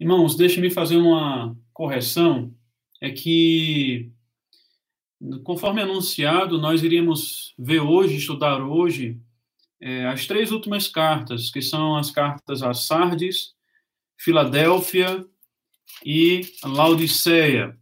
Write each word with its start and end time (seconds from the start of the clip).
Irmãos, 0.00 0.34
deixe-me 0.34 0.70
fazer 0.70 0.96
uma 0.96 1.54
correção. 1.74 2.54
É 3.02 3.10
que, 3.10 4.10
conforme 5.44 5.82
anunciado, 5.82 6.58
nós 6.58 6.82
iríamos 6.82 7.54
ver 7.58 7.80
hoje, 7.80 8.16
estudar 8.16 8.62
hoje, 8.62 9.20
é, 9.78 10.06
as 10.06 10.26
três 10.26 10.52
últimas 10.52 10.88
cartas, 10.88 11.50
que 11.50 11.60
são 11.60 11.96
as 11.96 12.10
cartas 12.10 12.62
a 12.62 12.72
Sardes, 12.72 13.52
Filadélfia 14.18 15.22
e 16.02 16.40
Laodiceia. 16.64 17.78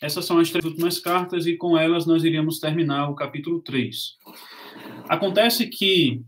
Essas 0.00 0.24
são 0.24 0.38
as 0.38 0.48
três 0.48 0.64
últimas 0.64 1.00
cartas 1.00 1.44
e 1.46 1.56
com 1.56 1.76
elas 1.76 2.06
nós 2.06 2.22
iríamos 2.22 2.60
terminar 2.60 3.08
o 3.10 3.16
capítulo 3.16 3.60
3. 3.60 4.16
Acontece 5.08 5.66
que 5.66 6.22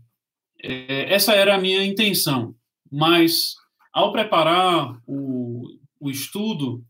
é, 0.61 1.13
essa 1.13 1.33
era 1.33 1.55
a 1.55 1.59
minha 1.59 1.85
intenção, 1.85 2.53
mas 2.91 3.55
ao 3.95 4.11
preparar 4.11 5.01
o, 5.07 5.63
o 6.01 6.11
estudo, 6.11 6.83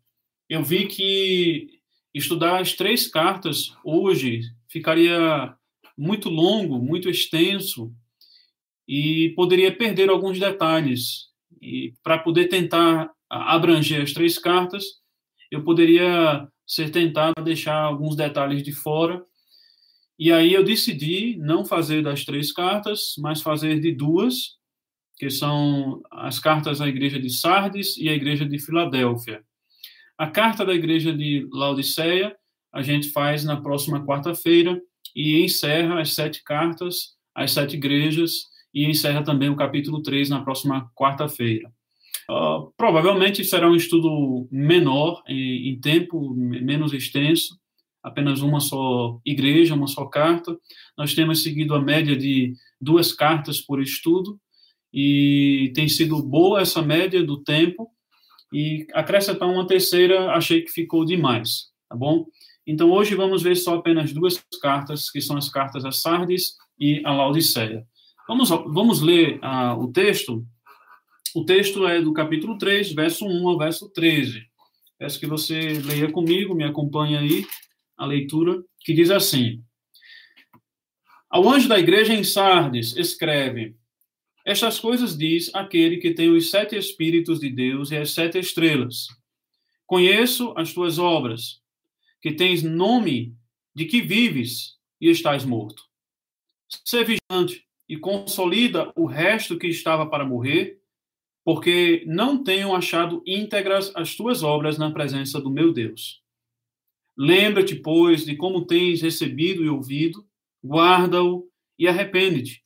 eu 0.50 0.64
vi 0.64 0.88
que 0.88 1.80
estudar 2.12 2.60
as 2.60 2.74
três 2.74 3.08
cartas 3.08 3.76
hoje 3.84 4.42
ficaria 4.68 5.56
muito 5.96 6.30
longo, 6.30 6.80
muito 6.80 7.08
extenso 7.08 7.94
e 8.88 9.32
poderia 9.36 9.72
perder 9.72 10.10
alguns 10.10 10.40
detalhes. 10.40 11.28
E 11.62 11.94
para 12.02 12.18
poder 12.18 12.48
tentar 12.48 13.12
abranger 13.30 14.02
as 14.02 14.12
três 14.12 14.40
cartas, 14.40 14.84
eu 15.52 15.64
poderia 15.64 16.48
ser 16.66 16.90
tentado 16.90 17.44
deixar 17.44 17.76
alguns 17.76 18.16
detalhes 18.16 18.64
de 18.64 18.72
fora. 18.72 19.24
E 20.18 20.32
aí 20.32 20.52
eu 20.54 20.64
decidi 20.64 21.38
não 21.38 21.64
fazer 21.64 22.02
das 22.02 22.26
três 22.26 22.52
cartas, 22.52 23.14
mas 23.20 23.44
fazer 23.44 23.80
de 23.80 23.92
duas, 23.92 24.56
que 25.18 25.30
são 25.30 26.02
as 26.12 26.40
cartas 26.40 26.82
à 26.82 26.88
igreja 26.88 27.20
de 27.20 27.30
Sardes 27.30 27.98
e 27.98 28.10
à 28.10 28.14
igreja 28.14 28.46
de 28.46 28.60
Filadélfia. 28.60 29.44
A 30.18 30.28
carta 30.28 30.66
da 30.66 30.74
igreja 30.74 31.14
de 31.14 31.48
Laodiceia 31.52 32.36
a 32.74 32.82
gente 32.82 33.10
faz 33.10 33.46
na 33.46 33.60
próxima 33.60 34.06
quarta-feira 34.06 34.82
e 35.16 35.42
encerra 35.42 36.02
as 36.02 36.14
sete 36.14 36.44
cartas 36.44 37.16
às 37.34 37.52
sete 37.52 37.76
igrejas 37.78 38.48
e 38.74 38.86
encerra 38.86 39.24
também 39.24 39.50
o 39.50 39.56
capítulo 39.56 40.02
3 40.02 40.30
na 40.30 40.44
próxima 40.44 40.92
quarta-feira. 40.94 41.72
Uh, 42.30 42.74
provavelmente 42.76 43.44
será 43.46 43.70
um 43.70 43.76
estudo 43.76 44.48
menor 44.52 45.24
em, 45.28 45.70
em, 45.70 45.80
tempo, 45.80 46.34
menos 46.36 46.92
extenso, 46.92 47.58
apenas 48.04 48.42
uma 48.42 48.60
só 48.60 49.20
igreja, 49.26 49.76
uma 49.76 49.88
só 49.88 50.06
carta. 50.06 50.58
Nós 50.98 51.14
temos 51.14 51.44
seguido 51.44 51.76
a 51.76 51.82
média 51.82 52.16
de 52.16 52.54
duas 52.82 53.14
cartas 53.14 53.62
por 53.62 53.82
estudo 53.82 54.38
e 54.96 55.74
tem 55.76 55.90
sido 55.90 56.24
boa 56.24 56.62
essa 56.62 56.82
média 56.82 57.22
do 57.22 57.44
tempo. 57.44 57.92
E 58.54 58.88
acrescentar 58.94 59.50
uma 59.50 59.68
terceira, 59.68 60.32
achei 60.32 60.62
que 60.62 60.72
ficou 60.72 61.04
demais, 61.04 61.66
tá 61.90 61.96
bom? 61.96 62.26
Então 62.66 62.90
hoje 62.92 63.14
vamos 63.14 63.44
ver 63.44 63.56
só 63.56 63.76
apenas 63.76 64.14
duas 64.14 64.42
cartas, 64.62 65.12
que 65.12 65.20
são 65.20 65.36
as 65.36 65.50
cartas 65.50 65.84
a 65.84 65.92
Sardes 65.92 66.54
e 66.80 67.02
a 67.04 67.12
Laodiceia. 67.12 67.86
Vamos, 68.28 68.50
vamos 68.50 69.02
ler 69.02 69.40
uh, 69.44 69.78
o 69.78 69.92
texto 69.92 70.46
o 71.36 71.44
texto 71.44 71.86
é 71.86 72.02
do 72.02 72.14
capítulo 72.14 72.58
3, 72.58 72.94
verso 72.94 73.26
1 73.26 73.50
ao 73.50 73.58
verso 73.58 73.90
13. 73.90 74.42
Peço 74.98 75.20
que 75.20 75.28
você 75.28 75.82
leia 75.84 76.10
comigo, 76.10 76.56
me 76.56 76.64
acompanhe 76.64 77.18
aí 77.18 77.46
a 77.98 78.06
leitura, 78.06 78.64
que 78.80 78.94
diz 78.94 79.12
assim: 79.12 79.62
Ao 81.30 81.50
anjo 81.50 81.68
da 81.68 81.78
igreja 81.78 82.14
em 82.14 82.24
Sardes, 82.24 82.96
escreve: 82.96 83.76
Estas 84.46 84.80
coisas 84.80 85.18
diz 85.18 85.54
aquele 85.56 85.98
que 85.98 86.14
tem 86.14 86.30
os 86.30 86.52
sete 86.52 86.78
Espíritos 86.78 87.40
de 87.40 87.50
Deus 87.50 87.92
e 87.92 87.98
as 87.98 88.12
sete 88.12 88.38
estrelas. 88.38 89.08
Conheço 89.88 90.54
as 90.56 90.72
tuas 90.72 91.00
obras, 91.00 91.62
que 92.22 92.32
tens 92.32 92.62
nome 92.62 93.36
de 93.74 93.86
que 93.86 94.02
vives 94.02 94.78
e 95.02 95.10
estás 95.10 95.44
morto. 95.44 95.84
Sê 96.86 97.04
vigilante 97.04 97.66
e 97.90 97.98
consolida 97.98 98.92
o 98.96 99.06
resto 99.06 99.58
que 99.58 99.68
estava 99.68 100.06
para 100.06 100.26
morrer 100.26 100.80
porque 101.46 102.04
não 102.08 102.44
tenho 102.44 102.76
achado 102.76 103.22
íntegras 103.26 103.92
as 103.96 104.16
tuas 104.16 104.42
obras 104.42 104.80
na 104.80 104.90
presença 104.92 105.40
do 105.40 105.52
meu 105.52 105.72
Deus. 105.72 106.24
Lembra-te, 107.16 107.76
pois, 107.76 108.26
de 108.26 108.36
como 108.36 108.66
tens 108.66 109.04
recebido 109.04 109.64
e 109.64 109.70
ouvido, 109.70 110.28
guarda-o 110.64 111.48
e 111.78 111.88
arrepende-te. 111.88 112.64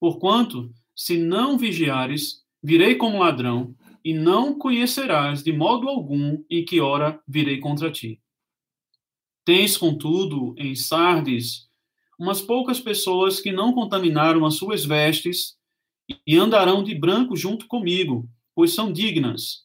Porquanto, 0.00 0.74
se 0.94 1.18
não 1.18 1.58
vigiares, 1.58 2.42
virei 2.62 2.94
como 2.94 3.18
ladrão, 3.18 3.74
e 4.04 4.12
não 4.12 4.58
conhecerás 4.58 5.42
de 5.42 5.52
modo 5.52 5.88
algum 5.88 6.42
em 6.50 6.64
que 6.64 6.80
hora 6.80 7.22
virei 7.26 7.58
contra 7.58 7.90
ti. 7.90 8.20
Tens, 9.44 9.76
contudo, 9.76 10.54
em 10.56 10.74
Sardes, 10.74 11.68
umas 12.18 12.40
poucas 12.40 12.80
pessoas 12.80 13.40
que 13.40 13.52
não 13.52 13.72
contaminaram 13.72 14.44
as 14.46 14.54
suas 14.54 14.84
vestes 14.84 15.56
e 16.26 16.36
andarão 16.36 16.82
de 16.82 16.94
branco 16.94 17.36
junto 17.36 17.66
comigo, 17.66 18.28
pois 18.54 18.74
são 18.74 18.92
dignas. 18.92 19.64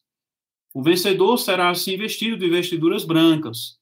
O 0.74 0.82
vencedor 0.82 1.38
será 1.38 1.70
assim 1.70 1.96
vestido 1.96 2.36
de 2.36 2.48
vestiduras 2.48 3.04
brancas, 3.04 3.78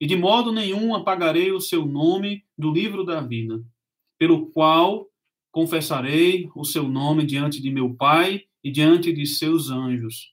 e 0.00 0.06
de 0.06 0.16
modo 0.16 0.52
nenhum 0.52 0.94
apagarei 0.94 1.50
o 1.50 1.60
seu 1.60 1.84
nome 1.84 2.44
do 2.56 2.72
livro 2.72 3.04
da 3.04 3.20
vida, 3.20 3.62
pelo 4.18 4.46
qual 4.50 5.07
confessarei 5.50 6.48
o 6.54 6.64
seu 6.64 6.88
nome 6.88 7.24
diante 7.24 7.60
de 7.60 7.70
meu 7.70 7.94
Pai 7.94 8.44
e 8.62 8.70
diante 8.70 9.12
de 9.12 9.26
seus 9.26 9.70
anjos. 9.70 10.32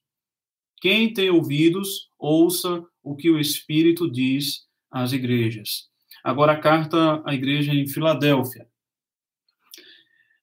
Quem 0.82 1.14
tem 1.14 1.30
ouvidos, 1.30 2.10
ouça 2.18 2.84
o 3.02 3.16
que 3.16 3.30
o 3.30 3.40
Espírito 3.40 4.12
diz 4.12 4.68
às 4.92 5.14
igrejas. 5.14 5.90
Agora 6.24 6.54
a 6.54 6.60
carta 6.60 7.22
à 7.26 7.34
igreja 7.34 7.74
em 7.74 7.88
Filadélfia. 7.88 8.68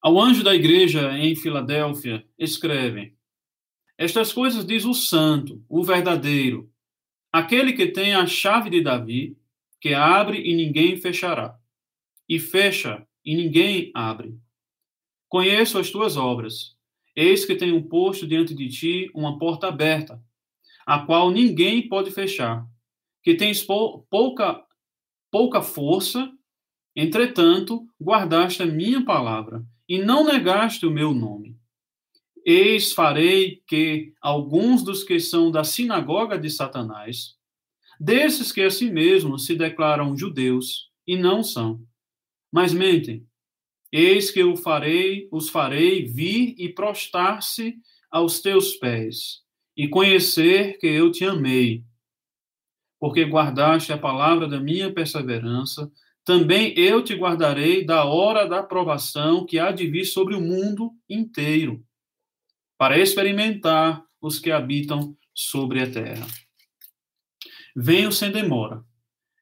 Ao 0.00 0.20
anjo 0.20 0.42
da 0.42 0.54
igreja 0.54 1.16
em 1.16 1.36
Filadélfia, 1.36 2.26
escreve: 2.38 3.14
Estas 3.96 4.32
coisas 4.32 4.66
diz 4.66 4.84
o 4.84 4.94
santo, 4.94 5.64
o 5.68 5.84
verdadeiro, 5.84 6.68
aquele 7.32 7.72
que 7.72 7.86
tem 7.86 8.14
a 8.14 8.26
chave 8.26 8.68
de 8.68 8.80
Davi, 8.80 9.36
que 9.80 9.94
abre 9.94 10.40
e 10.40 10.54
ninguém 10.54 10.96
fechará, 10.96 11.56
e 12.28 12.38
fecha 12.38 13.06
e 13.24 13.36
ninguém 13.36 13.90
abre. 13.94 14.36
Conheço 15.32 15.78
as 15.78 15.88
tuas 15.88 16.19
obras. 16.19 16.76
Eis 17.16 17.47
que 17.47 17.54
tenho 17.54 17.82
posto 17.88 18.26
diante 18.26 18.54
de 18.54 18.69
ti 18.69 19.10
uma 19.15 19.38
porta 19.38 19.66
aberta, 19.66 20.22
a 20.84 20.98
qual 21.06 21.31
ninguém 21.31 21.88
pode 21.88 22.10
fechar, 22.10 22.66
que 23.22 23.34
tens 23.34 23.65
pouca 23.65 24.62
pouca 25.31 25.62
força, 25.62 26.31
entretanto, 26.94 27.88
guardaste 27.98 28.62
a 28.62 28.66
minha 28.66 29.03
palavra 29.06 29.65
e 29.88 29.97
não 29.97 30.22
negaste 30.22 30.84
o 30.84 30.91
meu 30.91 31.15
nome. 31.15 31.56
Eis 32.44 32.93
farei 32.93 33.62
que 33.66 34.12
alguns 34.20 34.82
dos 34.82 35.03
que 35.03 35.19
são 35.19 35.50
da 35.50 35.64
sinagoga 35.64 36.38
de 36.38 36.50
Satanás, 36.50 37.37
desses 37.99 38.53
que 38.53 38.60
a 38.60 38.70
si 38.70 38.91
mesmos 38.91 39.47
se 39.47 39.56
declaram 39.56 40.14
judeus 40.14 40.91
e 41.06 41.16
não 41.16 41.43
são, 41.43 41.81
mas 42.53 42.75
mentem, 42.75 43.26
eis 43.92 44.30
que 44.30 44.41
eu 44.41 44.56
farei, 44.56 45.28
os 45.30 45.50
farei 45.50 46.06
vir 46.06 46.54
e 46.58 46.69
prostrar-se 46.70 47.76
aos 48.10 48.41
teus 48.41 48.75
pés 48.76 49.42
e 49.76 49.86
conhecer 49.88 50.78
que 50.78 50.86
eu 50.86 51.12
te 51.12 51.25
amei, 51.25 51.84
porque 52.98 53.25
guardaste 53.25 53.93
a 53.93 53.99
palavra 53.99 54.49
da 54.49 54.58
minha 54.58 54.93
perseverança, 54.93 55.90
também 56.25 56.72
eu 56.78 57.02
te 57.02 57.14
guardarei 57.14 57.84
da 57.84 58.05
hora 58.05 58.46
da 58.46 58.62
provação 58.62 59.44
que 59.44 59.58
há 59.58 59.72
de 59.72 59.87
vir 59.87 60.05
sobre 60.05 60.34
o 60.34 60.40
mundo 60.40 60.93
inteiro, 61.08 61.84
para 62.78 62.99
experimentar 62.99 64.05
os 64.20 64.38
que 64.38 64.50
habitam 64.50 65.16
sobre 65.34 65.82
a 65.82 65.90
terra. 65.90 66.26
Venho 67.75 68.12
sem 68.12 68.31
demora. 68.31 68.84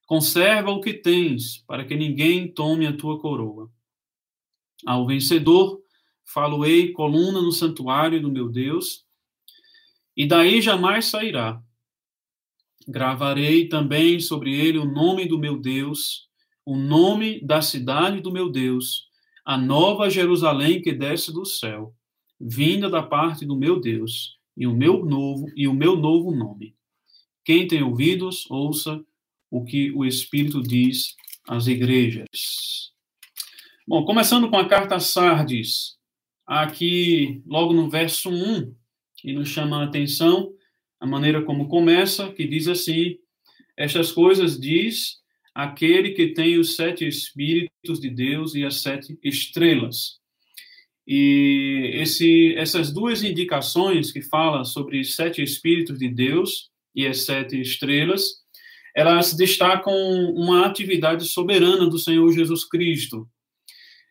Conserva 0.07 0.71
o 0.71 0.81
que 0.81 0.95
tens, 0.95 1.59
para 1.67 1.85
que 1.85 1.95
ninguém 1.95 2.53
tome 2.53 2.87
a 2.87 2.97
tua 2.97 3.21
coroa. 3.21 3.71
Ao 4.87 5.07
vencedor, 5.07 5.81
falo-ei 6.25 6.93
coluna 6.93 7.41
no 7.41 7.53
santuário 7.53 8.21
do 8.21 8.31
meu 8.31 8.49
Deus, 8.49 9.05
e 10.17 10.27
daí 10.27 10.61
jamais 10.61 11.07
sairá. 11.07 11.63
Gravarei 12.89 13.69
também 13.69 14.21
sobre 14.21 14.55
ele 14.55 14.79
o 14.79 14.85
nome 14.85 15.27
do 15.27 15.39
meu 15.39 15.59
Deus 15.59 16.31
o 16.65 16.77
nome 16.77 17.41
da 17.45 17.61
cidade 17.61 18.21
do 18.21 18.31
meu 18.31 18.49
Deus, 18.49 19.09
a 19.45 19.59
nova 19.59 20.09
Jerusalém 20.09 20.81
que 20.81 20.93
desce 20.93 21.33
do 21.33 21.45
céu, 21.45 21.93
vinda 22.41 22.89
da 22.89 23.03
parte 23.03 23.45
do 23.45 23.57
meu 23.57 23.81
Deus, 23.81 24.39
e 24.57 24.69
o 24.69 24.73
meu 24.73 25.05
novo 25.05 25.47
e 25.57 25.67
o 25.67 25.75
meu 25.75 25.97
novo 25.97 26.31
nome. 26.31 26.77
Quem 27.45 27.67
tem 27.67 27.83
ouvidos, 27.83 28.49
ouça 28.51 29.05
o 29.51 29.65
que 29.65 29.91
o 29.93 30.05
Espírito 30.05 30.63
diz 30.63 31.17
às 31.49 31.67
igrejas. 31.67 32.90
Bom, 33.91 34.05
começando 34.05 34.49
com 34.49 34.57
a 34.57 34.69
carta 34.69 34.95
a 34.95 35.01
Sardes, 35.01 35.97
aqui 36.47 37.43
logo 37.45 37.73
no 37.73 37.91
verso 37.91 38.31
1, 38.31 38.73
e 39.25 39.33
nos 39.33 39.49
chama 39.49 39.81
a 39.81 39.85
atenção 39.85 40.53
a 41.01 41.05
maneira 41.09 41.43
como 41.43 41.67
começa, 41.67 42.31
que 42.33 42.47
diz 42.47 42.69
assim: 42.69 43.17
Estas 43.77 44.13
coisas 44.13 44.61
diz 44.61 45.17
aquele 45.53 46.11
que 46.11 46.29
tem 46.29 46.57
os 46.57 46.77
sete 46.77 47.05
espíritos 47.05 47.99
de 47.99 48.09
Deus 48.11 48.55
e 48.55 48.65
as 48.65 48.77
sete 48.77 49.19
estrelas. 49.25 50.21
E 51.05 51.91
esse, 51.95 52.55
essas 52.55 52.93
duas 52.93 53.25
indicações 53.25 54.13
que 54.13 54.23
falam 54.23 54.65
sobre 54.65 55.03
sete 55.03 55.43
espíritos 55.43 55.99
de 55.99 56.09
Deus 56.09 56.71
e 56.95 57.09
as 57.09 57.23
sete 57.23 57.61
estrelas, 57.61 58.23
elas 58.95 59.35
destacam 59.35 59.93
uma 60.37 60.65
atividade 60.65 61.25
soberana 61.25 61.91
do 61.91 61.99
Senhor 61.99 62.31
Jesus 62.31 62.65
Cristo. 62.65 63.29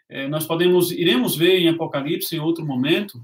É, 0.09 0.27
nós 0.27 0.45
podemos, 0.45 0.91
iremos 0.91 1.35
ver 1.35 1.59
em 1.59 1.69
Apocalipse 1.69 2.35
em 2.35 2.39
outro 2.39 2.65
momento 2.65 3.21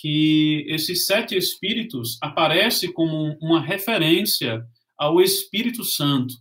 que 0.00 0.66
esses 0.68 1.06
sete 1.06 1.36
espíritos 1.36 2.18
aparecem 2.20 2.92
como 2.92 3.36
uma 3.40 3.60
referência 3.60 4.62
ao 4.96 5.20
Espírito 5.20 5.82
Santo. 5.84 6.34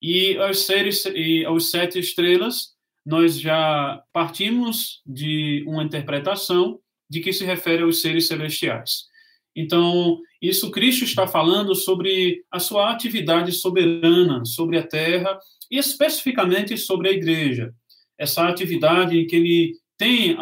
E 0.00 0.36
aos, 0.38 0.60
seres, 0.60 1.04
e 1.06 1.44
aos 1.44 1.70
sete 1.70 1.98
estrelas, 1.98 2.74
nós 3.04 3.40
já 3.40 4.02
partimos 4.12 5.02
de 5.04 5.64
uma 5.66 5.82
interpretação 5.82 6.78
de 7.10 7.20
que 7.20 7.32
se 7.32 7.44
refere 7.44 7.82
aos 7.82 8.00
seres 8.00 8.26
celestiais. 8.26 9.04
Então, 9.56 10.18
isso 10.40 10.70
Cristo 10.70 11.04
está 11.04 11.26
falando 11.26 11.74
sobre 11.74 12.44
a 12.50 12.58
sua 12.58 12.90
atividade 12.90 13.52
soberana 13.52 14.44
sobre 14.44 14.78
a 14.78 14.86
terra 14.86 15.38
e 15.70 15.78
especificamente 15.78 16.76
sobre 16.76 17.08
a 17.08 17.12
igreja. 17.12 17.72
Essa 18.18 18.48
atividade 18.48 19.18
em 19.18 19.26
que 19.26 19.36
ele 19.36 19.72
tem 19.96 20.36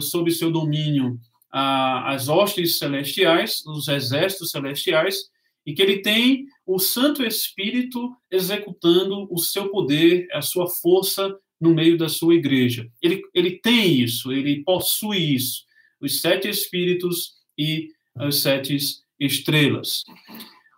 sob 0.00 0.30
seu 0.30 0.50
domínio 0.50 1.18
as 1.50 2.28
hostes 2.28 2.78
celestiais, 2.78 3.64
os 3.66 3.88
exércitos 3.88 4.50
celestiais, 4.50 5.16
e 5.64 5.74
que 5.74 5.82
ele 5.82 6.00
tem 6.00 6.46
o 6.66 6.78
Santo 6.78 7.24
Espírito 7.24 8.14
executando 8.30 9.26
o 9.30 9.38
seu 9.38 9.68
poder, 9.70 10.28
a 10.32 10.40
sua 10.40 10.66
força 10.66 11.34
no 11.60 11.74
meio 11.74 11.98
da 11.98 12.08
sua 12.08 12.34
igreja. 12.34 12.88
Ele, 13.02 13.22
ele 13.34 13.58
tem 13.58 14.00
isso, 14.00 14.32
ele 14.32 14.62
possui 14.62 15.34
isso, 15.34 15.64
os 16.00 16.20
sete 16.20 16.48
Espíritos 16.48 17.32
e 17.56 17.88
as 18.14 18.36
sete 18.36 18.76
estrelas. 19.18 20.04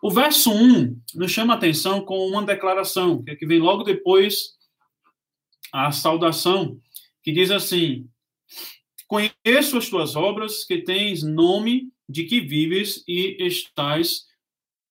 O 0.02 0.10
verso 0.10 0.50
1 0.50 0.96
nos 1.14 1.30
chama 1.30 1.54
a 1.54 1.56
atenção 1.56 2.00
com 2.00 2.26
uma 2.26 2.44
declaração, 2.44 3.22
que, 3.22 3.32
é 3.32 3.36
que 3.36 3.46
vem 3.46 3.58
logo 3.58 3.82
depois 3.82 4.54
a 5.72 5.92
saudação, 5.92 6.80
que 7.22 7.32
diz 7.32 7.50
assim: 7.50 8.08
Conheço 9.06 9.78
as 9.78 9.88
tuas 9.88 10.16
obras, 10.16 10.64
que 10.64 10.78
tens 10.78 11.22
nome 11.22 11.92
de 12.08 12.24
que 12.24 12.40
vives 12.40 13.04
e 13.06 13.36
estás 13.40 14.26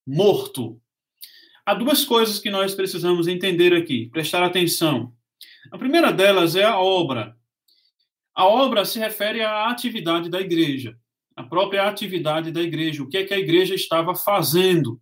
morto. 0.06 0.81
Há 1.66 1.74
duas 1.74 2.04
coisas 2.04 2.40
que 2.40 2.50
nós 2.50 2.74
precisamos 2.74 3.28
entender 3.28 3.74
aqui, 3.74 4.10
prestar 4.10 4.44
atenção. 4.44 5.14
A 5.72 5.78
primeira 5.78 6.12
delas 6.12 6.56
é 6.56 6.64
a 6.64 6.80
obra. 6.80 7.38
A 8.34 8.46
obra 8.46 8.86
se 8.86 8.98
refere 8.98 9.42
à 9.42 9.70
atividade 9.70 10.30
da 10.30 10.40
igreja 10.40 10.98
a 11.40 11.44
própria 11.44 11.88
atividade 11.88 12.52
da 12.52 12.62
igreja, 12.62 13.02
o 13.02 13.08
que 13.08 13.18
é 13.18 13.24
que 13.24 13.34
a 13.34 13.40
igreja 13.40 13.74
estava 13.74 14.14
fazendo. 14.14 15.02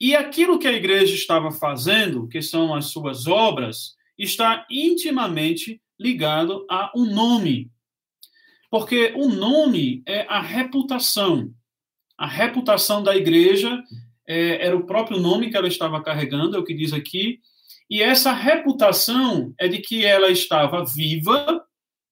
E 0.00 0.16
aquilo 0.16 0.58
que 0.58 0.66
a 0.66 0.72
igreja 0.72 1.14
estava 1.14 1.50
fazendo, 1.50 2.26
que 2.26 2.40
são 2.40 2.74
as 2.74 2.86
suas 2.86 3.26
obras, 3.26 3.93
está 4.18 4.66
intimamente 4.70 5.80
ligado 5.98 6.66
a 6.70 6.90
um 6.94 7.04
nome. 7.04 7.70
Porque 8.70 9.12
o 9.16 9.28
nome 9.28 10.02
é 10.06 10.26
a 10.28 10.40
reputação. 10.40 11.52
A 12.18 12.26
reputação 12.26 13.02
da 13.02 13.16
igreja 13.16 13.82
é, 14.26 14.66
era 14.66 14.76
o 14.76 14.86
próprio 14.86 15.20
nome 15.20 15.50
que 15.50 15.56
ela 15.56 15.68
estava 15.68 16.02
carregando, 16.02 16.56
é 16.56 16.58
o 16.58 16.64
que 16.64 16.74
diz 16.74 16.92
aqui. 16.92 17.40
E 17.88 18.02
essa 18.02 18.32
reputação 18.32 19.54
é 19.58 19.68
de 19.68 19.78
que 19.78 20.04
ela 20.04 20.30
estava 20.30 20.84
viva 20.84 21.62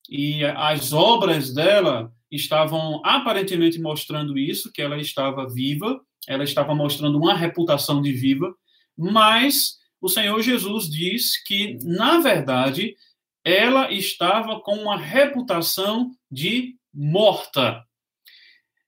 e 0.08 0.44
as 0.44 0.92
obras 0.92 1.52
dela 1.54 2.12
estavam 2.30 3.00
aparentemente 3.04 3.80
mostrando 3.80 4.38
isso, 4.38 4.72
que 4.72 4.82
ela 4.82 4.98
estava 4.98 5.48
viva, 5.48 6.00
ela 6.28 6.44
estava 6.44 6.74
mostrando 6.74 7.18
uma 7.18 7.34
reputação 7.34 8.00
de 8.00 8.12
viva, 8.12 8.54
mas 8.96 9.78
o 10.02 10.08
Senhor 10.08 10.42
Jesus 10.42 10.90
diz 10.90 11.40
que, 11.42 11.78
na 11.84 12.18
verdade, 12.18 12.96
ela 13.44 13.92
estava 13.92 14.60
com 14.60 14.74
uma 14.74 14.98
reputação 14.98 16.10
de 16.30 16.76
morta. 16.92 17.84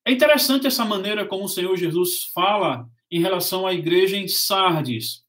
É 0.05 0.11
interessante 0.11 0.67
essa 0.67 0.85
maneira 0.85 1.25
como 1.25 1.45
o 1.45 1.49
Senhor 1.49 1.77
Jesus 1.77 2.25
fala 2.35 2.87
em 3.11 3.21
relação 3.21 3.65
à 3.65 3.73
igreja 3.73 4.17
em 4.17 4.27
Sardes, 4.27 5.23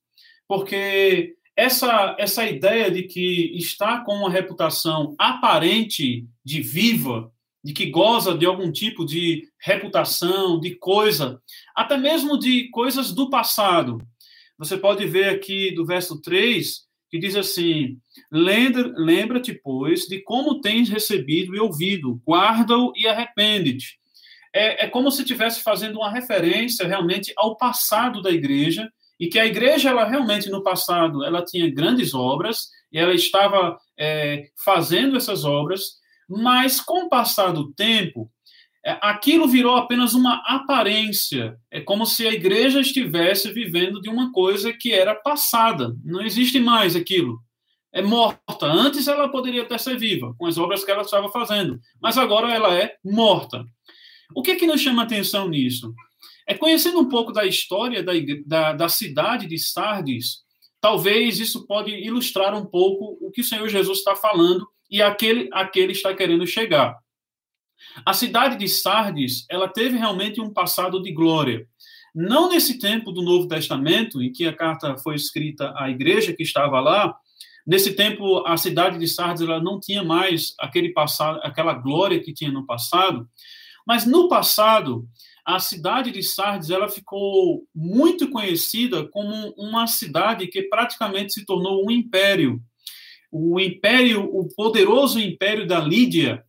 porque 0.47 1.35
essa, 1.55 2.15
essa 2.17 2.45
ideia 2.45 2.89
de 2.89 3.03
que 3.03 3.55
está 3.55 4.03
com 4.03 4.15
uma 4.15 4.29
reputação 4.29 5.15
aparente 5.19 6.27
de 6.43 6.61
viva 6.61 7.31
de 7.65 7.73
que 7.73 7.87
goza 7.87 8.37
de 8.37 8.45
algum 8.45 8.71
tipo 8.71 9.03
de 9.03 9.49
reputação, 9.59 10.59
de 10.59 10.75
coisa, 10.75 11.41
até 11.75 11.97
mesmo 11.97 12.37
de 12.37 12.69
coisas 12.69 13.11
do 13.11 13.27
passado. 13.27 13.97
Você 14.57 14.77
pode 14.77 15.05
ver 15.05 15.29
aqui 15.29 15.71
do 15.73 15.85
verso 15.85 16.21
3, 16.21 16.85
que 17.09 17.19
diz 17.19 17.35
assim: 17.35 17.97
Lembra-te, 18.31 19.53
pois, 19.53 20.01
de 20.01 20.21
como 20.21 20.61
tens 20.61 20.89
recebido 20.89 21.55
e 21.55 21.59
ouvido, 21.59 22.21
guarda-o 22.25 22.93
e 22.95 23.07
arrepende-te. 23.07 23.99
É, 24.53 24.85
é 24.85 24.87
como 24.87 25.11
se 25.11 25.21
estivesse 25.21 25.61
fazendo 25.61 25.97
uma 25.97 26.11
referência 26.11 26.87
realmente 26.87 27.33
ao 27.35 27.57
passado 27.57 28.21
da 28.21 28.31
igreja, 28.31 28.89
e 29.19 29.27
que 29.27 29.39
a 29.39 29.45
igreja, 29.45 29.89
ela 29.89 30.05
realmente 30.05 30.49
no 30.49 30.63
passado, 30.63 31.23
ela 31.23 31.43
tinha 31.43 31.73
grandes 31.73 32.13
obras, 32.13 32.69
e 32.91 32.97
ela 32.97 33.13
estava 33.13 33.77
é, 33.97 34.49
fazendo 34.63 35.17
essas 35.17 35.43
obras, 35.43 35.99
mas 36.27 36.79
com 36.79 37.05
o 37.05 37.09
passar 37.09 37.51
do 37.51 37.73
tempo, 37.73 38.31
aquilo 39.01 39.47
virou 39.47 39.75
apenas 39.75 40.13
uma 40.13 40.43
aparência. 40.45 41.57
É 41.71 41.81
como 41.81 42.05
se 42.05 42.27
a 42.27 42.31
igreja 42.31 42.79
estivesse 42.79 43.51
vivendo 43.51 43.99
de 43.99 44.09
uma 44.09 44.31
coisa 44.31 44.71
que 44.71 44.91
era 44.91 45.15
passada. 45.15 45.95
Não 46.03 46.21
existe 46.21 46.59
mais 46.59 46.95
aquilo. 46.95 47.39
É 47.91 48.01
morta. 48.01 48.65
Antes 48.65 49.07
ela 49.07 49.29
poderia 49.29 49.63
até 49.63 49.77
ser 49.77 49.97
viva, 49.97 50.35
com 50.37 50.45
as 50.45 50.57
obras 50.57 50.83
que 50.83 50.91
ela 50.91 51.01
estava 51.01 51.31
fazendo, 51.31 51.79
mas 52.01 52.17
agora 52.17 52.53
ela 52.53 52.75
é 52.75 52.95
morta. 53.03 53.65
O 54.35 54.41
que, 54.41 54.51
é 54.51 54.55
que 54.55 54.67
nos 54.67 54.81
chama 54.81 55.03
atenção 55.03 55.47
nisso? 55.47 55.93
É 56.47 56.53
conhecendo 56.53 56.99
um 56.99 57.09
pouco 57.09 57.31
da 57.31 57.45
história 57.45 58.03
da, 58.03 58.11
da, 58.45 58.73
da 58.73 58.89
cidade 58.89 59.47
de 59.47 59.57
Sardes, 59.57 60.43
talvez 60.79 61.39
isso 61.39 61.65
pode 61.65 61.91
ilustrar 61.91 62.53
um 62.53 62.65
pouco 62.65 63.17
o 63.19 63.31
que 63.31 63.41
o 63.41 63.43
Senhor 63.43 63.67
Jesus 63.67 63.99
está 63.99 64.15
falando 64.15 64.67
e 64.91 65.01
aquele, 65.01 65.49
aquele 65.51 65.93
está 65.93 66.13
querendo 66.13 66.45
chegar. 66.45 66.95
A 68.03 68.13
cidade 68.13 68.57
de 68.57 68.67
Sardes, 68.67 69.45
ela 69.49 69.67
teve 69.67 69.97
realmente 69.97 70.41
um 70.41 70.51
passado 70.51 71.01
de 71.01 71.11
glória. 71.11 71.67
Não 72.13 72.49
nesse 72.49 72.79
tempo 72.79 73.11
do 73.11 73.21
Novo 73.21 73.47
Testamento, 73.47 74.21
em 74.21 74.31
que 74.31 74.45
a 74.45 74.55
carta 74.55 74.97
foi 74.97 75.15
escrita 75.15 75.73
à 75.77 75.89
igreja 75.89 76.33
que 76.33 76.43
estava 76.43 76.79
lá, 76.79 77.15
nesse 77.65 77.93
tempo 77.93 78.45
a 78.47 78.57
cidade 78.57 78.97
de 78.97 79.07
Sardes 79.07 79.41
ela 79.41 79.61
não 79.61 79.79
tinha 79.79 80.03
mais 80.03 80.53
aquele 80.59 80.93
passado, 80.93 81.39
aquela 81.43 81.73
glória 81.73 82.21
que 82.21 82.33
tinha 82.33 82.51
no 82.51 82.65
passado, 82.65 83.27
mas 83.85 84.05
no 84.05 84.27
passado 84.27 85.07
a 85.45 85.59
cidade 85.59 86.09
de 86.11 86.23
Sardes 86.23 86.69
ela 86.69 86.89
ficou 86.89 87.67
muito 87.73 88.29
conhecida 88.29 89.07
como 89.09 89.53
uma 89.57 89.85
cidade 89.85 90.47
que 90.47 90.63
praticamente 90.63 91.33
se 91.33 91.45
tornou 91.45 91.85
um 91.85 91.91
império 91.91 92.61
o 93.37 93.59
império, 93.59 94.23
o 94.23 94.47
poderoso 94.55 95.19
império 95.19 95.67
da 95.67 95.79
Lídia, 95.79 96.41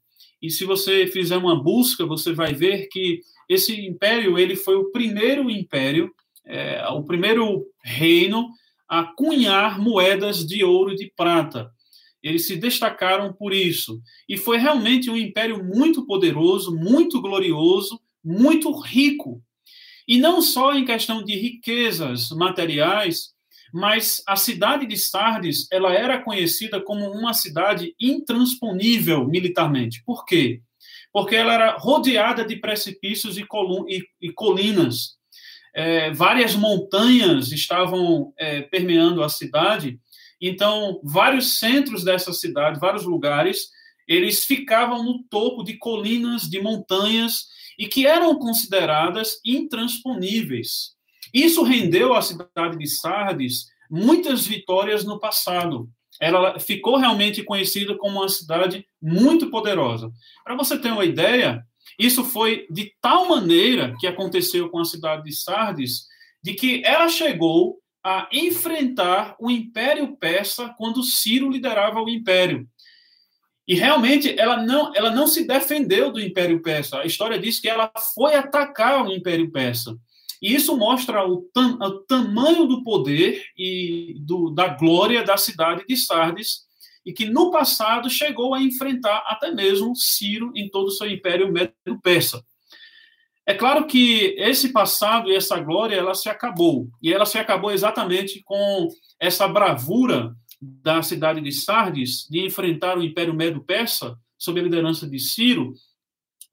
e 0.47 0.51
se 0.51 0.65
você 0.65 1.07
fizer 1.09 1.37
uma 1.37 1.61
busca, 1.61 2.07
você 2.07 2.33
vai 2.33 2.55
ver 2.55 2.87
que 2.87 3.21
esse 3.49 3.85
império 3.85 4.39
ele 4.39 4.55
foi 4.55 4.77
o 4.77 4.93
primeiro 4.93 5.51
império, 5.51 6.13
é, 6.45 6.87
o 6.89 7.03
primeiro 7.03 7.67
reino 7.83 8.49
a 8.89 9.03
cunhar 9.03 9.81
moedas 9.81 10.47
de 10.47 10.63
ouro 10.63 10.93
e 10.93 10.97
de 10.97 11.13
prata. 11.17 11.71
Eles 12.23 12.47
se 12.47 12.57
destacaram 12.57 13.33
por 13.33 13.53
isso. 13.53 14.01
E 14.29 14.37
foi 14.37 14.59
realmente 14.59 15.11
um 15.11 15.17
império 15.17 15.65
muito 15.65 16.07
poderoso, 16.07 16.75
muito 16.75 17.21
glorioso, 17.21 18.01
muito 18.25 18.71
rico. 18.81 19.43
E 20.07 20.19
não 20.19 20.41
só 20.41 20.75
em 20.75 20.85
questão 20.85 21.25
de 21.25 21.35
riquezas 21.35 22.31
materiais, 22.31 23.35
mas 23.73 24.23
a 24.27 24.37
cidade 24.37 24.87
de 24.87 24.97
Sardes 24.97 25.67
ela 25.71 25.93
era 25.93 26.23
conhecida 26.23 26.81
como 26.81 27.11
uma 27.11 27.35
cidade 27.35 27.95
intransponível 28.01 29.27
militarmente. 29.27 30.03
Por 30.05 30.25
quê? 30.25 30.61
Porque 31.13 31.35
ela 31.35 31.55
era 31.55 31.77
rodeada 31.77 32.45
de 32.45 32.57
precipícios 32.57 33.39
e, 33.39 33.47
e, 33.89 34.03
e 34.21 34.33
colinas. 34.33 35.17
É, 35.75 36.11
várias 36.11 36.55
montanhas 36.55 37.53
estavam 37.53 38.33
é, 38.39 38.63
permeando 38.63 39.23
a 39.23 39.29
cidade, 39.29 40.01
então 40.41 41.01
vários 41.05 41.59
centros 41.59 42.03
dessa 42.03 42.33
cidade, 42.33 42.81
vários 42.81 43.05
lugares, 43.05 43.69
eles 44.09 44.45
ficavam 44.45 45.03
no 45.03 45.23
topo 45.25 45.63
de 45.63 45.77
colinas, 45.77 46.43
de 46.43 46.61
montanhas, 46.61 47.47
e 47.79 47.87
que 47.87 48.07
eram 48.07 48.39
consideradas 48.39 49.39
intransponíveis. 49.45 50.96
Isso 51.37 51.63
rendeu 51.63 52.15
à 52.15 52.23
cidade 52.23 52.79
de 52.79 52.87
Sardes 52.87 53.67
muitas 53.91 54.47
vitórias 54.47 55.05
no 55.05 55.21
passado. 55.21 55.87
Ela 56.19 56.59
ficou 56.59 56.97
realmente 56.97 57.43
conhecida 57.43 57.95
como 57.95 58.21
uma 58.21 58.29
cidade 58.31 58.87
muito 59.03 59.51
poderosa. 59.51 60.11
Para 60.43 60.57
você 60.57 60.79
ter 60.79 60.91
uma 60.91 61.05
ideia, 61.05 61.63
isso 61.99 62.25
foi 62.25 62.67
de 62.71 62.91
tal 63.03 63.29
maneira 63.29 63.95
que 64.01 64.07
aconteceu 64.07 64.71
com 64.71 64.79
a 64.79 64.85
cidade 64.87 65.25
de 65.25 65.33
Sardes, 65.37 66.07
de 66.43 66.55
que 66.55 66.83
ela 66.83 67.07
chegou 67.07 67.81
a 68.03 68.27
enfrentar 68.33 69.37
o 69.39 69.51
Império 69.51 70.17
Persa 70.17 70.75
quando 70.79 71.03
Ciro 71.03 71.51
liderava 71.51 72.01
o 72.01 72.09
Império. 72.09 72.67
E 73.69 73.75
realmente 73.75 74.35
ela 74.41 74.63
não, 74.63 74.91
ela 74.97 75.11
não 75.11 75.27
se 75.27 75.47
defendeu 75.47 76.11
do 76.11 76.19
Império 76.19 76.63
Persa. 76.63 77.01
A 77.01 77.05
história 77.05 77.39
diz 77.39 77.61
que 77.61 77.69
ela 77.69 77.93
foi 78.15 78.37
atacar 78.37 79.05
o 79.05 79.13
Império 79.13 79.53
Persa. 79.53 79.95
E 80.47 80.55
isso 80.55 80.77
mostra 80.77 81.27
o, 81.27 81.43
tam, 81.53 81.77
o 81.81 81.91
tamanho 82.05 82.69
do 82.69 82.85
poder 82.85 83.43
e 83.59 84.15
do, 84.21 84.49
da 84.51 84.69
glória 84.69 85.25
da 85.25 85.37
cidade 85.37 85.85
de 85.89 85.97
Sardes, 85.97 86.61
e 87.05 87.13
que 87.13 87.25
no 87.27 87.51
passado 87.51 88.09
chegou 88.09 88.55
a 88.55 88.63
enfrentar 88.63 89.25
até 89.27 89.51
mesmo 89.51 89.97
Ciro 89.97 90.53
em 90.55 90.71
todo 90.71 90.87
o 90.87 90.93
seu 90.93 91.11
império 91.11 91.53
médio-persa. 91.53 92.45
É 93.45 93.55
claro 93.55 93.89
que 93.89 94.37
esse 94.39 94.73
passado 94.73 95.29
e 95.29 95.35
essa 95.35 95.59
glória, 95.59 95.97
ela 95.97 96.15
se 96.15 96.29
acabou. 96.29 96.89
E 97.03 97.13
ela 97.13 97.27
se 97.27 97.39
acabou 97.39 97.73
exatamente 97.73 98.41
com 98.45 98.87
essa 99.19 99.49
bravura 99.49 100.33
da 100.61 101.03
cidade 101.03 101.41
de 101.41 101.51
Sardes 101.51 102.25
de 102.31 102.39
enfrentar 102.39 102.97
o 102.97 103.03
Império 103.03 103.35
Médio-Persa 103.35 104.17
sob 104.39 104.61
a 104.61 104.63
liderança 104.63 105.11
de 105.11 105.19
Ciro, 105.19 105.75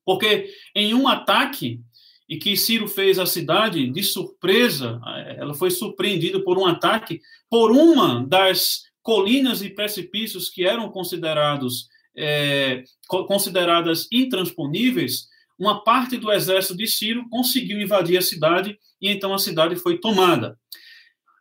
porque 0.03 0.49
em 0.75 0.95
um 0.95 1.07
ataque 1.07 1.79
e 2.27 2.37
que 2.37 2.55
Ciro 2.55 2.87
fez 2.87 3.19
a 3.19 3.25
cidade 3.25 3.87
de 3.89 4.03
surpresa, 4.03 4.99
ela 5.37 5.53
foi 5.53 5.69
surpreendida 5.69 6.41
por 6.41 6.57
um 6.57 6.65
ataque 6.65 7.19
por 7.49 7.71
uma 7.71 8.25
das 8.25 8.83
colinas 9.01 9.61
e 9.61 9.69
precipícios 9.69 10.49
que 10.49 10.65
eram 10.65 10.89
considerados 10.89 11.87
é, 12.15 12.83
consideradas 13.07 14.07
intransponíveis, 14.11 15.27
uma 15.59 15.83
parte 15.83 16.17
do 16.17 16.31
exército 16.31 16.77
de 16.77 16.87
Ciro 16.87 17.27
conseguiu 17.29 17.81
invadir 17.81 18.17
a 18.17 18.21
cidade 18.21 18.77
e 19.01 19.09
então 19.09 19.33
a 19.33 19.39
cidade 19.39 19.75
foi 19.75 19.97
tomada. 19.97 20.57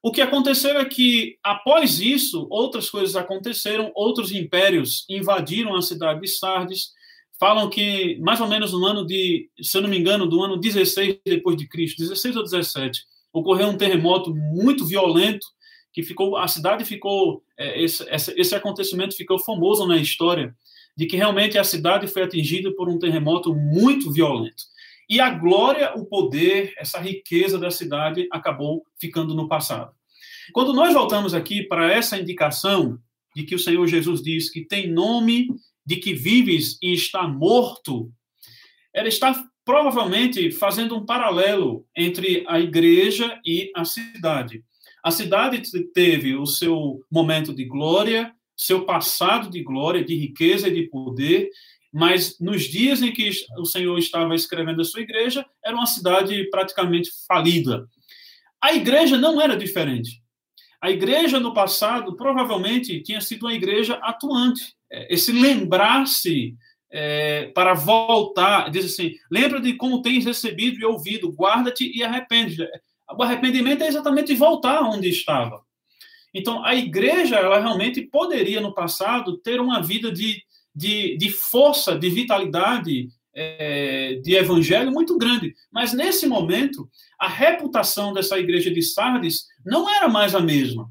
O 0.02 0.10
que 0.10 0.20
aconteceu 0.20 0.78
é 0.78 0.84
que, 0.84 1.38
após 1.44 2.00
isso, 2.00 2.46
outras 2.50 2.90
coisas 2.90 3.14
aconteceram, 3.14 3.92
outros 3.94 4.32
impérios 4.32 5.04
invadiram 5.08 5.76
a 5.76 5.82
cidade 5.82 6.20
de 6.20 6.28
Sardes. 6.28 6.90
Falam 7.42 7.68
que, 7.68 8.20
mais 8.20 8.40
ou 8.40 8.46
menos 8.46 8.72
no 8.72 8.86
ano 8.86 9.04
de, 9.04 9.50
se 9.60 9.76
eu 9.76 9.82
não 9.82 9.88
me 9.88 9.98
engano, 9.98 10.28
do 10.28 10.44
ano 10.44 10.56
16 10.56 11.22
depois 11.26 11.56
de 11.56 11.66
Cristo, 11.66 11.98
16 11.98 12.36
ou 12.36 12.44
17, 12.44 13.02
ocorreu 13.32 13.66
um 13.66 13.76
terremoto 13.76 14.32
muito 14.32 14.86
violento, 14.86 15.44
que 15.92 16.04
ficou, 16.04 16.36
a 16.36 16.46
cidade 16.46 16.84
ficou, 16.84 17.42
é, 17.58 17.82
esse, 17.82 18.04
esse 18.36 18.54
acontecimento 18.54 19.16
ficou 19.16 19.40
famoso 19.40 19.88
na 19.88 19.96
história, 19.96 20.54
de 20.96 21.04
que 21.04 21.16
realmente 21.16 21.58
a 21.58 21.64
cidade 21.64 22.06
foi 22.06 22.22
atingida 22.22 22.72
por 22.76 22.88
um 22.88 22.96
terremoto 22.96 23.52
muito 23.52 24.12
violento. 24.12 24.62
E 25.10 25.18
a 25.18 25.28
glória, 25.28 25.94
o 25.96 26.06
poder, 26.06 26.72
essa 26.78 27.00
riqueza 27.00 27.58
da 27.58 27.72
cidade 27.72 28.28
acabou 28.30 28.84
ficando 29.00 29.34
no 29.34 29.48
passado. 29.48 29.90
Quando 30.52 30.72
nós 30.72 30.94
voltamos 30.94 31.34
aqui 31.34 31.64
para 31.64 31.92
essa 31.92 32.16
indicação 32.16 33.00
de 33.34 33.42
que 33.42 33.56
o 33.56 33.58
Senhor 33.58 33.84
Jesus 33.88 34.22
diz 34.22 34.48
que 34.48 34.64
tem 34.64 34.88
nome 34.88 35.48
de 35.84 35.96
que 35.96 36.14
vives 36.14 36.78
e 36.82 36.92
está 36.92 37.26
morto, 37.26 38.10
ela 38.94 39.08
está 39.08 39.44
provavelmente 39.64 40.50
fazendo 40.50 40.96
um 40.96 41.06
paralelo 41.06 41.86
entre 41.96 42.44
a 42.48 42.58
igreja 42.58 43.40
e 43.44 43.70
a 43.74 43.84
cidade. 43.84 44.64
A 45.02 45.10
cidade 45.10 45.62
teve 45.92 46.36
o 46.36 46.46
seu 46.46 47.00
momento 47.10 47.52
de 47.52 47.64
glória, 47.64 48.32
seu 48.56 48.84
passado 48.84 49.50
de 49.50 49.62
glória, 49.62 50.04
de 50.04 50.14
riqueza 50.14 50.68
e 50.68 50.74
de 50.74 50.88
poder, 50.88 51.50
mas 51.92 52.38
nos 52.40 52.62
dias 52.62 53.02
em 53.02 53.12
que 53.12 53.30
o 53.58 53.64
Senhor 53.64 53.98
estava 53.98 54.34
escrevendo 54.34 54.80
a 54.80 54.84
sua 54.84 55.02
igreja, 55.02 55.44
era 55.64 55.76
uma 55.76 55.86
cidade 55.86 56.48
praticamente 56.50 57.10
falida. 57.26 57.86
A 58.60 58.72
igreja 58.74 59.18
não 59.18 59.40
era 59.40 59.56
diferente. 59.56 60.21
A 60.82 60.90
igreja 60.90 61.38
no 61.38 61.54
passado 61.54 62.16
provavelmente 62.16 63.00
tinha 63.02 63.20
sido 63.20 63.46
uma 63.46 63.54
igreja 63.54 63.94
atuante. 64.02 64.74
É, 64.90 65.14
esse 65.14 65.30
lembrar-se 65.30 66.56
é, 66.90 67.46
para 67.54 67.72
voltar, 67.72 68.70
diz 68.70 68.84
assim: 68.86 69.14
lembra 69.30 69.60
de 69.60 69.74
como 69.74 70.02
tens 70.02 70.24
recebido 70.24 70.80
e 70.80 70.84
ouvido, 70.84 71.30
guarda-te 71.30 71.90
e 71.96 72.02
arrepende. 72.02 72.66
O 73.16 73.22
arrependimento 73.22 73.82
é 73.82 73.86
exatamente 73.86 74.34
voltar 74.34 74.82
onde 74.82 75.08
estava. 75.08 75.62
Então, 76.34 76.64
a 76.64 76.74
igreja, 76.74 77.36
ela 77.36 77.60
realmente 77.60 78.02
poderia, 78.02 78.60
no 78.60 78.74
passado, 78.74 79.36
ter 79.38 79.60
uma 79.60 79.80
vida 79.80 80.10
de 80.10 80.42
de, 80.74 81.16
de 81.16 81.30
força, 81.30 81.98
de 81.98 82.08
vitalidade 82.08 83.08
é, 83.34 84.20
de 84.22 84.34
evangelho 84.34 84.90
muito 84.90 85.16
grande. 85.16 85.54
Mas 85.70 85.92
nesse 85.92 86.26
momento, 86.26 86.88
a 87.18 87.28
reputação 87.28 88.12
dessa 88.12 88.38
igreja 88.38 88.70
de 88.70 88.82
Sardes 88.82 89.46
não 89.64 89.88
era 89.88 90.08
mais 90.08 90.34
a 90.34 90.40
mesma. 90.40 90.90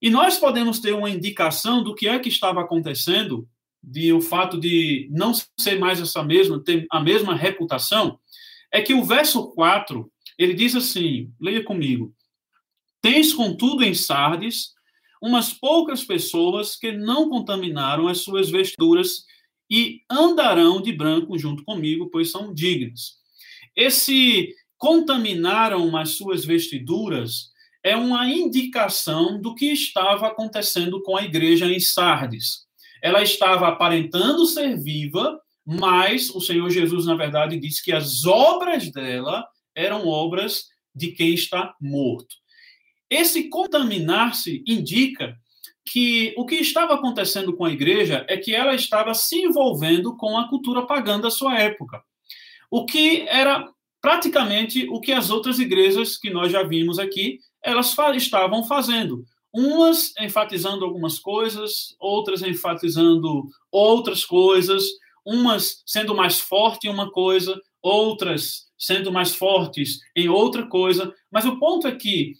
E 0.00 0.10
nós 0.10 0.38
podemos 0.38 0.78
ter 0.78 0.92
uma 0.92 1.10
indicação 1.10 1.82
do 1.82 1.94
que 1.94 2.06
é 2.06 2.18
que 2.18 2.28
estava 2.28 2.60
acontecendo, 2.60 3.48
de 3.82 4.12
o 4.12 4.20
fato 4.20 4.58
de 4.58 5.08
não 5.10 5.32
ser 5.58 5.78
mais 5.78 6.00
essa 6.00 6.22
mesma, 6.22 6.62
ter 6.62 6.86
a 6.90 7.00
mesma 7.00 7.34
reputação, 7.34 8.18
é 8.70 8.80
que 8.80 8.94
o 8.94 9.04
verso 9.04 9.52
4, 9.52 10.10
ele 10.36 10.54
diz 10.54 10.74
assim, 10.74 11.32
leia 11.40 11.64
comigo, 11.64 12.14
Tens, 13.06 13.32
contudo, 13.32 13.84
em 13.84 13.94
Sardes 13.94 14.74
umas 15.22 15.52
poucas 15.52 16.04
pessoas 16.04 16.74
que 16.74 16.90
não 16.90 17.28
contaminaram 17.28 18.08
as 18.08 18.18
suas 18.18 18.50
vestiduras 18.50 19.24
e 19.70 20.00
andarão 20.10 20.80
de 20.80 20.92
branco 20.92 21.38
junto 21.38 21.64
comigo, 21.64 22.08
pois 22.10 22.30
são 22.30 22.52
dignas. 22.54 23.16
Esse 23.74 24.54
contaminaram 24.78 25.96
as 25.96 26.10
suas 26.10 26.44
vestiduras 26.44 27.50
é 27.82 27.96
uma 27.96 28.28
indicação 28.28 29.40
do 29.40 29.54
que 29.54 29.66
estava 29.66 30.26
acontecendo 30.26 31.02
com 31.02 31.16
a 31.16 31.22
igreja 31.22 31.66
em 31.66 31.78
Sardes. 31.78 32.66
Ela 33.00 33.22
estava 33.22 33.68
aparentando 33.68 34.44
ser 34.46 34.76
viva, 34.76 35.40
mas 35.64 36.30
o 36.30 36.40
Senhor 36.40 36.68
Jesus, 36.70 37.06
na 37.06 37.14
verdade, 37.14 37.58
disse 37.58 37.82
que 37.84 37.92
as 37.92 38.24
obras 38.24 38.90
dela 38.90 39.46
eram 39.74 40.08
obras 40.08 40.64
de 40.94 41.12
quem 41.12 41.34
está 41.34 41.74
morto. 41.80 42.34
Esse 43.08 43.48
contaminar-se 43.48 44.64
indica 44.66 45.36
que 45.86 46.34
o 46.36 46.44
que 46.44 46.56
estava 46.56 46.94
acontecendo 46.94 47.54
com 47.54 47.64
a 47.64 47.72
igreja 47.72 48.26
é 48.28 48.36
que 48.36 48.54
ela 48.54 48.74
estava 48.74 49.14
se 49.14 49.36
envolvendo 49.36 50.16
com 50.16 50.36
a 50.36 50.48
cultura 50.48 50.84
pagã 50.84 51.20
da 51.20 51.30
sua 51.30 51.58
época. 51.58 52.02
O 52.70 52.84
que 52.84 53.20
era 53.28 53.68
praticamente 54.00 54.86
o 54.90 55.00
que 55.00 55.12
as 55.12 55.30
outras 55.30 55.58
igrejas 55.58 56.16
que 56.16 56.30
nós 56.30 56.50
já 56.50 56.62
vimos 56.62 56.98
aqui, 56.98 57.38
elas 57.62 57.96
estavam 58.16 58.64
fazendo. 58.64 59.24
Umas 59.54 60.12
enfatizando 60.20 60.84
algumas 60.84 61.18
coisas, 61.18 61.96
outras 61.98 62.42
enfatizando 62.42 63.48
outras 63.70 64.24
coisas, 64.24 64.84
umas 65.24 65.82
sendo 65.86 66.14
mais 66.14 66.38
forte 66.38 66.86
em 66.86 66.90
uma 66.90 67.10
coisa, 67.10 67.58
outras 67.80 68.66
sendo 68.76 69.12
mais 69.12 69.34
fortes 69.34 70.00
em 70.14 70.28
outra 70.28 70.66
coisa. 70.66 71.14
Mas 71.30 71.44
o 71.44 71.58
ponto 71.58 71.86
é 71.86 71.94
que 71.94 72.34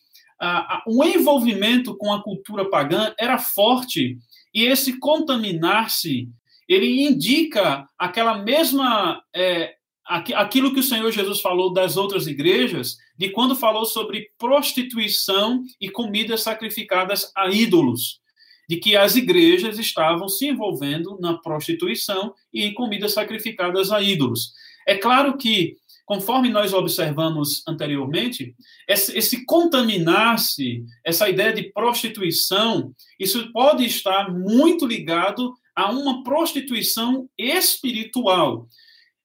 o 0.86 1.04
envolvimento 1.04 1.96
com 1.96 2.12
a 2.12 2.22
cultura 2.22 2.68
pagã 2.68 3.14
era 3.18 3.38
forte 3.38 4.18
e 4.54 4.64
esse 4.64 4.98
contaminar-se 4.98 6.28
ele 6.68 7.06
indica 7.06 7.88
aquela 7.98 8.38
mesma 8.38 9.22
é, 9.34 9.76
aquilo 10.08 10.72
que 10.72 10.80
o 10.80 10.84
Senhor 10.84 11.10
Jesus 11.10 11.40
falou 11.40 11.72
das 11.72 11.96
outras 11.96 12.26
igrejas, 12.26 12.96
de 13.18 13.30
quando 13.30 13.56
falou 13.56 13.84
sobre 13.84 14.30
prostituição 14.38 15.64
e 15.80 15.90
comidas 15.90 16.42
sacrificadas 16.42 17.30
a 17.36 17.48
ídolos, 17.48 18.20
de 18.68 18.76
que 18.76 18.96
as 18.96 19.16
igrejas 19.16 19.78
estavam 19.78 20.28
se 20.28 20.46
envolvendo 20.46 21.18
na 21.20 21.34
prostituição 21.34 22.32
e 22.52 22.64
em 22.64 22.74
comidas 22.74 23.12
sacrificadas 23.12 23.90
a 23.90 24.00
ídolos. 24.00 24.52
É 24.86 24.96
claro 24.96 25.36
que 25.36 25.76
conforme 26.06 26.48
nós 26.48 26.72
observamos 26.72 27.62
anteriormente, 27.66 28.54
esse, 28.88 29.44
contaminar-se, 29.44 30.84
essa 31.04 31.28
ideia 31.28 31.52
de 31.52 31.64
prostituição, 31.72 32.94
isso 33.18 33.52
pode 33.52 33.84
estar 33.84 34.32
muito 34.32 34.86
ligado 34.86 35.52
a 35.74 35.90
uma 35.90 36.22
prostituição 36.22 37.28
espiritual. 37.36 38.68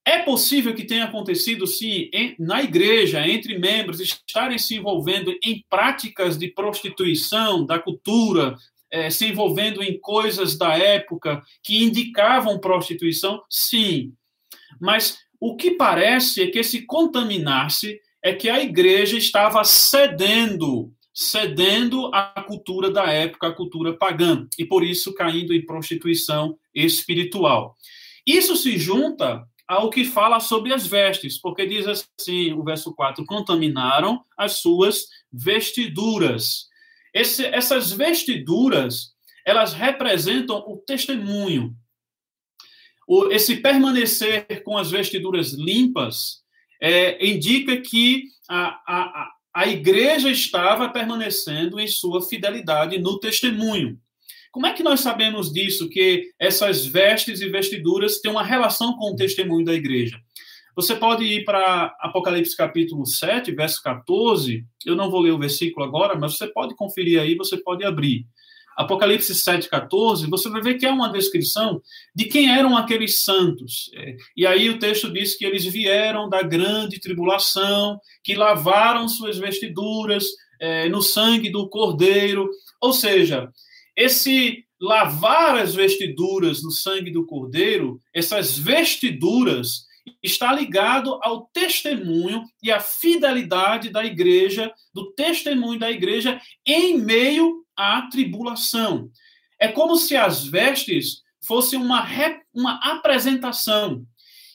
É 0.04 0.24
possível 0.24 0.74
que 0.74 0.84
tenha 0.84 1.06
acontecido, 1.06 1.68
sim, 1.68 2.10
na 2.40 2.64
igreja, 2.64 3.26
entre 3.28 3.60
membros, 3.60 4.00
estarem 4.00 4.58
se 4.58 4.76
envolvendo 4.76 5.32
em 5.44 5.64
práticas 5.70 6.36
de 6.36 6.48
prostituição, 6.48 7.64
da 7.64 7.78
cultura, 7.78 8.56
é, 8.92 9.12
se 9.12 9.28
envolvendo 9.28 9.84
em 9.84 10.00
coisas 10.00 10.58
da 10.58 10.76
época 10.76 11.44
que 11.64 11.84
indicavam 11.84 12.60
prostituição? 12.60 13.40
Sim. 13.48 14.14
Mas 14.80 15.20
o 15.42 15.56
que 15.56 15.72
parece 15.72 16.44
é 16.44 16.48
que 16.48 16.60
esse 16.60 16.86
contaminar-se 16.86 18.00
é 18.24 18.32
que 18.32 18.48
a 18.48 18.62
igreja 18.62 19.18
estava 19.18 19.64
cedendo, 19.64 20.94
cedendo 21.12 22.12
à 22.14 22.44
cultura 22.44 22.92
da 22.92 23.12
época, 23.12 23.48
à 23.48 23.52
cultura 23.52 23.98
pagã, 23.98 24.48
e 24.60 24.64
por 24.64 24.84
isso 24.84 25.16
caindo 25.16 25.52
em 25.52 25.66
prostituição 25.66 26.56
espiritual. 26.76 27.76
Isso 28.26 28.56
se 28.56 28.78
junta 28.78 29.44
ao 29.68 29.90
que 29.90 30.06
fala 30.06 30.40
sobre 30.40 30.76
as 30.76 30.86
vestes, 30.86 31.42
porque 31.42 31.66
diz 31.66 31.88
assim, 31.88 32.54
o 32.54 32.64
verso 32.64 32.94
4: 32.94 33.26
contaminaram 33.26 34.24
as 34.38 34.58
suas 34.58 35.08
vestiduras. 35.34 36.68
Esse, 37.12 37.46
essas 37.48 37.92
vestiduras, 37.92 39.14
elas 39.44 39.74
representam 39.74 40.58
o 40.68 40.78
testemunho. 40.78 41.76
Esse 43.32 43.58
permanecer 43.58 44.64
com 44.64 44.78
as 44.78 44.90
vestiduras 44.90 45.54
limpas 45.54 46.42
é, 46.82 47.26
indica 47.26 47.78
que 47.78 48.24
a, 48.50 48.82
a, 48.88 49.32
a 49.54 49.68
igreja 49.68 50.30
estava 50.30 50.90
permanecendo 50.90 51.80
em 51.80 51.88
sua 51.88 52.22
fidelidade 52.22 52.98
no 53.00 53.20
testemunho. 53.20 54.00
Como 54.52 54.66
é 54.66 54.74
que 54.74 54.84
nós 54.84 55.00
sabemos 55.00 55.52
disso, 55.52 55.90
que 55.90 56.30
essas 56.40 56.86
vestes 56.86 57.42
e 57.42 57.50
vestiduras 57.50 58.20
têm 58.20 58.32
uma 58.32 58.44
relação 58.44 58.98
com 58.98 59.12
o 59.12 59.16
testemunho 59.16 59.66
da 59.66 59.74
igreja? 59.74 60.20
Você 60.76 60.96
pode 60.96 61.24
ir 61.26 61.44
para 61.44 61.96
Apocalipse 62.00 62.56
capítulo 62.56 63.06
7, 63.06 63.52
verso 63.52 63.82
14. 63.84 64.66
Eu 64.86 64.96
não 64.96 65.12
vou 65.12 65.20
ler 65.20 65.32
o 65.32 65.40
versículo 65.40 65.86
agora, 65.86 66.18
mas 66.18 66.38
você 66.38 66.48
pode 66.48 66.76
conferir 66.76 67.20
aí, 67.20 67.36
você 67.36 67.58
pode 67.58 67.84
abrir. 67.84 68.26
Apocalipse 68.82 69.34
7, 69.34 69.70
14, 69.70 70.30
você 70.30 70.50
vai 70.50 70.62
ver 70.62 70.78
que 70.78 70.86
é 70.86 70.92
uma 70.92 71.12
descrição 71.12 71.82
de 72.14 72.26
quem 72.26 72.50
eram 72.50 72.76
aqueles 72.76 73.24
santos. 73.24 73.90
É, 73.94 74.16
e 74.36 74.46
aí 74.46 74.70
o 74.70 74.80
texto 74.80 75.12
diz 75.12 75.36
que 75.36 75.46
eles 75.46 75.66
vieram 75.66 76.30
da 76.30 76.42
grande 76.42 77.00
tribulação, 77.00 78.00
que 78.24 78.36
lavaram 78.36 79.08
suas 79.08 79.38
vestiduras 79.38 80.26
é, 80.60 80.90
no 80.90 81.02
sangue 81.02 81.50
do 81.50 81.70
cordeiro. 81.70 82.50
Ou 82.80 82.94
seja, 82.94 83.50
esse 83.96 84.66
lavar 84.80 85.58
as 85.58 85.76
vestiduras 85.76 86.64
no 86.64 86.72
sangue 86.72 87.12
do 87.12 87.26
cordeiro, 87.26 88.02
essas 88.14 88.58
vestiduras, 88.58 89.86
está 90.24 90.52
ligado 90.52 91.20
ao 91.22 91.48
testemunho 91.54 92.44
e 92.62 92.72
à 92.72 92.80
fidelidade 92.80 93.90
da 93.90 94.04
igreja, 94.04 94.74
do 94.94 95.12
testemunho 95.14 95.80
da 95.80 95.92
igreja 95.92 96.42
em 96.66 96.98
meio 96.98 97.61
à 97.78 98.04
tribulação. 98.04 99.10
É 99.60 99.68
como 99.68 99.96
se 99.96 100.16
as 100.16 100.46
vestes 100.46 101.22
fossem 101.46 101.80
uma, 101.80 102.08
uma 102.54 102.80
apresentação. 102.84 104.06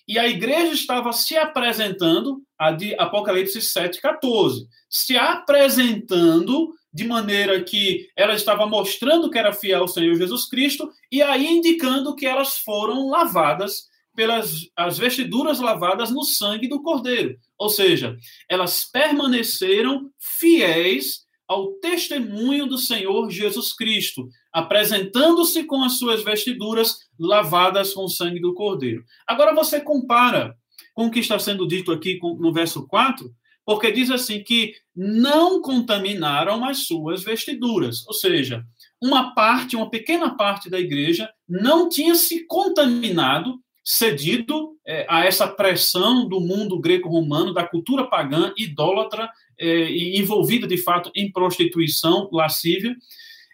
E 0.08 0.18
a 0.18 0.28
igreja 0.28 0.72
estava 0.72 1.12
se 1.12 1.36
apresentando, 1.36 2.42
a 2.56 2.70
de 2.70 2.94
Apocalipse 2.94 3.58
7,14, 3.58 4.66
se 4.88 5.16
apresentando 5.16 6.72
de 6.92 7.04
maneira 7.04 7.62
que 7.62 8.08
ela 8.16 8.34
estava 8.34 8.66
mostrando 8.66 9.30
que 9.30 9.38
era 9.38 9.52
fiel 9.52 9.82
ao 9.82 9.88
Senhor 9.88 10.14
Jesus 10.14 10.48
Cristo 10.48 10.90
e 11.10 11.20
aí 11.20 11.46
indicando 11.46 12.14
que 12.14 12.24
elas 12.24 12.58
foram 12.58 13.08
lavadas 13.08 13.88
pelas 14.14 14.70
as 14.74 14.96
vestiduras 14.96 15.60
lavadas 15.60 16.10
no 16.10 16.22
sangue 16.22 16.68
do 16.68 16.82
Cordeiro. 16.82 17.36
Ou 17.58 17.68
seja, 17.68 18.16
elas 18.48 18.84
permaneceram 18.84 20.10
fiéis 20.18 21.25
ao 21.48 21.72
testemunho 21.74 22.66
do 22.66 22.78
Senhor 22.78 23.30
Jesus 23.30 23.72
Cristo, 23.72 24.28
apresentando-se 24.52 25.64
com 25.64 25.82
as 25.82 25.98
suas 25.98 26.24
vestiduras 26.24 26.98
lavadas 27.18 27.94
com 27.94 28.04
o 28.04 28.08
sangue 28.08 28.40
do 28.40 28.54
Cordeiro. 28.54 29.04
Agora 29.26 29.54
você 29.54 29.80
compara 29.80 30.56
com 30.94 31.06
o 31.06 31.10
que 31.10 31.20
está 31.20 31.38
sendo 31.38 31.66
dito 31.66 31.92
aqui 31.92 32.18
no 32.20 32.52
verso 32.52 32.86
4, 32.86 33.30
porque 33.64 33.90
diz 33.90 34.10
assim 34.10 34.42
que 34.42 34.74
não 34.94 35.60
contaminaram 35.60 36.64
as 36.64 36.86
suas 36.86 37.22
vestiduras, 37.24 38.06
ou 38.06 38.14
seja, 38.14 38.64
uma 39.02 39.34
parte, 39.34 39.76
uma 39.76 39.90
pequena 39.90 40.36
parte 40.36 40.70
da 40.70 40.78
igreja 40.78 41.28
não 41.48 41.88
tinha 41.88 42.14
se 42.14 42.46
contaminado, 42.46 43.60
cedido 43.84 44.75
é, 44.86 45.06
a 45.08 45.24
essa 45.24 45.48
pressão 45.48 46.28
do 46.28 46.40
mundo 46.40 46.78
greco-romano, 46.78 47.52
da 47.52 47.66
cultura 47.66 48.04
pagã, 48.04 48.52
idólatra 48.56 49.28
é, 49.58 49.90
e 49.90 50.18
envolvida 50.18 50.66
de 50.66 50.76
fato 50.76 51.10
em 51.14 51.30
prostituição 51.30 52.28
lascívia. 52.32 52.94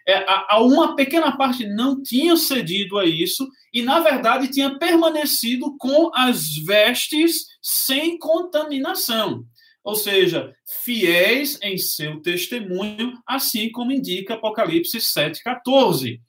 É, 0.07 0.15
a, 0.15 0.47
a 0.55 0.61
uma 0.61 0.95
pequena 0.95 1.35
parte 1.35 1.65
não 1.65 2.01
tinha 2.03 2.35
cedido 2.35 2.99
a 2.99 3.05
isso 3.05 3.49
e, 3.73 3.81
na 3.81 3.99
verdade, 4.01 4.49
tinha 4.49 4.77
permanecido 4.77 5.75
com 5.77 6.11
as 6.13 6.55
vestes 6.57 7.47
sem 7.61 8.17
contaminação 8.19 9.45
ou 9.83 9.95
seja, 9.95 10.55
fiéis 10.83 11.59
em 11.61 11.77
seu 11.77 12.21
testemunho, 12.21 13.13
assim 13.27 13.69
como 13.69 13.91
indica 13.91 14.35
Apocalipse 14.35 14.97
7,14. 14.97 16.21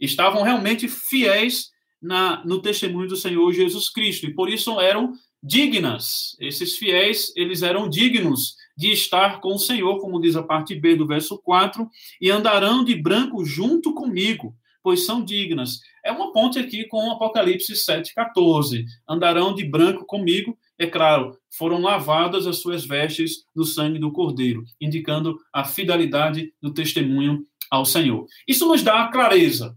Estavam 0.00 0.42
realmente 0.42 0.88
fiéis 0.88 1.70
na, 2.00 2.44
no 2.44 2.60
testemunho 2.60 3.08
do 3.08 3.16
Senhor 3.16 3.52
Jesus 3.52 3.88
Cristo, 3.88 4.26
e 4.26 4.34
por 4.34 4.48
isso 4.48 4.80
eram 4.80 5.12
dignas. 5.42 6.36
Esses 6.40 6.76
fiéis, 6.76 7.32
eles 7.36 7.62
eram 7.62 7.88
dignos 7.88 8.54
de 8.76 8.92
estar 8.92 9.40
com 9.40 9.54
o 9.54 9.58
Senhor, 9.58 10.00
como 10.00 10.20
diz 10.20 10.36
a 10.36 10.42
parte 10.42 10.74
B 10.74 10.96
do 10.96 11.06
verso 11.06 11.38
4, 11.38 11.88
e 12.20 12.30
andarão 12.30 12.84
de 12.84 12.94
branco 12.94 13.44
junto 13.44 13.94
comigo, 13.94 14.54
pois 14.82 15.04
são 15.06 15.24
dignas. 15.24 15.80
É 16.04 16.12
uma 16.12 16.32
ponte 16.32 16.58
aqui 16.58 16.84
com 16.84 17.10
Apocalipse 17.10 17.72
7,14. 17.72 18.84
Andarão 19.08 19.54
de 19.54 19.64
branco 19.64 20.04
comigo, 20.04 20.56
é 20.78 20.86
claro, 20.86 21.36
foram 21.50 21.80
lavadas 21.80 22.46
as 22.46 22.58
suas 22.58 22.84
vestes 22.84 23.44
no 23.54 23.64
sangue 23.64 23.98
do 23.98 24.12
Cordeiro, 24.12 24.64
indicando 24.80 25.38
a 25.52 25.64
fidelidade 25.64 26.52
do 26.60 26.72
testemunho 26.72 27.44
ao 27.70 27.84
Senhor. 27.84 28.26
Isso 28.46 28.66
nos 28.68 28.82
dá 28.82 29.08
clareza. 29.08 29.76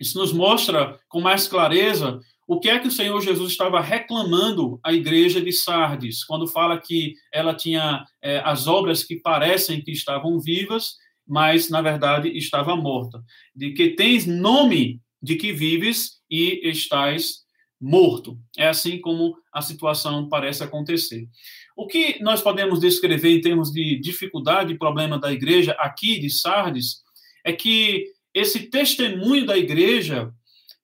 Isso 0.00 0.18
nos 0.18 0.32
mostra 0.32 0.98
com 1.08 1.20
mais 1.20 1.46
clareza 1.46 2.18
o 2.50 2.58
que 2.58 2.68
é 2.68 2.80
que 2.80 2.88
o 2.88 2.90
Senhor 2.90 3.20
Jesus 3.20 3.52
estava 3.52 3.80
reclamando 3.80 4.80
à 4.82 4.92
igreja 4.92 5.40
de 5.40 5.52
Sardes, 5.52 6.24
quando 6.24 6.48
fala 6.48 6.80
que 6.80 7.14
ela 7.32 7.54
tinha 7.54 8.04
é, 8.20 8.38
as 8.44 8.66
obras 8.66 9.04
que 9.04 9.20
parecem 9.20 9.80
que 9.80 9.92
estavam 9.92 10.40
vivas, 10.40 10.96
mas 11.24 11.70
na 11.70 11.80
verdade 11.80 12.28
estava 12.36 12.74
morta. 12.74 13.22
De 13.54 13.70
que 13.70 13.90
tens 13.90 14.26
nome 14.26 15.00
de 15.22 15.36
que 15.36 15.52
vives 15.52 16.20
e 16.28 16.68
estás 16.68 17.44
morto. 17.80 18.36
É 18.58 18.66
assim 18.66 19.00
como 19.00 19.36
a 19.52 19.62
situação 19.62 20.28
parece 20.28 20.64
acontecer. 20.64 21.28
O 21.76 21.86
que 21.86 22.20
nós 22.20 22.42
podemos 22.42 22.80
descrever 22.80 23.30
em 23.30 23.40
termos 23.40 23.70
de 23.70 23.96
dificuldade 24.00 24.72
e 24.72 24.78
problema 24.78 25.20
da 25.20 25.32
igreja 25.32 25.70
aqui 25.78 26.18
de 26.18 26.28
Sardes 26.28 26.96
é 27.44 27.52
que 27.52 28.06
esse 28.34 28.70
testemunho 28.70 29.46
da 29.46 29.56
igreja, 29.56 30.32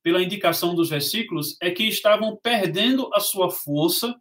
pela 0.03 0.23
indicação 0.23 0.75
dos 0.75 0.91
versículos, 0.91 1.57
é 1.61 1.71
que 1.71 1.85
estavam 1.85 2.37
perdendo 2.43 3.11
a 3.13 3.21
sua 3.21 3.51
força, 3.51 4.15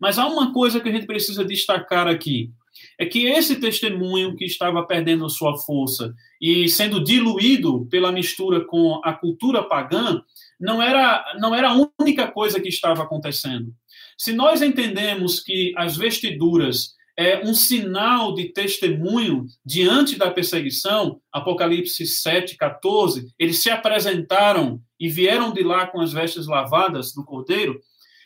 mas 0.00 0.18
há 0.18 0.26
uma 0.26 0.52
coisa 0.52 0.80
que 0.80 0.88
a 0.88 0.92
gente 0.92 1.06
precisa 1.06 1.44
destacar 1.44 2.06
aqui. 2.06 2.50
É 2.98 3.06
que 3.06 3.26
esse 3.26 3.56
testemunho 3.56 4.34
que 4.36 4.44
estava 4.44 4.84
perdendo 4.86 5.24
a 5.24 5.28
sua 5.28 5.56
força 5.58 6.14
e 6.40 6.68
sendo 6.68 7.02
diluído 7.02 7.86
pela 7.86 8.12
mistura 8.12 8.64
com 8.64 9.00
a 9.04 9.12
cultura 9.12 9.62
pagã, 9.62 10.22
não 10.58 10.82
era, 10.82 11.24
não 11.38 11.54
era 11.54 11.70
a 11.70 11.88
única 12.00 12.30
coisa 12.30 12.60
que 12.60 12.68
estava 12.68 13.02
acontecendo. 13.02 13.72
Se 14.16 14.32
nós 14.32 14.62
entendemos 14.62 15.40
que 15.40 15.72
as 15.76 15.96
vestiduras 15.96 16.94
é 17.16 17.44
um 17.44 17.54
sinal 17.54 18.34
de 18.34 18.48
testemunho 18.52 19.46
diante 19.64 20.16
da 20.16 20.30
perseguição, 20.30 21.20
Apocalipse 21.30 22.06
7, 22.06 22.56
14, 22.56 23.32
eles 23.38 23.58
se 23.62 23.70
apresentaram 23.70 24.80
e 24.98 25.08
vieram 25.08 25.52
de 25.52 25.62
lá 25.62 25.86
com 25.86 26.00
as 26.00 26.12
vestes 26.12 26.46
lavadas 26.46 27.12
do 27.12 27.24
cordeiro, 27.24 27.78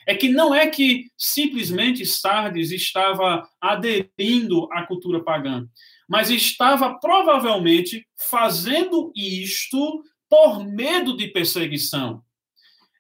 é 0.07 0.15
que 0.15 0.29
não 0.29 0.55
é 0.55 0.69
que 0.69 1.07
simplesmente 1.19 2.07
Sardes 2.07 2.71
estava 2.71 3.49
aderindo 3.61 4.69
à 4.73 4.87
cultura 4.87 5.23
pagã, 5.23 5.67
mas 6.09 6.31
estava 6.31 6.99
provavelmente 7.01 8.07
fazendo 8.31 9.13
isto 9.17 10.05
por 10.29 10.65
medo 10.65 11.17
de 11.17 11.27
perseguição 11.29 12.23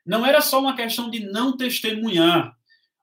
não 0.06 0.24
era 0.24 0.40
só 0.40 0.60
uma 0.60 0.76
questão 0.76 1.10
de 1.10 1.20
não 1.20 1.56
testemunhar. 1.56 2.55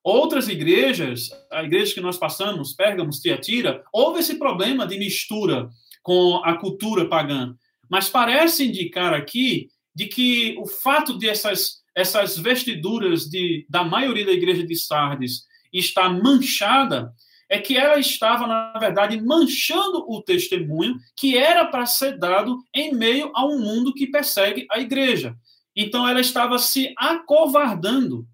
Outras 0.03 0.49
igrejas, 0.49 1.29
a 1.49 1.63
igreja 1.63 1.93
que 1.93 2.01
nós 2.01 2.17
passamos, 2.17 2.73
Pérgamos, 2.73 3.19
Tiatira, 3.19 3.83
houve 3.93 4.19
esse 4.19 4.35
problema 4.37 4.85
de 4.85 4.97
mistura 4.97 5.69
com 6.01 6.41
a 6.43 6.57
cultura 6.57 7.07
pagã. 7.07 7.55
Mas 7.89 8.09
parece 8.09 8.67
indicar 8.67 9.13
aqui 9.13 9.69
de 9.95 10.07
que 10.07 10.55
o 10.59 10.65
fato 10.65 11.17
de 11.17 11.29
essas, 11.29 11.83
essas 11.95 12.37
vestiduras 12.37 13.25
de, 13.29 13.65
da 13.69 13.83
maioria 13.83 14.25
da 14.25 14.33
igreja 14.33 14.65
de 14.65 14.75
Sardes 14.75 15.43
estar 15.71 16.09
manchada 16.09 17.13
é 17.49 17.59
que 17.59 17.77
ela 17.77 17.99
estava, 17.99 18.47
na 18.47 18.73
verdade, 18.79 19.21
manchando 19.21 20.03
o 20.07 20.21
testemunho 20.21 20.95
que 21.15 21.37
era 21.37 21.65
para 21.65 21.85
ser 21.85 22.17
dado 22.17 22.57
em 22.73 22.93
meio 22.93 23.31
a 23.35 23.45
um 23.45 23.59
mundo 23.59 23.93
que 23.93 24.07
persegue 24.07 24.65
a 24.71 24.79
igreja. 24.79 25.35
Então 25.75 26.07
ela 26.07 26.19
estava 26.19 26.57
se 26.57 26.93
acovardando. 26.97 28.27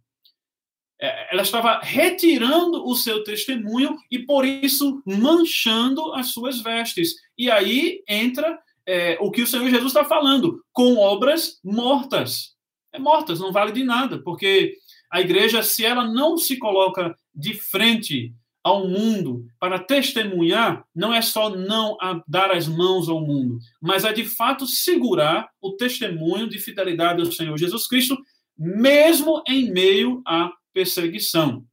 É, 1.02 1.34
ela 1.34 1.44
estava 1.44 1.80
retirando 1.82 2.86
o 2.86 2.96
seu 2.96 3.24
testemunho 3.24 3.96
e, 4.12 4.20
por 4.20 4.46
isso, 4.46 5.02
manchando 5.06 6.14
as 6.14 6.34
suas 6.34 6.62
vestes. 6.62 7.16
E 7.38 7.50
aí 7.50 8.04
entra 8.08 8.60
é, 8.86 9.18
o 9.22 9.32
que 9.32 9.42
o 9.42 9.48
Senhor 9.48 9.70
Jesus 9.70 9.94
está 9.94 10.04
falando, 10.04 10.62
com 10.74 10.98
obras 10.98 11.60
mortas. 11.64 12.56
É 12.92 13.00
mortas, 13.00 13.40
não 13.40 13.52
vale 13.52 13.72
de 13.72 13.84
nada, 13.84 14.22
porque 14.22 14.74
a 15.12 15.22
igreja, 15.22 15.64
se 15.64 15.86
ela 15.86 16.06
não 16.06 16.38
se 16.38 16.58
coloca 16.58 17.16
de 17.34 17.54
frente 17.54 18.34
ao 18.64 18.88
mundo 18.88 19.46
para 19.60 19.80
testemunhar, 19.80 20.84
não 20.94 21.14
é 21.14 21.22
só 21.22 21.50
não 21.50 21.98
dar 22.28 22.52
as 22.52 22.68
mãos 22.68 23.08
ao 23.08 23.22
mundo, 23.22 23.58
mas 23.82 24.04
é 24.04 24.12
de 24.12 24.26
fato 24.26 24.68
segurar 24.68 25.50
o 25.62 25.72
testemunho 25.74 26.50
de 26.50 26.60
fidelidade 26.60 27.22
ao 27.22 27.32
Senhor 27.32 27.58
Jesus 27.58 27.88
Cristo, 27.88 28.18
mesmo 28.58 29.42
em 29.48 29.72
meio 29.72 30.22
à 30.26 30.52
perseguição. 30.74 31.66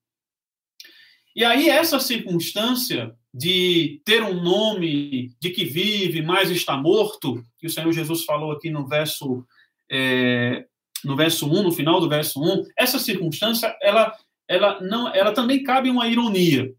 E 1.34 1.44
aí, 1.44 1.68
essa 1.68 2.00
circunstância 2.00 3.14
de 3.32 4.00
ter 4.04 4.22
um 4.22 4.42
nome 4.42 5.30
de 5.38 5.50
que 5.50 5.66
vive, 5.66 6.22
mas 6.22 6.50
está 6.50 6.74
morto, 6.76 7.42
que 7.58 7.66
o 7.66 7.70
Senhor 7.70 7.92
Jesus 7.92 8.24
falou 8.24 8.52
aqui 8.52 8.70
no 8.70 8.88
verso, 8.88 9.44
é, 9.90 10.64
no 11.04 11.14
verso 11.14 11.46
1, 11.46 11.62
no 11.62 11.72
final 11.72 12.00
do 12.00 12.08
verso 12.08 12.40
1, 12.40 12.64
essa 12.78 12.98
circunstância, 12.98 13.76
ela, 13.82 14.16
ela, 14.48 14.80
não, 14.80 15.14
ela 15.14 15.32
também 15.32 15.62
cabe 15.62 15.90
uma 15.90 16.08
ironia. 16.08 16.72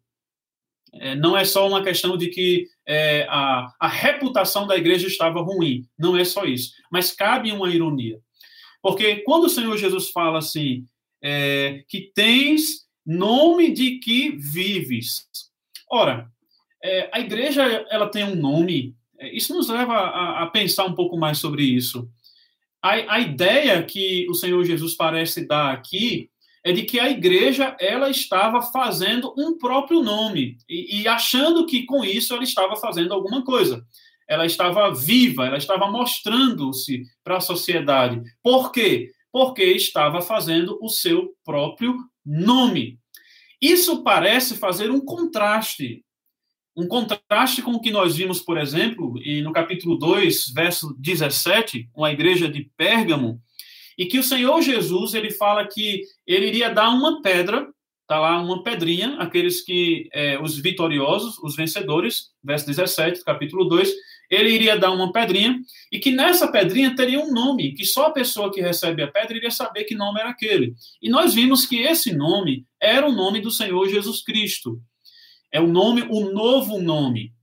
É, 0.96 1.16
não 1.16 1.38
é 1.38 1.46
só 1.46 1.68
uma 1.68 1.84
questão 1.84 2.18
de 2.18 2.30
que 2.30 2.68
é, 2.88 3.28
a, 3.30 3.72
a 3.80 3.88
reputação 3.88 4.66
da 4.66 4.76
igreja 4.76 5.06
estava 5.06 5.42
ruim, 5.42 5.86
não 6.00 6.18
é 6.18 6.26
só 6.26 6.46
isso, 6.46 6.72
mas 6.92 7.12
cabe 7.12 7.52
uma 7.52 7.70
ironia. 7.70 8.20
Porque 8.82 9.18
quando 9.18 9.46
o 9.46 9.50
Senhor 9.50 9.78
Jesus 9.78 10.10
fala 10.10 10.40
assim, 10.40 10.86
é, 11.22 11.84
que 11.88 12.12
tens 12.14 12.88
nome 13.06 13.72
de 13.72 14.00
que 14.00 14.32
vives. 14.32 15.28
Ora, 15.90 16.30
é, 16.84 17.10
a 17.14 17.20
igreja 17.20 17.64
ela 17.90 18.10
tem 18.10 18.24
um 18.24 18.36
nome. 18.36 18.96
É, 19.20 19.34
isso 19.36 19.54
nos 19.54 19.70
leva 19.70 19.94
a, 19.94 20.44
a 20.44 20.48
pensar 20.48 20.86
um 20.86 20.94
pouco 20.94 21.18
mais 21.18 21.38
sobre 21.38 21.64
isso. 21.64 22.10
A, 22.82 23.16
a, 23.16 23.20
ideia 23.20 23.82
que 23.84 24.28
o 24.30 24.34
Senhor 24.34 24.64
Jesus 24.64 24.94
parece 24.94 25.48
dar 25.48 25.74
aqui 25.74 26.30
é 26.64 26.72
de 26.72 26.84
que 26.84 27.00
a 27.00 27.10
igreja 27.10 27.76
ela 27.80 28.10
estava 28.10 28.62
fazendo 28.62 29.34
um 29.38 29.58
próprio 29.58 30.02
nome 30.02 30.58
e, 30.70 31.02
e 31.02 31.08
achando 31.08 31.66
que 31.66 31.84
com 31.84 32.04
isso 32.04 32.34
ela 32.34 32.44
estava 32.44 32.76
fazendo 32.76 33.14
alguma 33.14 33.44
coisa. 33.44 33.84
Ela 34.30 34.46
estava 34.46 34.94
viva, 34.94 35.46
ela 35.46 35.58
estava 35.58 35.90
mostrando-se 35.90 37.04
para 37.24 37.38
a 37.38 37.42
sociedade. 37.42 38.22
Por 38.44 38.72
quê? 38.74 39.12
Porque 39.38 39.64
estava 39.66 40.20
fazendo 40.20 40.80
o 40.82 40.90
seu 40.90 41.32
próprio 41.46 41.96
nome. 42.26 42.98
Isso 43.62 44.02
parece 44.02 44.58
fazer 44.58 44.90
um 44.90 45.00
contraste. 45.00 46.04
Um 46.76 46.88
contraste 46.88 47.62
com 47.62 47.74
o 47.74 47.80
que 47.80 47.92
nós 47.92 48.16
vimos, 48.16 48.42
por 48.42 48.58
exemplo, 48.58 49.14
no 49.44 49.52
capítulo 49.54 49.96
2, 49.96 50.54
verso 50.56 50.92
17, 50.98 51.88
com 51.94 52.04
a 52.04 52.12
igreja 52.12 52.50
de 52.50 52.72
Pérgamo, 52.76 53.40
e 53.96 54.08
que 54.08 54.18
o 54.18 54.24
Senhor 54.24 54.60
Jesus, 54.64 55.14
ele 55.14 55.30
fala 55.30 55.68
que 55.68 56.02
ele 56.26 56.48
iria 56.48 56.74
dar 56.74 56.90
uma 56.90 57.22
pedra, 57.22 57.72
tá 58.08 58.20
lá 58.20 58.42
uma 58.42 58.64
pedrinha, 58.64 59.18
aqueles 59.20 59.62
que, 59.62 60.10
é, 60.14 60.42
os 60.42 60.58
vitoriosos, 60.58 61.38
os 61.44 61.56
vencedores, 61.56 62.32
verso 62.44 62.66
17, 62.66 63.24
capítulo 63.24 63.66
2, 63.66 63.94
ele 64.30 64.50
iria 64.50 64.78
dar 64.78 64.92
uma 64.92 65.12
pedrinha 65.12 65.60
e 65.92 66.00
que 66.00 66.12
nessa 66.12 66.52
pedrinha 66.52 66.96
teria 66.96 67.20
um 67.20 67.32
nome, 67.32 67.74
que 67.74 67.86
só 67.86 68.08
a 68.08 68.12
pessoa 68.12 68.52
que 68.52 68.62
recebe 68.62 69.02
a 69.02 69.08
pedra 69.08 69.38
iria 69.38 69.52
saber 69.52 69.86
que 69.86 69.96
nome 69.96 70.20
era 70.20 70.30
aquele. 70.30 70.76
E 71.02 71.10
nós 71.10 71.34
vimos 71.34 71.66
que 71.66 71.82
esse 71.82 72.14
nome 72.14 72.66
era 72.82 73.08
o 73.08 73.12
nome 73.12 73.42
do 73.42 73.50
Senhor 73.52 73.88
Jesus 73.88 74.22
Cristo. 74.24 74.82
É 75.52 75.62
o 75.62 75.68
nome, 75.68 76.06
o 76.10 76.32
novo 76.32 76.80
nome. 76.80 77.34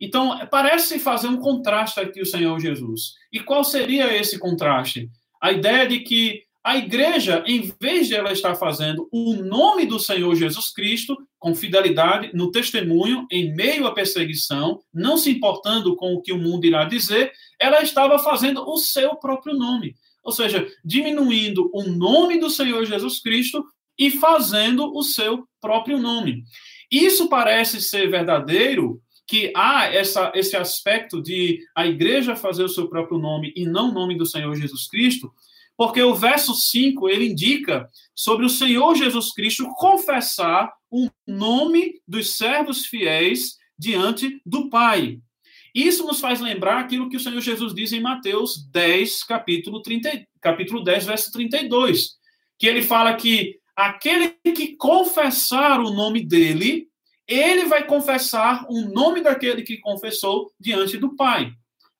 Então, 0.00 0.46
parece 0.50 0.98
fazer 0.98 1.28
um 1.28 1.38
contraste 1.38 2.00
aqui 2.00 2.20
o 2.20 2.26
Senhor 2.26 2.58
Jesus. 2.58 3.14
E 3.32 3.40
qual 3.40 3.62
seria 3.62 4.14
esse 4.14 4.38
contraste? 4.38 5.08
A 5.40 5.52
ideia 5.52 5.86
de 5.86 6.00
que 6.00 6.42
a 6.64 6.78
igreja, 6.78 7.44
em 7.46 7.70
vez 7.78 8.08
de 8.08 8.14
ela 8.14 8.32
estar 8.32 8.54
fazendo 8.54 9.06
o 9.12 9.34
nome 9.34 9.84
do 9.84 10.00
Senhor 10.00 10.34
Jesus 10.34 10.72
Cristo, 10.72 11.14
com 11.38 11.54
fidelidade 11.54 12.30
no 12.32 12.50
testemunho, 12.50 13.26
em 13.30 13.54
meio 13.54 13.86
à 13.86 13.92
perseguição, 13.92 14.80
não 14.92 15.18
se 15.18 15.30
importando 15.30 15.94
com 15.94 16.14
o 16.14 16.22
que 16.22 16.32
o 16.32 16.38
mundo 16.38 16.64
irá 16.64 16.86
dizer, 16.86 17.30
ela 17.60 17.82
estava 17.82 18.18
fazendo 18.18 18.66
o 18.66 18.78
seu 18.78 19.14
próprio 19.16 19.54
nome. 19.54 19.94
Ou 20.22 20.32
seja, 20.32 20.66
diminuindo 20.82 21.70
o 21.70 21.82
nome 21.82 22.40
do 22.40 22.48
Senhor 22.48 22.82
Jesus 22.86 23.20
Cristo 23.20 23.62
e 23.98 24.10
fazendo 24.10 24.90
o 24.96 25.02
seu 25.02 25.46
próprio 25.60 25.98
nome. 25.98 26.44
Isso 26.90 27.28
parece 27.28 27.82
ser 27.82 28.10
verdadeiro, 28.10 29.02
que 29.26 29.52
há 29.54 29.92
essa, 29.92 30.32
esse 30.34 30.56
aspecto 30.56 31.20
de 31.20 31.60
a 31.74 31.86
igreja 31.86 32.34
fazer 32.34 32.64
o 32.64 32.68
seu 32.70 32.88
próprio 32.88 33.18
nome 33.18 33.52
e 33.54 33.66
não 33.66 33.90
o 33.90 33.92
nome 33.92 34.16
do 34.16 34.24
Senhor 34.24 34.54
Jesus 34.54 34.88
Cristo, 34.88 35.30
porque 35.76 36.02
o 36.02 36.14
verso 36.14 36.54
5 36.54 37.08
ele 37.08 37.30
indica 37.30 37.88
sobre 38.14 38.46
o 38.46 38.50
Senhor 38.50 38.94
Jesus 38.94 39.32
Cristo 39.32 39.68
confessar 39.76 40.72
o 40.90 41.08
nome 41.26 42.00
dos 42.06 42.36
servos 42.36 42.86
fiéis 42.86 43.56
diante 43.78 44.40
do 44.46 44.68
Pai. 44.70 45.18
Isso 45.74 46.06
nos 46.06 46.20
faz 46.20 46.40
lembrar 46.40 46.78
aquilo 46.78 47.08
que 47.08 47.16
o 47.16 47.20
Senhor 47.20 47.40
Jesus 47.40 47.74
diz 47.74 47.92
em 47.92 48.00
Mateus 48.00 48.64
10, 48.70 49.24
capítulo, 49.24 49.82
30, 49.82 50.24
capítulo 50.40 50.84
10, 50.84 51.06
verso 51.06 51.32
32, 51.32 52.12
que 52.56 52.68
ele 52.68 52.80
fala 52.80 53.14
que 53.14 53.58
aquele 53.74 54.28
que 54.28 54.76
confessar 54.76 55.80
o 55.80 55.90
nome 55.90 56.24
dele, 56.24 56.86
ele 57.26 57.64
vai 57.64 57.84
confessar 57.84 58.64
o 58.68 58.82
nome 58.82 59.20
daquele 59.20 59.62
que 59.62 59.78
confessou 59.78 60.52
diante 60.60 60.96
do 60.96 61.16
Pai. 61.16 61.52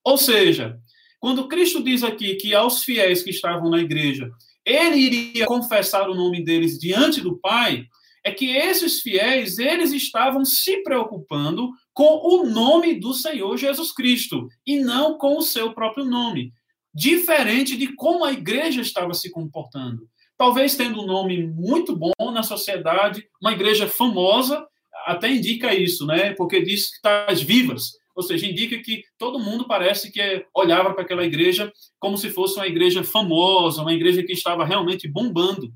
Ou 0.05 0.17
seja, 0.17 0.79
quando 1.25 1.49
Cristo 1.49 1.83
diz 1.83 2.03
aqui 2.03 2.35
que 2.35 2.55
aos 2.55 2.85
fiéis 2.85 3.23
que 3.23 3.31
estavam 3.31 3.71
na 3.71 3.79
igreja, 3.79 4.31
ele 4.63 4.99
iria 4.99 5.47
confessar 5.47 6.07
o 6.07 6.15
nome 6.15 6.45
deles 6.45 6.79
diante 6.79 7.23
do 7.23 7.39
Pai, 7.39 7.87
é 8.23 8.31
que 8.31 8.55
esses 8.55 9.01
fiéis, 9.01 9.59
eles 9.59 9.91
estavam 9.95 10.45
se 10.45 10.83
preocupando 10.83 11.71
com 11.95 12.21
o 12.23 12.45
nome 12.45 13.01
do 13.01 13.15
Senhor 13.15 13.57
Jesus 13.57 13.91
Cristo 13.91 14.49
e 14.67 14.81
não 14.81 15.17
com 15.17 15.39
o 15.39 15.43
seu 15.43 15.73
próprio 15.73 16.05
nome. 16.05 16.53
Diferente 16.95 17.75
de 17.75 17.95
como 17.95 18.23
a 18.23 18.31
igreja 18.31 18.83
estava 18.83 19.15
se 19.15 19.31
comportando. 19.31 20.07
Talvez 20.37 20.77
tendo 20.77 21.01
um 21.01 21.07
nome 21.07 21.47
muito 21.47 21.97
bom 21.97 22.13
na 22.35 22.43
sociedade, 22.43 23.27
uma 23.41 23.53
igreja 23.53 23.89
famosa, 23.89 24.63
até 25.07 25.33
indica 25.33 25.75
isso, 25.75 26.05
né? 26.05 26.35
Porque 26.35 26.61
diz 26.61 26.91
que 26.91 26.97
está 26.97 27.29
vivas. 27.33 27.93
Ou 28.15 28.23
seja, 28.23 28.47
indica 28.47 28.79
que 28.79 29.03
todo 29.19 29.39
mundo 29.39 29.67
parece 29.67 30.11
que 30.13 30.47
olhava 30.55 30.93
para 30.93 31.03
aquela 31.03 31.25
igreja 31.25 31.73
como 31.99 32.17
se 32.17 32.31
fosse 32.31 32.57
uma 32.57 32.67
igreja 32.67 33.03
famosa, 33.03 33.83
uma 33.83 33.93
igreja 33.93 34.23
que 34.23 34.33
estava 34.33 34.65
realmente 34.65 35.09
bombando, 35.09 35.73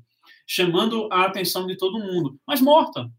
chamando 0.47 1.07
a 1.11 1.25
atenção 1.25 1.67
de 1.67 1.75
todo 1.75 1.99
mundo, 1.99 2.39
mas 2.47 2.61
morta. 2.61 3.09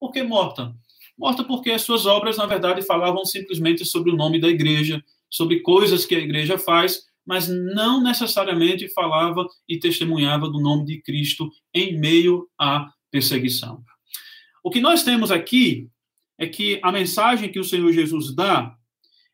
Por 0.00 0.10
que 0.10 0.22
morta? 0.22 0.74
Morta 1.16 1.44
porque 1.44 1.70
as 1.70 1.82
suas 1.82 2.06
obras, 2.06 2.36
na 2.36 2.46
verdade, 2.46 2.82
falavam 2.82 3.24
simplesmente 3.24 3.84
sobre 3.84 4.10
o 4.10 4.16
nome 4.16 4.40
da 4.40 4.48
igreja, 4.48 5.02
sobre 5.30 5.60
coisas 5.60 6.04
que 6.04 6.14
a 6.14 6.18
igreja 6.18 6.58
faz, 6.58 7.04
mas 7.24 7.48
não 7.48 8.02
necessariamente 8.02 8.88
falava 8.88 9.46
e 9.68 9.78
testemunhava 9.78 10.48
do 10.48 10.60
nome 10.60 10.84
de 10.84 11.00
Cristo 11.02 11.50
em 11.72 11.98
meio 11.98 12.48
à 12.58 12.90
perseguição. 13.10 13.82
O 14.62 14.70
que 14.70 14.80
nós 14.80 15.02
temos 15.02 15.30
aqui 15.30 15.88
é 16.44 16.46
que 16.46 16.78
a 16.82 16.92
mensagem 16.92 17.50
que 17.50 17.58
o 17.58 17.64
Senhor 17.64 17.90
Jesus 17.92 18.34
dá 18.34 18.76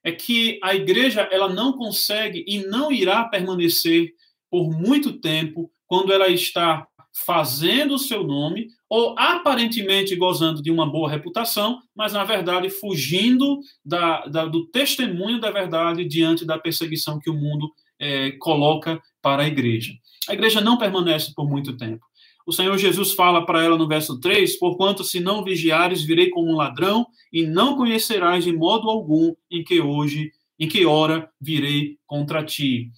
é 0.02 0.12
que 0.12 0.58
a 0.62 0.74
igreja 0.74 1.28
ela 1.30 1.48
não 1.48 1.72
consegue 1.72 2.44
e 2.46 2.60
não 2.64 2.90
irá 2.90 3.24
permanecer 3.24 4.12
por 4.48 4.70
muito 4.70 5.20
tempo 5.20 5.70
quando 5.86 6.12
ela 6.12 6.28
está 6.28 6.86
fazendo 7.12 7.94
o 7.94 7.98
seu 7.98 8.22
nome 8.22 8.68
ou 8.88 9.14
aparentemente 9.18 10.14
gozando 10.14 10.62
de 10.62 10.70
uma 10.70 10.90
boa 10.90 11.10
reputação, 11.10 11.80
mas 11.94 12.12
na 12.12 12.24
verdade 12.24 12.70
fugindo 12.70 13.58
da, 13.84 14.24
da, 14.26 14.46
do 14.46 14.66
testemunho 14.66 15.40
da 15.40 15.50
verdade 15.50 16.04
diante 16.04 16.46
da 16.46 16.58
perseguição 16.58 17.18
que 17.18 17.28
o 17.28 17.34
mundo 17.34 17.70
é, 17.98 18.30
coloca 18.32 19.02
para 19.20 19.42
a 19.42 19.46
igreja. 19.46 19.92
A 20.28 20.32
igreja 20.32 20.60
não 20.60 20.78
permanece 20.78 21.34
por 21.34 21.48
muito 21.48 21.76
tempo. 21.76 22.06
O 22.50 22.52
Senhor 22.52 22.76
Jesus 22.76 23.12
fala 23.12 23.46
para 23.46 23.62
ela 23.62 23.78
no 23.78 23.86
verso 23.86 24.18
3: 24.18 24.58
Porquanto 24.58 25.04
se 25.04 25.20
não 25.20 25.44
vigiares, 25.44 26.02
virei 26.02 26.30
como 26.30 26.50
um 26.50 26.56
ladrão, 26.56 27.06
e 27.32 27.46
não 27.46 27.76
conhecerás 27.76 28.42
de 28.42 28.52
modo 28.52 28.90
algum 28.90 29.32
em 29.48 29.62
que 29.62 29.80
hoje, 29.80 30.32
em 30.58 30.66
que 30.66 30.84
hora 30.84 31.30
virei 31.40 31.96
contra 32.08 32.44
ti. 32.44 32.90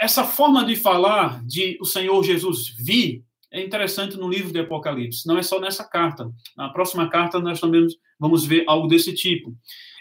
Essa 0.00 0.24
forma 0.24 0.64
de 0.64 0.76
falar 0.76 1.44
de 1.44 1.76
o 1.78 1.84
Senhor 1.84 2.24
Jesus 2.24 2.74
vir 2.78 3.22
é 3.52 3.62
interessante 3.62 4.16
no 4.16 4.30
livro 4.30 4.50
de 4.50 4.60
Apocalipse. 4.60 5.28
Não 5.28 5.36
é 5.36 5.42
só 5.42 5.60
nessa 5.60 5.84
carta. 5.84 6.30
Na 6.56 6.70
próxima 6.70 7.10
carta 7.10 7.38
nós 7.38 7.60
também 7.60 7.86
vamos 8.18 8.46
ver 8.46 8.64
algo 8.66 8.88
desse 8.88 9.12
tipo. 9.12 9.54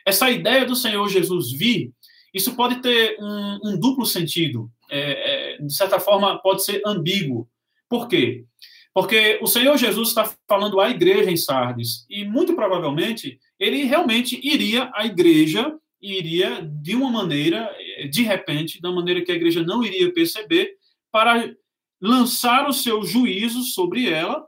Essa 0.06 0.32
ideia 0.32 0.66
do 0.66 0.74
Senhor 0.74 1.06
Jesus 1.10 1.52
vir, 1.52 1.92
isso 2.34 2.56
pode 2.56 2.82
ter 2.82 3.18
um, 3.20 3.60
um 3.66 3.78
duplo 3.78 4.06
sentido. 4.06 4.72
É, 4.90 5.56
é, 5.56 5.58
de 5.58 5.76
certa 5.76 6.00
forma, 6.00 6.42
pode 6.42 6.64
ser 6.64 6.82
ambíguo. 6.86 7.46
Por 7.90 8.08
quê? 8.08 8.46
Porque 8.94 9.40
o 9.42 9.48
Senhor 9.48 9.76
Jesus 9.78 10.10
está 10.10 10.32
falando 10.48 10.80
à 10.80 10.90
igreja 10.90 11.32
em 11.32 11.38
Sardes, 11.38 12.06
e 12.10 12.24
muito 12.24 12.54
provavelmente 12.54 13.40
ele 13.60 13.84
realmente 13.84 14.40
iria 14.44 14.92
à 14.94 15.06
igreja, 15.06 15.76
iria 16.02 16.62
de 16.62 16.96
uma 16.96 17.10
maneira, 17.10 17.74
de 18.12 18.22
repente, 18.22 18.82
da 18.82 18.92
maneira 18.92 19.24
que 19.24 19.32
a 19.32 19.36
igreja 19.36 19.64
não 19.64 19.84
iria 19.84 20.14
perceber, 20.14 20.76
para 21.12 21.52
lançar 22.00 22.68
o 22.68 22.74
seu 22.74 23.04
juízo 23.04 23.64
sobre 23.64 24.10
ela, 24.10 24.46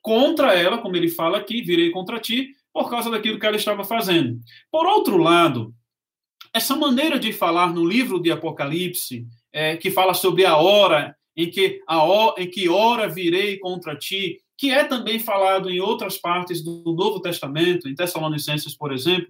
contra 0.00 0.54
ela, 0.54 0.78
como 0.78 0.96
ele 0.96 1.08
fala 1.08 1.38
aqui, 1.38 1.62
virei 1.62 1.90
contra 1.90 2.18
ti, 2.18 2.54
por 2.72 2.88
causa 2.88 3.10
daquilo 3.10 3.38
que 3.38 3.46
ela 3.46 3.56
estava 3.56 3.84
fazendo. 3.84 4.40
Por 4.70 4.86
outro 4.86 5.16
lado, 5.16 5.74
essa 6.52 6.74
maneira 6.74 7.18
de 7.18 7.32
falar 7.32 7.72
no 7.72 7.86
livro 7.86 8.20
de 8.20 8.32
Apocalipse, 8.32 9.26
é, 9.52 9.76
que 9.76 9.90
fala 9.90 10.14
sobre 10.14 10.44
a 10.44 10.56
hora 10.56 11.14
em 11.36 11.50
que 11.50 11.80
a 11.86 12.02
hora, 12.02 12.42
em 12.42 12.50
que 12.50 12.68
hora 12.68 13.08
virei 13.08 13.58
contra 13.58 13.96
ti, 13.96 14.40
que 14.56 14.70
é 14.70 14.84
também 14.84 15.18
falado 15.18 15.70
em 15.70 15.80
outras 15.80 16.18
partes 16.18 16.62
do 16.62 16.82
Novo 16.84 17.20
Testamento, 17.20 17.88
em 17.88 17.94
Tessalonicenses, 17.94 18.76
por 18.76 18.92
exemplo, 18.92 19.28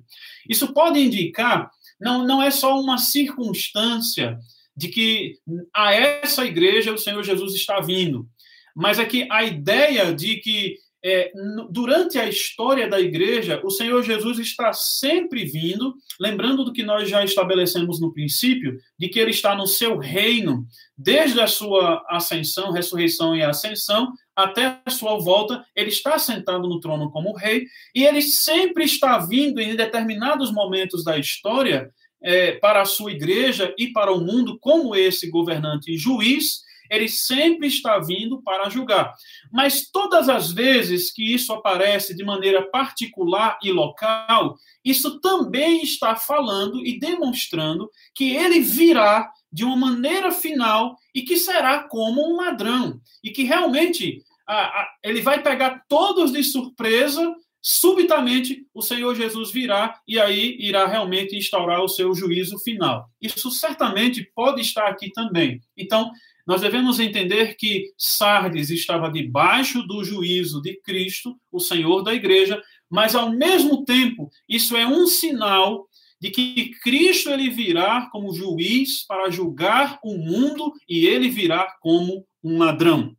isso 0.49 0.73
pode 0.73 0.99
indicar 0.99 1.71
não 2.01 2.27
não 2.27 2.43
é 2.43 2.51
só 2.51 2.81
uma 2.81 2.97
circunstância 2.99 4.39
de 4.77 4.89
que 4.89 5.39
a 5.77 5.93
essa 5.93 6.45
igreja 6.45 6.93
o 6.93 6.99
Senhor 6.99 7.23
Jesus 7.23 7.55
está 7.55 7.81
vindo, 7.81 8.27
mas 8.75 8.99
é 8.99 9.05
que 9.05 9.29
a 9.31 9.45
ideia 9.45 10.15
de 10.15 10.37
que 10.37 10.77
é, 11.03 11.33
durante 11.71 12.19
a 12.19 12.29
história 12.29 12.89
da 12.89 13.01
igreja, 13.01 13.61
o 13.65 13.71
Senhor 13.71 14.03
Jesus 14.03 14.39
está 14.39 14.73
sempre 14.73 15.45
vindo, 15.45 15.95
lembrando 16.21 16.65
do 16.65 16.73
que 16.73 16.83
nós 16.83 17.09
já 17.09 17.25
estabelecemos 17.25 18.01
no 18.01 18.13
princípio, 18.13 18.79
de 18.99 19.09
que 19.09 19.19
ele 19.19 19.31
está 19.31 19.55
no 19.55 19.67
seu 19.67 19.97
reino, 19.97 20.67
desde 20.97 21.41
a 21.41 21.47
sua 21.47 22.05
ascensão, 22.09 22.71
ressurreição 22.71 23.35
e 23.35 23.43
ascensão, 23.43 24.13
até 24.37 24.79
a 24.85 24.91
sua 24.91 25.19
volta, 25.19 25.65
ele 25.75 25.89
está 25.89 26.19
sentado 26.19 26.69
no 26.69 26.81
trono 26.81 27.11
como 27.11 27.37
rei, 27.37 27.67
e 27.95 28.05
ele 28.05 28.21
sempre 28.21 28.85
está 28.85 29.19
vindo 29.19 29.61
em 29.61 29.75
determinados 29.75 30.53
momentos 30.53 31.03
da 31.03 31.19
história 31.19 31.91
é, 32.23 32.53
para 32.53 32.83
a 32.83 32.87
sua 32.87 33.13
igreja 33.13 33.75
e 33.79 33.89
para 33.89 34.13
o 34.13 34.21
mundo 34.21 34.59
como 34.59 34.95
esse 34.95 35.31
governante 35.31 35.93
e 35.93 35.97
juiz 35.97 36.61
ele 36.91 37.09
sempre 37.09 37.69
está 37.69 37.99
vindo 37.99 38.43
para 38.43 38.69
julgar. 38.69 39.15
Mas 39.53 39.89
todas 39.91 40.29
as 40.29 40.51
vezes 40.51 41.13
que 41.13 41.35
isso 41.35 41.53
aparece 41.53 42.15
de 42.15 42.25
maneira 42.25 42.69
particular 42.69 43.59
e 43.63 43.71
local, 43.71 44.57
isso 44.85 45.21
também 45.21 45.83
está 45.83 46.17
falando 46.17 46.85
e 46.85 46.99
demonstrando 46.99 47.89
que 48.15 48.35
ele 48.35 48.61
virá 48.61 49.31
de 49.53 49.65
uma 49.65 49.77
maneira 49.77 50.33
final 50.33 50.97
e 51.15 51.23
que 51.23 51.37
será 51.37 51.85
como 51.85 52.29
um 52.29 52.37
ladrão. 52.37 53.01
E 53.23 53.31
que 53.31 53.45
realmente 53.45 54.23
a, 54.47 54.81
a, 54.83 54.89
ele 55.05 55.21
vai 55.21 55.43
pegar 55.43 55.85
todos 55.89 56.33
de 56.33 56.43
surpresa 56.43 57.35
subitamente 57.63 58.67
o 58.73 58.81
Senhor 58.81 59.15
Jesus 59.15 59.53
virá 59.53 60.01
e 60.09 60.19
aí 60.19 60.57
irá 60.59 60.87
realmente 60.87 61.37
instaurar 61.37 61.83
o 61.83 61.89
seu 61.89 62.15
juízo 62.15 62.59
final. 62.59 63.09
Isso 63.21 63.51
certamente 63.51 64.25
pode 64.35 64.61
estar 64.61 64.87
aqui 64.87 65.11
também. 65.13 65.61
Então, 65.77 66.11
nós 66.47 66.61
devemos 66.61 66.99
entender 66.99 67.57
que 67.57 67.93
Sardes 67.97 68.71
estava 68.71 69.11
debaixo 69.11 69.83
do 69.87 70.05
juízo 70.05 70.61
de 70.61 70.81
Cristo, 70.83 71.39
o 71.51 71.61
Senhor 71.61 72.03
da 72.03 72.15
igreja, 72.15 72.61
mas 72.89 73.15
ao 73.15 73.31
mesmo 73.31 73.85
tempo, 73.85 74.31
isso 74.49 74.77
é 74.77 74.87
um 74.87 75.07
sinal 75.07 75.87
de 76.21 76.31
que 76.31 76.71
Cristo 76.83 77.31
ele 77.31 77.49
virá 77.49 78.09
como 78.13 78.35
juiz 78.35 79.07
para 79.07 79.31
julgar 79.31 79.99
o 80.05 80.17
mundo 80.19 80.73
e 80.89 81.07
ele 81.07 81.29
virá 81.29 81.77
como 81.81 82.27
um 82.45 82.59
ladrão. 82.59 83.17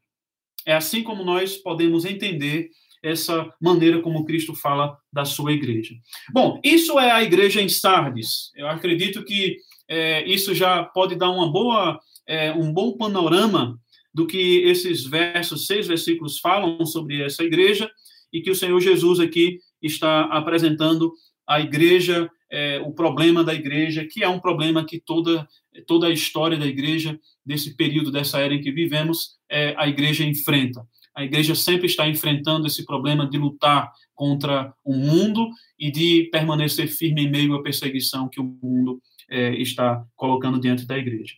É 0.66 0.74
assim 0.74 1.02
como 1.02 1.24
nós 1.24 1.58
podemos 1.58 2.06
entender 2.06 2.70
essa 3.02 3.52
maneira 3.60 4.00
como 4.02 4.26
Cristo 4.26 4.54
fala 4.54 4.96
da 5.12 5.26
sua 5.26 5.52
igreja. 5.52 5.96
Bom, 6.32 6.60
isso 6.64 7.00
é 7.00 7.10
a 7.10 7.24
igreja 7.24 7.60
em 7.60 7.68
Sardes. 7.68 8.52
Eu 8.56 8.68
acredito 8.68 9.24
que 9.26 9.58
é, 9.88 10.24
isso 10.30 10.54
já 10.54 10.84
pode 10.84 11.16
dar 11.16 11.32
uma 11.32 11.52
boa 11.52 12.00
é, 12.32 12.54
um 12.54 12.72
bom 12.72 12.94
panorama 12.94 13.78
do 14.14 14.26
que 14.26 14.62
esses 14.64 15.06
versos, 15.06 15.68
seis 15.68 15.86
versículos 15.86 16.40
falam 16.40 16.86
sobre 16.86 17.22
essa 17.22 17.44
igreja 17.44 17.92
e 18.32 18.42
que 18.42 18.50
o 18.50 18.56
Senhor 18.56 18.80
Jesus 18.80 19.20
aqui 19.20 19.60
está 19.82 20.22
apresentando 20.24 21.12
a 21.46 21.60
igreja, 21.60 22.30
é, 22.50 22.80
o 22.80 22.94
problema 22.94 23.44
da 23.44 23.54
igreja, 23.54 24.08
que 24.10 24.24
é 24.24 24.30
um 24.30 24.40
problema 24.40 24.86
que 24.86 24.98
toda, 24.98 25.46
toda 25.86 26.08
a 26.08 26.12
história 26.12 26.58
da 26.58 26.66
igreja, 26.66 27.20
desse 27.46 27.76
período, 27.76 28.12
dessa 28.14 28.40
era 28.40 28.54
em 28.54 28.62
que 28.62 28.72
vivemos, 28.72 29.38
é, 29.50 29.76
a 29.78 29.90
igreja 29.90 30.24
enfrenta. 30.24 30.88
A 31.14 31.26
igreja 31.26 31.54
sempre 31.54 31.88
está 31.88 32.08
enfrentando 32.08 32.66
esse 32.66 32.86
problema 32.86 33.30
de 33.30 33.38
lutar 33.38 33.92
contra 34.16 34.74
o 34.86 34.96
mundo 34.96 35.50
e 35.78 35.92
de 35.92 36.30
permanecer 36.32 36.88
firme 36.88 37.24
em 37.24 37.30
meio 37.30 37.56
à 37.56 37.62
perseguição 37.62 38.30
que 38.30 38.40
o 38.40 38.58
mundo 38.64 39.02
é, 39.30 39.54
está 39.56 40.02
colocando 40.16 40.62
diante 40.62 40.86
da 40.86 40.98
igreja. 40.98 41.34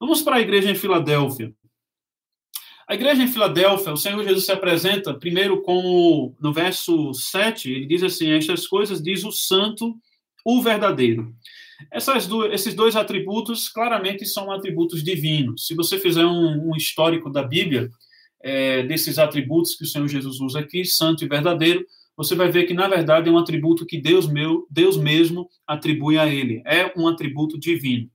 Vamos 0.00 0.22
para 0.22 0.36
a 0.36 0.40
igreja 0.40 0.70
em 0.70 0.74
Filadélfia. 0.74 1.52
A 2.88 2.94
igreja 2.94 3.22
em 3.22 3.28
Filadélfia, 3.28 3.92
o 3.92 3.96
Senhor 3.96 4.22
Jesus 4.24 4.46
se 4.46 4.52
apresenta 4.52 5.12
primeiro 5.12 5.60
como, 5.60 6.34
no 6.40 6.52
verso 6.52 7.12
7, 7.12 7.70
ele 7.70 7.86
diz 7.86 8.02
assim: 8.02 8.30
Estas 8.30 8.66
coisas 8.66 9.02
diz 9.02 9.24
o 9.24 9.32
santo, 9.32 9.94
o 10.44 10.62
verdadeiro. 10.62 11.34
Esses 12.50 12.74
dois 12.74 12.96
atributos 12.96 13.68
claramente 13.68 14.24
são 14.26 14.50
atributos 14.50 15.02
divinos. 15.02 15.66
Se 15.66 15.74
você 15.74 15.98
fizer 15.98 16.24
um, 16.24 16.70
um 16.70 16.76
histórico 16.76 17.30
da 17.30 17.42
Bíblia, 17.42 17.90
é, 18.42 18.82
desses 18.84 19.18
atributos 19.18 19.74
que 19.74 19.84
o 19.84 19.86
Senhor 19.86 20.08
Jesus 20.08 20.40
usa 20.40 20.60
aqui, 20.60 20.84
santo 20.84 21.24
e 21.24 21.28
verdadeiro, 21.28 21.84
você 22.16 22.34
vai 22.34 22.50
ver 22.50 22.64
que, 22.64 22.74
na 22.74 22.88
verdade, 22.88 23.28
é 23.28 23.32
um 23.32 23.38
atributo 23.38 23.86
que 23.86 24.00
Deus, 24.00 24.26
meu, 24.26 24.66
Deus 24.70 24.96
mesmo 24.96 25.48
atribui 25.66 26.18
a 26.18 26.26
ele. 26.26 26.62
É 26.66 26.92
um 26.96 27.06
atributo 27.06 27.58
divino. 27.58 28.10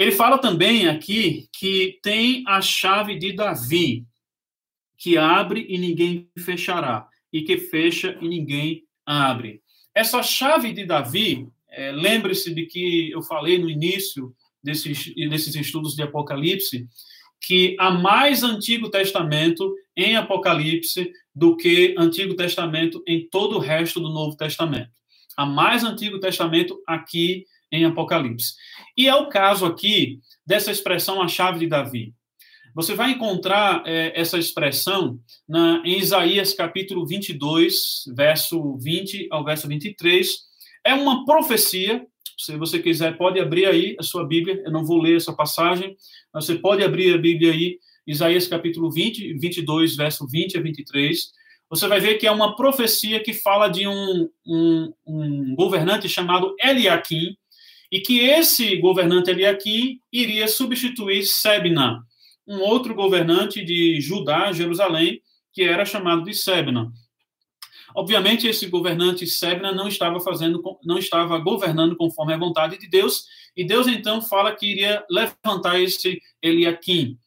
Ele 0.00 0.12
fala 0.12 0.38
também 0.38 0.88
aqui 0.88 1.46
que 1.52 1.98
tem 2.02 2.42
a 2.46 2.62
chave 2.62 3.18
de 3.18 3.34
Davi, 3.34 4.06
que 4.96 5.18
abre 5.18 5.66
e 5.68 5.76
ninguém 5.76 6.26
fechará, 6.38 7.06
e 7.30 7.42
que 7.42 7.58
fecha 7.58 8.16
e 8.18 8.26
ninguém 8.26 8.84
abre. 9.04 9.60
Essa 9.94 10.22
chave 10.22 10.72
de 10.72 10.86
Davi, 10.86 11.46
é, 11.68 11.92
lembre-se 11.92 12.54
de 12.54 12.64
que 12.64 13.10
eu 13.10 13.20
falei 13.20 13.58
no 13.58 13.68
início 13.68 14.34
desses, 14.64 15.14
desses 15.14 15.54
estudos 15.54 15.94
de 15.94 16.02
Apocalipse, 16.02 16.88
que 17.38 17.76
há 17.78 17.90
mais 17.90 18.42
Antigo 18.42 18.88
Testamento 18.88 19.70
em 19.94 20.16
Apocalipse 20.16 21.12
do 21.34 21.58
que 21.58 21.94
Antigo 21.98 22.34
Testamento 22.34 23.02
em 23.06 23.28
todo 23.28 23.56
o 23.56 23.60
resto 23.60 24.00
do 24.00 24.08
Novo 24.08 24.34
Testamento. 24.34 24.92
Há 25.36 25.44
mais 25.44 25.84
Antigo 25.84 26.18
Testamento 26.18 26.82
aqui 26.86 27.44
em 27.70 27.84
Apocalipse. 27.84 28.54
E 28.96 29.08
é 29.08 29.14
o 29.14 29.28
caso 29.28 29.66
aqui 29.66 30.18
dessa 30.46 30.70
expressão, 30.70 31.22
a 31.22 31.28
chave 31.28 31.60
de 31.60 31.66
Davi. 31.66 32.14
Você 32.74 32.94
vai 32.94 33.10
encontrar 33.10 33.82
é, 33.84 34.12
essa 34.18 34.38
expressão 34.38 35.18
na, 35.48 35.82
em 35.84 35.98
Isaías 35.98 36.54
capítulo 36.54 37.06
22, 37.06 38.04
verso 38.14 38.76
20 38.78 39.28
ao 39.30 39.44
verso 39.44 39.66
23. 39.66 40.28
É 40.84 40.94
uma 40.94 41.24
profecia. 41.24 42.06
Se 42.38 42.56
você 42.56 42.78
quiser, 42.78 43.16
pode 43.18 43.40
abrir 43.40 43.66
aí 43.66 43.96
a 43.98 44.02
sua 44.02 44.26
Bíblia. 44.26 44.62
Eu 44.64 44.70
não 44.70 44.84
vou 44.84 45.00
ler 45.00 45.16
essa 45.16 45.32
passagem. 45.32 45.96
Mas 46.32 46.46
você 46.46 46.54
pode 46.54 46.84
abrir 46.84 47.12
a 47.12 47.18
Bíblia 47.18 47.52
aí, 47.52 47.78
Isaías 48.06 48.46
capítulo 48.46 48.90
20, 48.90 49.34
22, 49.34 49.96
verso 49.96 50.26
20 50.26 50.58
a 50.58 50.62
23 50.62 51.40
você 51.70 51.86
vai 51.86 52.00
ver 52.00 52.18
que 52.18 52.26
é 52.26 52.32
uma 52.32 52.56
profecia 52.56 53.22
que 53.22 53.32
fala 53.32 53.68
de 53.68 53.86
um, 53.86 54.28
um, 54.44 54.92
um 55.06 55.54
governante 55.54 56.08
chamado 56.08 56.52
Eliakim, 56.60 57.36
e 57.90 58.00
que 58.00 58.20
esse 58.20 58.76
governante 58.76 59.30
ali 59.30 59.44
aqui 59.44 60.00
iria 60.12 60.46
substituir 60.46 61.24
Sebna, 61.24 62.02
um 62.46 62.60
outro 62.60 62.94
governante 62.94 63.64
de 63.64 64.00
Judá, 64.00 64.52
Jerusalém, 64.52 65.20
que 65.52 65.62
era 65.62 65.84
chamado 65.84 66.24
de 66.24 66.34
Sebna. 66.34 66.90
Obviamente, 67.94 68.46
esse 68.46 68.66
governante 68.66 69.26
Sebna 69.26 69.72
não 69.72 69.88
estava 69.88 70.20
fazendo, 70.20 70.62
não 70.84 70.98
estava 70.98 71.38
governando 71.38 71.96
conforme 71.96 72.32
a 72.32 72.38
vontade 72.38 72.78
de 72.78 72.88
Deus, 72.88 73.24
e 73.56 73.64
Deus 73.64 73.88
então 73.88 74.22
fala 74.22 74.54
que 74.54 74.66
iria 74.66 75.04
levantar 75.10 75.80
esse 75.80 76.20
Eliakim. 76.40 77.18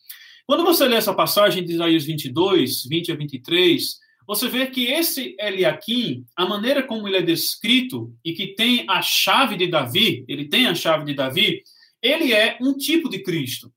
Quando 0.46 0.64
você 0.64 0.88
lê 0.88 0.96
essa 0.96 1.14
passagem 1.14 1.64
de 1.64 1.74
Isaías 1.74 2.04
22, 2.06 2.86
20 2.86 3.12
a 3.12 3.16
23, 3.16 3.98
você 4.28 4.48
vê 4.48 4.68
que 4.68 4.86
esse 4.86 5.36
Eliakim, 5.40 6.26
a 6.36 6.46
maneira 6.46 6.84
como 6.84 7.08
ele 7.08 7.18
é 7.18 7.22
descrito 7.22 8.14
e 8.24 8.34
que 8.34 8.48
tem 8.56 8.86
a 8.90 9.02
chave 9.02 9.58
de 9.58 9.68
Davi, 9.68 10.24
ele 10.28 10.48
tem 10.48 10.68
a 10.68 10.76
chave 10.76 11.06
de 11.06 11.14
Davi, 11.14 11.62
ele 12.02 12.34
é 12.34 12.58
um 12.62 12.78
tipo 12.78 13.10
de 13.10 13.20
Cristo. 13.20 13.72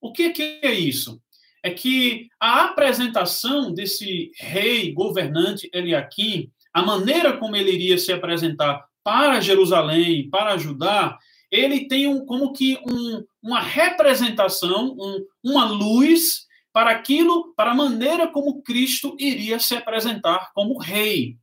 O 0.00 0.12
que, 0.12 0.30
que 0.30 0.60
é 0.62 0.72
isso? 0.72 1.20
É 1.62 1.70
que 1.70 2.28
a 2.38 2.64
apresentação 2.64 3.72
desse 3.72 4.30
rei 4.36 4.92
governante 4.92 5.68
Eliakim, 5.72 6.50
a 6.72 6.82
maneira 6.82 7.36
como 7.36 7.56
ele 7.56 7.72
iria 7.72 7.98
se 7.98 8.12
apresentar 8.12 8.84
para 9.04 9.40
Jerusalém, 9.40 10.28
para 10.30 10.56
Judá, 10.56 11.18
ele 11.50 11.88
tem 11.88 12.06
um, 12.06 12.24
como 12.24 12.52
que 12.52 12.78
um, 12.86 13.24
uma 13.42 13.60
representação, 13.60 14.96
um, 14.98 15.26
uma 15.42 15.64
luz 15.64 16.46
para 16.72 16.90
aquilo, 16.90 17.52
para 17.54 17.72
a 17.72 17.74
maneira 17.74 18.28
como 18.28 18.62
Cristo 18.62 19.16
iria 19.18 19.58
se 19.58 19.74
apresentar 19.74 20.50
como 20.54 20.78
rei. 20.78 21.36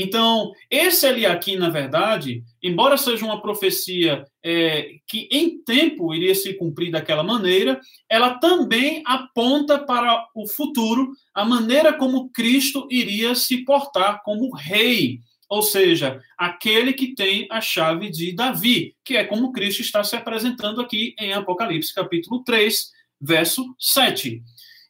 Então, 0.00 0.52
esse 0.70 1.08
aqui, 1.26 1.56
na 1.56 1.70
verdade, 1.70 2.44
embora 2.62 2.96
seja 2.96 3.24
uma 3.24 3.42
profecia 3.42 4.24
é, 4.44 4.90
que 5.08 5.28
em 5.28 5.60
tempo 5.64 6.14
iria 6.14 6.36
se 6.36 6.54
cumprir 6.54 6.92
daquela 6.92 7.24
maneira, 7.24 7.80
ela 8.08 8.38
também 8.38 9.02
aponta 9.04 9.76
para 9.76 10.24
o 10.36 10.46
futuro 10.46 11.10
a 11.34 11.44
maneira 11.44 11.92
como 11.92 12.30
Cristo 12.30 12.86
iria 12.88 13.34
se 13.34 13.64
portar 13.64 14.22
como 14.22 14.54
rei, 14.54 15.18
ou 15.48 15.62
seja, 15.62 16.20
aquele 16.36 16.92
que 16.92 17.14
tem 17.14 17.48
a 17.50 17.60
chave 17.60 18.08
de 18.08 18.32
Davi, 18.32 18.94
que 19.02 19.16
é 19.16 19.24
como 19.24 19.50
Cristo 19.50 19.80
está 19.80 20.04
se 20.04 20.14
apresentando 20.14 20.80
aqui 20.80 21.14
em 21.18 21.32
Apocalipse, 21.32 21.92
capítulo 21.92 22.44
3, 22.44 22.90
verso 23.20 23.74
7. 23.78 24.42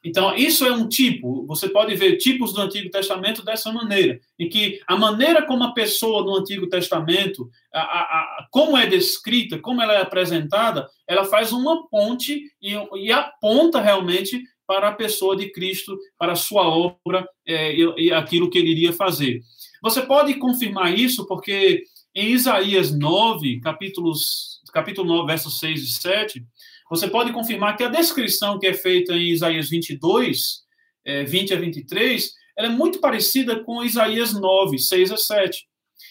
Então, 0.05 0.35
isso 0.35 0.65
é 0.65 0.73
um 0.73 0.89
tipo. 0.89 1.45
Você 1.47 1.69
pode 1.69 1.95
ver 1.95 2.17
tipos 2.17 2.53
do 2.53 2.61
Antigo 2.61 2.89
Testamento 2.89 3.45
dessa 3.45 3.73
maneira, 3.73 4.21
em 4.39 4.49
que 4.49 4.81
a 4.87 4.97
maneira 4.97 5.45
como 5.45 5.65
a 5.65 5.75
pessoa 5.75 6.23
no 6.25 6.37
Antigo 6.37 6.69
Testamento, 6.69 7.51
a, 7.73 7.81
a, 7.81 8.01
a, 8.01 8.49
como 8.51 8.77
é 8.77 8.87
descrita, 8.87 9.59
como 9.59 9.83
ela 9.83 9.95
é 9.95 10.01
apresentada, 10.01 10.89
ela 11.07 11.25
faz 11.25 11.53
uma 11.53 11.89
ponte 11.89 12.43
e, 12.63 12.75
e 12.97 13.11
aponta 13.11 13.81
realmente 13.81 14.43
para 14.67 14.89
a 14.89 14.95
pessoa 14.95 15.35
de 15.35 15.51
Cristo, 15.51 15.99
para 16.19 16.33
a 16.33 16.37
sua 16.37 16.69
obra 16.69 17.27
é, 17.47 17.75
e, 17.75 18.07
e 18.07 18.13
aquilo 18.13 18.51
que 18.51 18.59
ele 18.59 18.71
iria 18.71 18.93
fazer. 18.93 19.41
Você 19.83 20.03
pode 20.03 20.35
confirmar 20.35 20.97
isso 20.97 21.27
porque 21.27 21.83
em 22.15 22.33
Isaías 22.33 22.97
9, 22.97 23.61
capítulos, 23.61 24.61
capítulo 24.73 25.09
9, 25.09 25.27
versos 25.27 25.59
6 25.59 25.83
e 25.83 25.87
7, 25.87 26.47
você 26.91 27.09
pode 27.09 27.33
confirmar 27.33 27.77
que 27.77 27.85
a 27.85 27.89
descrição 27.89 28.59
que 28.59 28.67
é 28.67 28.75
feita 28.75 29.13
em 29.13 29.31
Isaías 29.31 29.69
22, 29.69 30.63
é, 31.05 31.25
20 31.25 31.55
a 31.55 31.57
23, 31.57 32.33
ela 32.57 32.69
é 32.69 32.71
muito 32.71 33.01
parecida 33.01 33.63
com 33.63 33.85
Isaías 33.85 34.33
9, 34.33 34.79
6 34.79 35.13
a 35.13 35.17
7. 35.17 35.67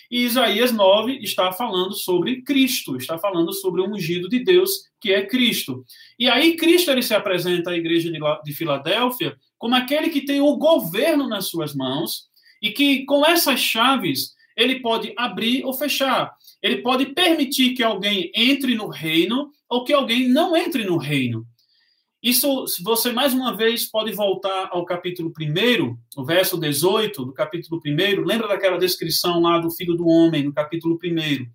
E 0.10 0.24
Isaías 0.24 0.72
9 0.72 1.20
está 1.22 1.52
falando 1.52 1.94
sobre 1.94 2.42
Cristo, 2.42 2.96
está 2.96 3.18
falando 3.18 3.52
sobre 3.54 3.82
o 3.82 3.90
ungido 3.90 4.30
de 4.30 4.40
Deus, 4.40 4.72
que 5.02 5.12
é 5.12 5.26
Cristo. 5.26 5.84
E 6.18 6.30
aí 6.30 6.56
Cristo 6.56 6.92
ele 6.92 7.02
se 7.02 7.14
apresenta 7.14 7.72
à 7.72 7.78
igreja 7.78 8.10
de 8.44 8.54
Filadélfia 8.54 9.36
como 9.58 9.76
aquele 9.76 10.10
que 10.10 10.22
tem 10.22 10.40
o 10.40 10.56
governo 10.56 11.28
nas 11.28 11.48
suas 11.48 11.76
mãos 11.76 12.28
e 12.62 12.72
que 12.72 13.06
com 13.06 13.26
essas 13.26 13.60
chaves 13.60 14.37
ele 14.58 14.80
pode 14.80 15.14
abrir 15.16 15.64
ou 15.64 15.72
fechar. 15.72 16.34
Ele 16.62 16.78
pode 16.78 17.06
permitir 17.14 17.76
que 17.76 17.84
alguém 17.84 18.32
entre 18.34 18.74
no 18.74 18.88
reino 18.88 19.52
ou 19.70 19.84
que 19.84 19.94
alguém 19.94 20.28
não 20.28 20.58
entre 20.58 20.84
no 20.84 20.98
reino. 20.98 21.46
Isso, 22.22 22.66
se 22.66 22.84
você 22.84 23.12
mais 23.12 23.32
uma 23.32 23.56
vez 23.56 23.86
pode 23.86 24.12
voltar 24.12 24.70
ao 24.72 24.84
capítulo 24.84 25.32
1, 25.40 25.98
o 26.20 26.26
verso 26.26 26.60
18 26.60 27.24
do 27.24 27.32
capítulo 27.32 27.80
1, 27.86 28.26
lembra 28.26 28.48
daquela 28.48 28.80
descrição 28.80 29.40
lá 29.40 29.60
do 29.60 29.70
filho 29.70 29.94
do 29.94 30.08
homem, 30.08 30.44
no 30.44 30.52
capítulo 30.52 30.98
1. 31.02 31.46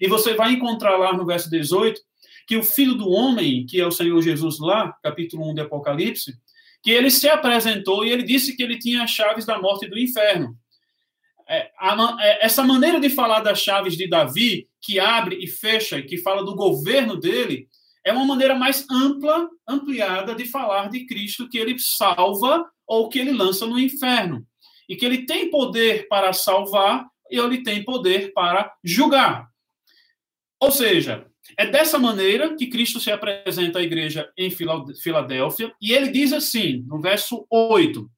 E 0.00 0.08
você 0.08 0.34
vai 0.34 0.52
encontrar 0.52 0.96
lá 0.96 1.12
no 1.12 1.26
verso 1.26 1.50
18 1.50 2.00
que 2.46 2.56
o 2.56 2.62
filho 2.62 2.94
do 2.94 3.08
homem, 3.08 3.66
que 3.66 3.80
é 3.80 3.86
o 3.86 3.90
Senhor 3.90 4.20
Jesus 4.22 4.60
lá, 4.60 4.92
capítulo 5.02 5.50
1 5.50 5.54
de 5.54 5.60
Apocalipse, 5.62 6.34
que 6.82 6.90
ele 6.92 7.10
se 7.10 7.28
apresentou 7.28 8.04
e 8.04 8.10
ele 8.10 8.22
disse 8.22 8.56
que 8.56 8.62
ele 8.62 8.78
tinha 8.78 9.02
as 9.02 9.10
chaves 9.10 9.44
da 9.44 9.60
morte 9.60 9.86
e 9.86 9.90
do 9.90 9.98
inferno 9.98 10.56
é, 11.52 11.70
a, 11.78 12.16
é, 12.20 12.46
essa 12.46 12.62
maneira 12.62 12.98
de 12.98 13.10
falar 13.10 13.40
das 13.40 13.60
chaves 13.60 13.94
de 13.94 14.08
Davi, 14.08 14.66
que 14.80 14.98
abre 14.98 15.36
e 15.36 15.46
fecha, 15.46 16.00
que 16.00 16.16
fala 16.16 16.42
do 16.42 16.54
governo 16.54 17.16
dele, 17.18 17.68
é 18.04 18.10
uma 18.10 18.24
maneira 18.24 18.54
mais 18.54 18.86
ampla, 18.90 19.48
ampliada 19.68 20.34
de 20.34 20.46
falar 20.46 20.88
de 20.88 21.04
Cristo, 21.06 21.48
que 21.48 21.58
ele 21.58 21.78
salva 21.78 22.64
ou 22.86 23.08
que 23.10 23.18
ele 23.18 23.32
lança 23.32 23.66
no 23.66 23.78
inferno. 23.78 24.46
E 24.88 24.96
que 24.96 25.04
ele 25.04 25.26
tem 25.26 25.50
poder 25.50 26.08
para 26.08 26.32
salvar 26.32 27.06
e 27.30 27.38
ele 27.38 27.62
tem 27.62 27.84
poder 27.84 28.32
para 28.32 28.72
julgar. 28.82 29.46
Ou 30.58 30.70
seja, 30.70 31.26
é 31.58 31.66
dessa 31.66 31.98
maneira 31.98 32.56
que 32.56 32.66
Cristo 32.68 32.98
se 32.98 33.10
apresenta 33.10 33.78
à 33.78 33.82
igreja 33.82 34.30
em 34.38 34.50
Filadélfia, 34.50 35.72
e 35.80 35.92
ele 35.92 36.08
diz 36.08 36.32
assim, 36.32 36.84
no 36.86 37.00
verso 37.00 37.46
8: 37.50 38.08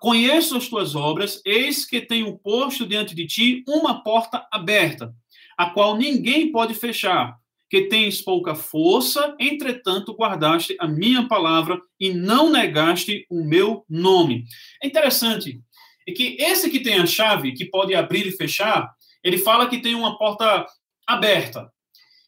Conheço 0.00 0.56
as 0.56 0.66
tuas 0.66 0.96
obras, 0.96 1.42
eis 1.44 1.84
que 1.84 2.00
tenho 2.00 2.38
posto 2.38 2.86
diante 2.86 3.14
de 3.14 3.26
ti 3.26 3.62
uma 3.68 4.02
porta 4.02 4.46
aberta, 4.50 5.14
a 5.58 5.68
qual 5.68 5.94
ninguém 5.94 6.50
pode 6.50 6.72
fechar, 6.72 7.36
que 7.68 7.82
tens 7.82 8.22
pouca 8.22 8.54
força, 8.54 9.36
entretanto 9.38 10.14
guardaste 10.14 10.74
a 10.80 10.88
minha 10.88 11.28
palavra 11.28 11.78
e 12.00 12.14
não 12.14 12.50
negaste 12.50 13.26
o 13.28 13.44
meu 13.44 13.84
nome. 13.90 14.46
É 14.82 14.86
interessante 14.86 15.60
é 16.08 16.12
que 16.12 16.34
esse 16.40 16.70
que 16.70 16.80
tem 16.80 16.94
a 16.94 17.04
chave, 17.04 17.52
que 17.52 17.66
pode 17.66 17.94
abrir 17.94 18.26
e 18.26 18.32
fechar, 18.32 18.90
ele 19.22 19.36
fala 19.36 19.68
que 19.68 19.82
tem 19.82 19.94
uma 19.94 20.16
porta 20.16 20.64
aberta. 21.06 21.70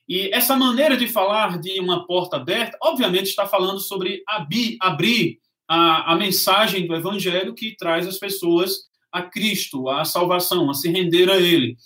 E 0.07 0.29
essa 0.31 0.55
maneira 0.55 0.95
de 0.95 1.09
falar 1.09 1.59
de 1.59 1.81
uma 1.81 2.07
porta 2.07 2.37
aberta, 2.37 2.77
obviamente 2.83 3.31
está 3.31 3.47
falando 3.47 3.81
sobre 3.81 4.23
abrir, 4.29 4.77
abrir 4.79 5.39
a, 5.73 6.13
a 6.13 6.17
mensagem 6.17 6.87
do 6.87 6.95
Evangelho 6.95 7.55
que 7.55 7.75
traz 7.75 8.07
as 8.07 8.19
pessoas 8.19 8.91
a 9.11 9.23
Cristo, 9.23 9.89
a 9.89 10.05
salvação, 10.05 10.69
a 10.69 10.75
se 10.75 10.91
render 10.91 11.31
a 11.31 11.39
Ele. 11.39 11.77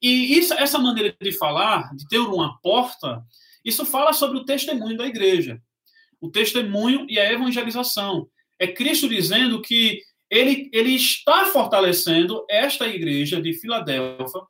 E 0.00 0.38
isso, 0.38 0.54
essa 0.54 0.78
maneira 0.78 1.14
de 1.20 1.32
falar, 1.32 1.94
de 1.94 2.08
ter 2.08 2.18
uma 2.18 2.58
porta, 2.62 3.22
isso 3.62 3.84
fala 3.84 4.14
sobre 4.14 4.38
o 4.38 4.46
testemunho 4.46 4.96
da 4.96 5.06
igreja. 5.06 5.60
O 6.18 6.30
testemunho 6.30 7.04
e 7.06 7.18
a 7.18 7.30
evangelização. 7.30 8.26
É 8.58 8.66
Cristo 8.66 9.10
dizendo 9.10 9.60
que 9.60 10.00
ele, 10.30 10.70
ele 10.72 10.94
está 10.94 11.44
fortalecendo 11.46 12.46
esta 12.48 12.88
igreja 12.88 13.42
de 13.42 13.52
Filadélfia, 13.52 14.40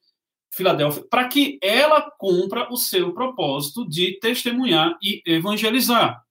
Filadélfia 0.53 1.05
para 1.11 1.27
que 1.27 1.59
ela 1.61 2.01
cumpra 2.17 2.73
o 2.73 2.77
seu 2.77 3.13
propósito 3.13 3.89
de 3.89 4.21
testemunhar 4.21 4.97
e 5.03 5.21
evangelizar. 5.27 6.24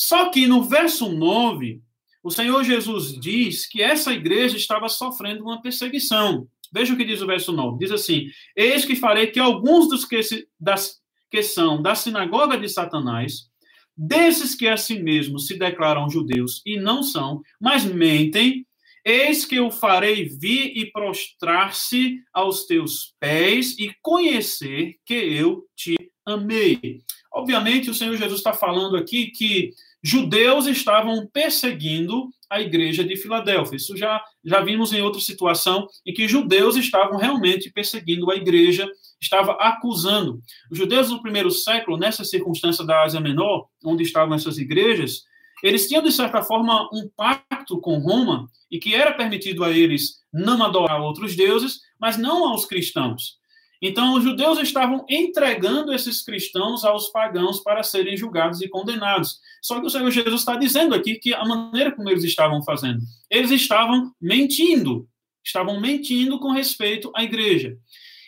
Só 0.00 0.30
que 0.30 0.46
no 0.46 0.62
verso 0.62 1.12
9, 1.12 1.82
o 2.22 2.30
Senhor 2.30 2.64
Jesus 2.64 3.12
diz 3.20 3.66
que 3.66 3.82
essa 3.82 4.10
igreja 4.14 4.56
estava 4.56 4.88
sofrendo 4.88 5.42
uma 5.42 5.60
perseguição. 5.60 6.48
Veja 6.72 6.94
o 6.94 6.96
que 6.96 7.04
diz 7.04 7.20
o 7.20 7.26
verso 7.26 7.52
9. 7.52 7.78
Diz 7.78 7.90
assim: 7.90 8.30
Eis 8.56 8.86
que 8.86 8.96
farei 8.96 9.26
que 9.26 9.38
alguns 9.38 9.90
dos 9.90 10.06
que, 10.06 10.22
se, 10.22 10.48
das, 10.58 11.02
que 11.30 11.42
são 11.42 11.82
da 11.82 11.94
sinagoga 11.94 12.56
de 12.56 12.66
Satanás, 12.66 13.50
desses 13.94 14.54
que 14.54 14.66
a 14.68 14.78
si 14.78 14.98
mesmos 14.98 15.46
se 15.46 15.58
declaram 15.58 16.08
judeus 16.08 16.62
e 16.64 16.80
não 16.80 17.02
são, 17.02 17.42
mas 17.60 17.84
mentem, 17.84 18.66
eis 19.04 19.44
que 19.44 19.60
o 19.60 19.70
farei 19.70 20.30
vir 20.30 20.78
e 20.78 20.90
prostrar-se 20.90 22.22
aos 22.32 22.64
teus 22.64 23.14
pés 23.20 23.78
e 23.78 23.94
conhecer 24.00 24.96
que 25.04 25.12
eu 25.12 25.66
te 25.76 25.94
amei. 26.24 27.02
Obviamente, 27.32 27.90
o 27.90 27.94
Senhor 27.94 28.16
Jesus 28.16 28.40
está 28.40 28.52
falando 28.52 28.96
aqui 28.96 29.26
que 29.26 29.72
judeus 30.02 30.66
estavam 30.66 31.26
perseguindo 31.32 32.28
a 32.48 32.60
igreja 32.60 33.04
de 33.04 33.16
Filadélfia. 33.16 33.76
Isso 33.76 33.96
já, 33.96 34.22
já 34.44 34.60
vimos 34.60 34.92
em 34.92 35.02
outra 35.02 35.20
situação 35.20 35.86
em 36.04 36.12
que 36.12 36.26
judeus 36.26 36.76
estavam 36.76 37.16
realmente 37.18 37.70
perseguindo 37.70 38.30
a 38.30 38.34
igreja, 38.34 38.88
estava 39.20 39.52
acusando. 39.52 40.40
Os 40.70 40.78
judeus 40.78 41.10
do 41.10 41.22
primeiro 41.22 41.50
século, 41.50 41.96
nessa 41.96 42.24
circunstância 42.24 42.84
da 42.84 43.02
Ásia 43.02 43.20
Menor, 43.20 43.66
onde 43.84 44.02
estavam 44.02 44.34
essas 44.34 44.58
igrejas, 44.58 45.22
eles 45.62 45.86
tinham, 45.86 46.02
de 46.02 46.10
certa 46.10 46.42
forma, 46.42 46.88
um 46.92 47.08
pacto 47.14 47.80
com 47.80 47.98
Roma 47.98 48.48
e 48.70 48.78
que 48.78 48.94
era 48.94 49.12
permitido 49.12 49.62
a 49.62 49.70
eles 49.70 50.20
não 50.32 50.62
adorar 50.62 51.00
outros 51.00 51.36
deuses, 51.36 51.80
mas 52.00 52.16
não 52.16 52.48
aos 52.48 52.64
cristãos. 52.64 53.39
Então, 53.82 54.14
os 54.14 54.22
judeus 54.22 54.58
estavam 54.58 55.06
entregando 55.08 55.92
esses 55.92 56.22
cristãos 56.22 56.84
aos 56.84 57.08
pagãos 57.08 57.60
para 57.60 57.82
serem 57.82 58.16
julgados 58.16 58.60
e 58.60 58.68
condenados. 58.68 59.40
Só 59.62 59.80
que 59.80 59.86
o 59.86 59.90
Senhor 59.90 60.10
Jesus 60.10 60.40
está 60.40 60.56
dizendo 60.56 60.94
aqui 60.94 61.14
que 61.16 61.32
a 61.32 61.44
maneira 61.44 61.90
como 61.90 62.10
eles 62.10 62.24
estavam 62.24 62.62
fazendo, 62.62 63.00
eles 63.30 63.50
estavam 63.50 64.12
mentindo, 64.20 65.08
estavam 65.42 65.80
mentindo 65.80 66.38
com 66.38 66.50
respeito 66.50 67.10
à 67.16 67.24
igreja. 67.24 67.76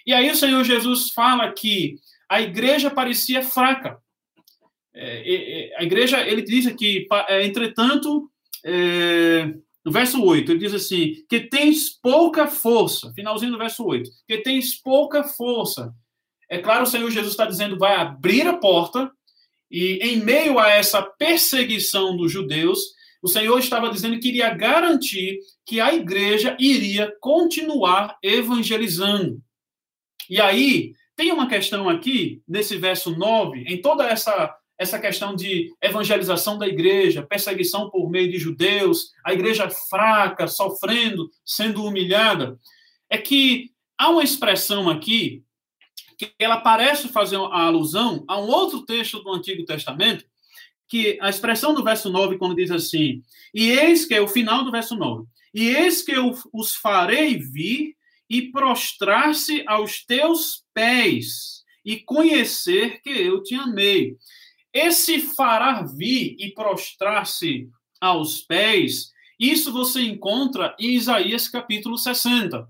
E 0.07 0.13
aí 0.13 0.31
o 0.31 0.37
Senhor 0.37 0.65
Jesus 0.65 1.11
fala 1.11 1.53
que 1.53 1.97
a 2.29 2.41
igreja 2.41 2.91
parecia 2.91 3.43
fraca. 3.43 3.99
É, 4.95 5.71
é, 5.75 5.77
a 5.79 5.83
igreja, 5.83 6.27
ele 6.27 6.43
diz 6.43 6.67
aqui, 6.67 7.07
é, 7.29 7.45
entretanto, 7.45 8.31
é, 8.65 9.55
no 9.85 9.91
verso 9.91 10.23
8, 10.23 10.53
ele 10.53 10.61
diz 10.61 10.75
assim: 10.75 11.15
que 11.29 11.41
tens 11.41 11.91
pouca 11.91 12.47
força. 12.47 13.13
Finalzinho 13.15 13.53
do 13.53 13.59
verso 13.59 13.85
8. 13.85 14.09
Que 14.27 14.39
tens 14.39 14.81
pouca 14.81 15.25
força. 15.25 15.93
É 16.49 16.59
claro, 16.59 16.85
o 16.85 16.87
Senhor 16.87 17.11
Jesus 17.11 17.33
está 17.33 17.47
dizendo: 17.47 17.79
vai 17.79 17.97
abrir 17.97 18.47
a 18.47 18.57
porta, 18.57 19.11
e 19.71 19.99
em 20.03 20.19
meio 20.19 20.59
a 20.59 20.69
essa 20.69 21.03
perseguição 21.03 22.17
dos 22.17 22.31
judeus, 22.31 22.79
o 23.21 23.29
Senhor 23.29 23.59
estava 23.59 23.91
dizendo 23.91 24.19
que 24.21 24.29
iria 24.29 24.55
garantir 24.55 25.39
que 25.65 25.81
a 25.81 25.93
igreja 25.95 26.57
iria 26.61 27.13
continuar 27.21 28.17
evangelizando. 28.23 29.41
E 30.29 30.41
aí, 30.41 30.93
tem 31.17 31.33
uma 31.33 31.49
questão 31.49 31.89
aqui, 31.89 32.43
nesse 32.47 32.77
verso 32.77 33.17
9, 33.17 33.65
em 33.67 33.81
toda 33.81 34.07
essa 34.07 34.55
essa 34.83 34.99
questão 34.99 35.35
de 35.35 35.73
evangelização 35.81 36.59
da 36.59 36.67
igreja, 36.67 37.23
perseguição 37.23 37.89
por 37.89 38.11
meio 38.11 38.31
de 38.31 38.39
judeus, 38.39 39.13
a 39.25 39.33
igreja 39.33 39.71
fraca, 39.71 40.47
sofrendo, 40.47 41.31
sendo 41.45 41.85
humilhada, 41.85 42.59
é 43.09 43.17
que 43.17 43.71
há 43.97 44.11
uma 44.11 44.23
expressão 44.23 44.91
aqui 44.91 45.43
que 46.19 46.33
ela 46.39 46.61
parece 46.61 47.09
fazer 47.09 47.37
a 47.37 47.63
alusão 47.63 48.25
a 48.29 48.39
um 48.39 48.49
outro 48.49 48.85
texto 48.85 49.21
do 49.23 49.33
Antigo 49.33 49.65
Testamento, 49.65 50.25
que 50.89 51.19
a 51.21 51.31
expressão 51.31 51.73
do 51.75 51.83
verso 51.83 52.11
9, 52.11 52.37
quando 52.37 52.55
diz 52.57 52.71
assim: 52.71 53.23
E 53.55 53.71
eis 53.71 54.05
que 54.05 54.15
é 54.15 54.21
o 54.21 54.29
final 54.29 54.65
do 54.65 54.71
verso 54.71 54.95
9: 54.95 55.27
E 55.55 55.69
eis 55.69 56.03
que 56.03 56.13
eu 56.13 56.37
os 56.53 56.75
farei 56.75 57.39
vir 57.39 57.97
e 58.29 58.51
prostrar-se 58.51 59.65
aos 59.67 60.05
teus 60.05 60.65
pés 60.75 61.63
e 61.85 61.99
conhecer 61.99 63.01
que 63.03 63.11
eu 63.11 63.43
te 63.43 63.55
amei. 63.55 64.17
Esse 64.73 65.21
fará 65.21 65.83
vir 65.83 66.35
e 66.39 66.51
prostrar-se 66.53 67.69
aos 68.01 68.41
pés, 68.41 69.13
isso 69.39 69.73
você 69.73 70.03
encontra 70.03 70.75
em 70.79 70.95
Isaías 70.95 71.49
capítulo 71.49 71.99
60. 71.99 72.67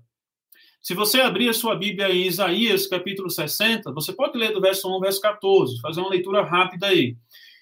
Se 0.81 0.93
você 0.93 1.21
abrir 1.21 1.47
a 1.47 1.53
sua 1.53 1.75
Bíblia 1.75 2.09
em 2.13 2.27
Isaías, 2.27 2.87
capítulo 2.87 3.29
60, 3.29 3.93
você 3.93 4.11
pode 4.11 4.37
ler 4.37 4.51
do 4.51 4.59
verso 4.59 4.89
1 4.89 4.91
ao 4.91 4.99
verso 4.99 5.21
14, 5.21 5.79
fazer 5.79 6.01
uma 6.01 6.09
leitura 6.09 6.43
rápida 6.43 6.87
aí. 6.87 7.15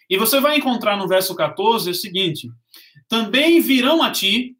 E 0.09 0.17
você 0.17 0.39
vai 0.39 0.57
encontrar 0.57 0.97
no 0.97 1.07
verso 1.07 1.35
14 1.35 1.91
o 1.91 1.95
seguinte: 1.95 2.49
Também 3.07 3.61
virão 3.61 4.01
a 4.01 4.09
ti, 4.09 4.57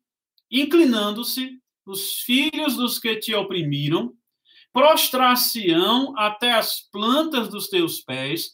inclinando-se, 0.50 1.60
os 1.86 2.20
filhos 2.20 2.76
dos 2.76 3.00
que 3.00 3.16
te 3.16 3.34
oprimiram, 3.34 4.14
prostrar-se-ão 4.72 6.14
até 6.16 6.52
as 6.52 6.82
plantas 6.92 7.50
dos 7.50 7.68
teus 7.68 8.00
pés, 8.00 8.52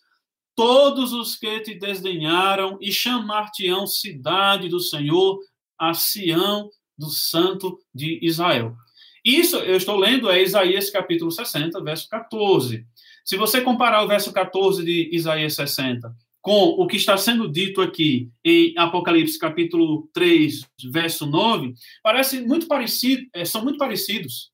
todos 0.58 1.14
os 1.14 1.36
que 1.36 1.60
te 1.60 1.76
desdenharam, 1.76 2.80
e 2.82 2.92
chamar-te-ão 2.92 3.86
cidade 3.86 4.68
do 4.68 4.80
Senhor, 4.80 5.40
a 5.80 5.94
Sião 5.94 6.72
do 6.98 7.12
Santo 7.12 7.78
de 7.94 8.20
Israel. 8.24 8.76
Isso 9.24 9.58
eu 9.58 9.78
estou 9.78 9.98
lendo 9.98 10.32
é 10.32 10.42
Isaías 10.42 10.90
capítulo 10.90 11.30
60, 11.30 11.80
verso 11.84 12.10
14. 12.10 12.84
Se 13.24 13.38
você 13.38 13.62
comparar 13.62 14.04
o 14.04 14.08
verso 14.08 14.34
14 14.34 14.84
de 14.84 15.10
Isaías 15.14 15.54
60 15.54 16.12
com 16.42 16.70
o 16.70 16.88
que 16.88 16.98
está 16.98 17.18
sendo 17.18 17.48
dito 17.52 17.80
aqui 17.80 18.32
em 18.44 18.74
Apocalipse 18.78 19.38
capítulo 19.38 20.10
3, 20.12 20.66
verso 20.92 21.28
9, 21.28 21.76
parece 22.02 22.42
muito 22.42 22.68
parecido, 22.68 23.28
é, 23.32 23.46
são 23.46 23.64
muito 23.64 23.78
parecidos. 23.78 24.50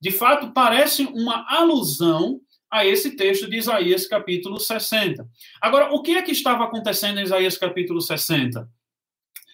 De 0.00 0.10
fato, 0.10 0.52
parece 0.52 1.04
uma 1.04 1.46
alusão 1.48 2.40
a 2.76 2.86
esse 2.86 3.16
texto 3.16 3.48
de 3.48 3.56
Isaías 3.56 4.06
capítulo 4.06 4.60
60. 4.60 5.26
Agora, 5.60 5.94
o 5.94 6.02
que 6.02 6.16
é 6.16 6.22
que 6.22 6.32
estava 6.32 6.64
acontecendo 6.64 7.18
em 7.18 7.22
Isaías 7.22 7.56
capítulo 7.56 8.00
60? 8.00 8.68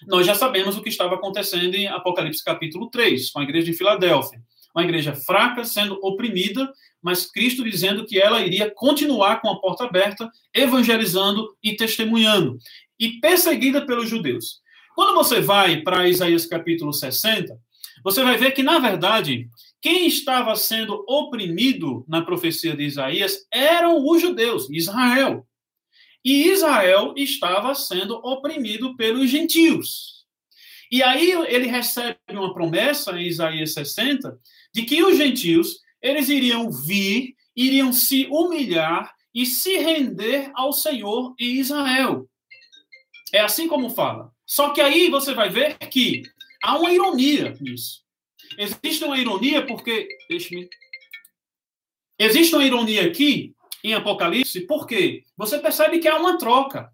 Nós 0.07 0.27
já 0.27 0.35
sabemos 0.35 0.77
o 0.77 0.83
que 0.83 0.89
estava 0.89 1.15
acontecendo 1.15 1.75
em 1.75 1.87
Apocalipse 1.87 2.45
capítulo 2.45 2.91
3, 2.91 3.31
com 3.31 3.41
a 3.41 3.45
igreja 3.45 3.67
de 3.67 3.75
Filadélfia 3.75 4.41
uma 4.75 4.85
igreja 4.85 5.15
fraca, 5.15 5.65
sendo 5.65 5.99
oprimida, 6.03 6.73
mas 7.03 7.31
Cristo 7.31 7.63
dizendo 7.63 8.07
que 8.07 8.19
ela 8.19 8.41
iria 8.41 8.71
continuar 8.71 9.41
com 9.41 9.51
a 9.51 9.61
porta 9.61 9.85
aberta, 9.85 10.31
evangelizando 10.55 11.57
e 11.63 11.77
testemunhando, 11.77 12.59
e 12.99 13.21
perseguida 13.21 13.85
pelos 13.85 14.09
judeus. 14.09 14.61
Quando 14.95 15.15
você 15.15 15.41
vai 15.41 15.83
para 15.83 16.09
Isaías 16.09 16.47
capítulo 16.47 16.93
60, 16.93 17.59
você 18.05 18.23
vai 18.23 18.37
ver 18.37 18.53
que, 18.53 18.63
na 18.63 18.79
verdade, 18.79 19.49
quem 19.83 20.07
estava 20.07 20.55
sendo 20.55 21.05
oprimido 21.09 22.05
na 22.09 22.23
profecia 22.23 22.77
de 22.77 22.85
Isaías 22.85 23.45
eram 23.53 24.07
os 24.07 24.23
judeus, 24.23 24.71
Israel. 24.71 25.45
E 26.25 26.47
Israel 26.49 27.15
estava 27.17 27.75
sendo 27.75 28.15
oprimido 28.25 28.97
pelos 28.97 29.29
gentios. 29.29 30.25
E 30.89 31.03
aí 31.03 31.33
ele 31.49 31.67
recebe 31.67 32.17
uma 32.31 32.55
promessa 32.55 33.11
em 33.19 33.27
Isaías 33.27 33.75
60 33.75 34.39
de 34.73 34.83
que 34.85 35.03
os 35.03 35.17
gentios 35.17 35.81
eles 36.01 36.29
iriam 36.29 36.71
vir, 36.71 37.35
iriam 37.57 37.93
se 37.93 38.29
humilhar 38.31 39.13
e 39.35 39.45
se 39.45 39.79
render 39.79 40.53
ao 40.55 40.73
Senhor 40.73 41.35
e 41.41 41.59
Israel. 41.59 42.29
É 43.33 43.41
assim 43.41 43.67
como 43.67 43.91
fala. 43.91 44.31
Só 44.47 44.71
que 44.71 44.81
aí 44.81 45.11
você 45.11 45.35
vai 45.35 45.49
ver 45.49 45.77
que 45.79 46.23
há 46.63 46.79
uma 46.79 46.93
ironia 46.93 47.57
nisso. 47.61 48.02
Existe 48.59 49.05
uma 49.05 49.19
ironia 49.19 49.67
porque. 49.67 50.09
Deixe-me. 50.29 50.69
Existe 52.19 52.55
uma 52.55 52.65
ironia 52.65 53.07
aqui 53.07 53.55
em 53.83 53.95
Apocalipse, 53.95 54.61
porque 54.67 55.25
você 55.37 55.59
percebe 55.59 55.99
que 55.99 56.09
há 56.09 56.17
uma 56.17 56.39
troca. 56.39 56.91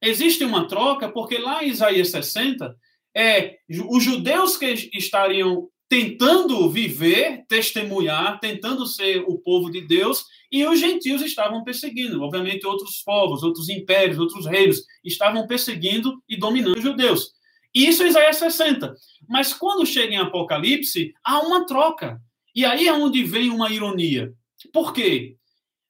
Existe 0.00 0.44
uma 0.44 0.68
troca 0.68 1.08
porque 1.08 1.38
lá 1.38 1.64
em 1.64 1.68
Isaías 1.68 2.10
60, 2.10 2.76
é, 3.16 3.58
os 3.88 4.02
judeus 4.02 4.56
que 4.56 4.90
estariam 4.94 5.68
tentando 5.88 6.70
viver, 6.70 7.44
testemunhar, 7.46 8.40
tentando 8.40 8.86
ser 8.86 9.24
o 9.26 9.36
povo 9.38 9.70
de 9.70 9.82
Deus, 9.82 10.24
e 10.50 10.64
os 10.64 10.80
gentios 10.80 11.20
estavam 11.20 11.62
perseguindo. 11.64 12.22
Obviamente, 12.22 12.66
outros 12.66 13.02
povos, 13.04 13.42
outros 13.42 13.68
impérios, 13.68 14.18
outros 14.18 14.46
reinos 14.46 14.82
estavam 15.04 15.46
perseguindo 15.46 16.22
e 16.26 16.36
dominando 16.36 16.76
os 16.76 16.82
judeus. 16.82 17.32
Isso 17.74 18.02
é 18.02 18.08
Isaías 18.08 18.36
60. 18.36 18.94
Mas 19.28 19.52
quando 19.52 19.86
chega 19.86 20.14
em 20.14 20.18
Apocalipse, 20.18 21.14
há 21.24 21.40
uma 21.40 21.66
troca. 21.66 22.20
E 22.54 22.64
aí 22.64 22.86
é 22.86 22.92
onde 22.92 23.24
vem 23.24 23.50
uma 23.50 23.70
ironia. 23.70 24.32
Por 24.72 24.92
quê? 24.92 25.36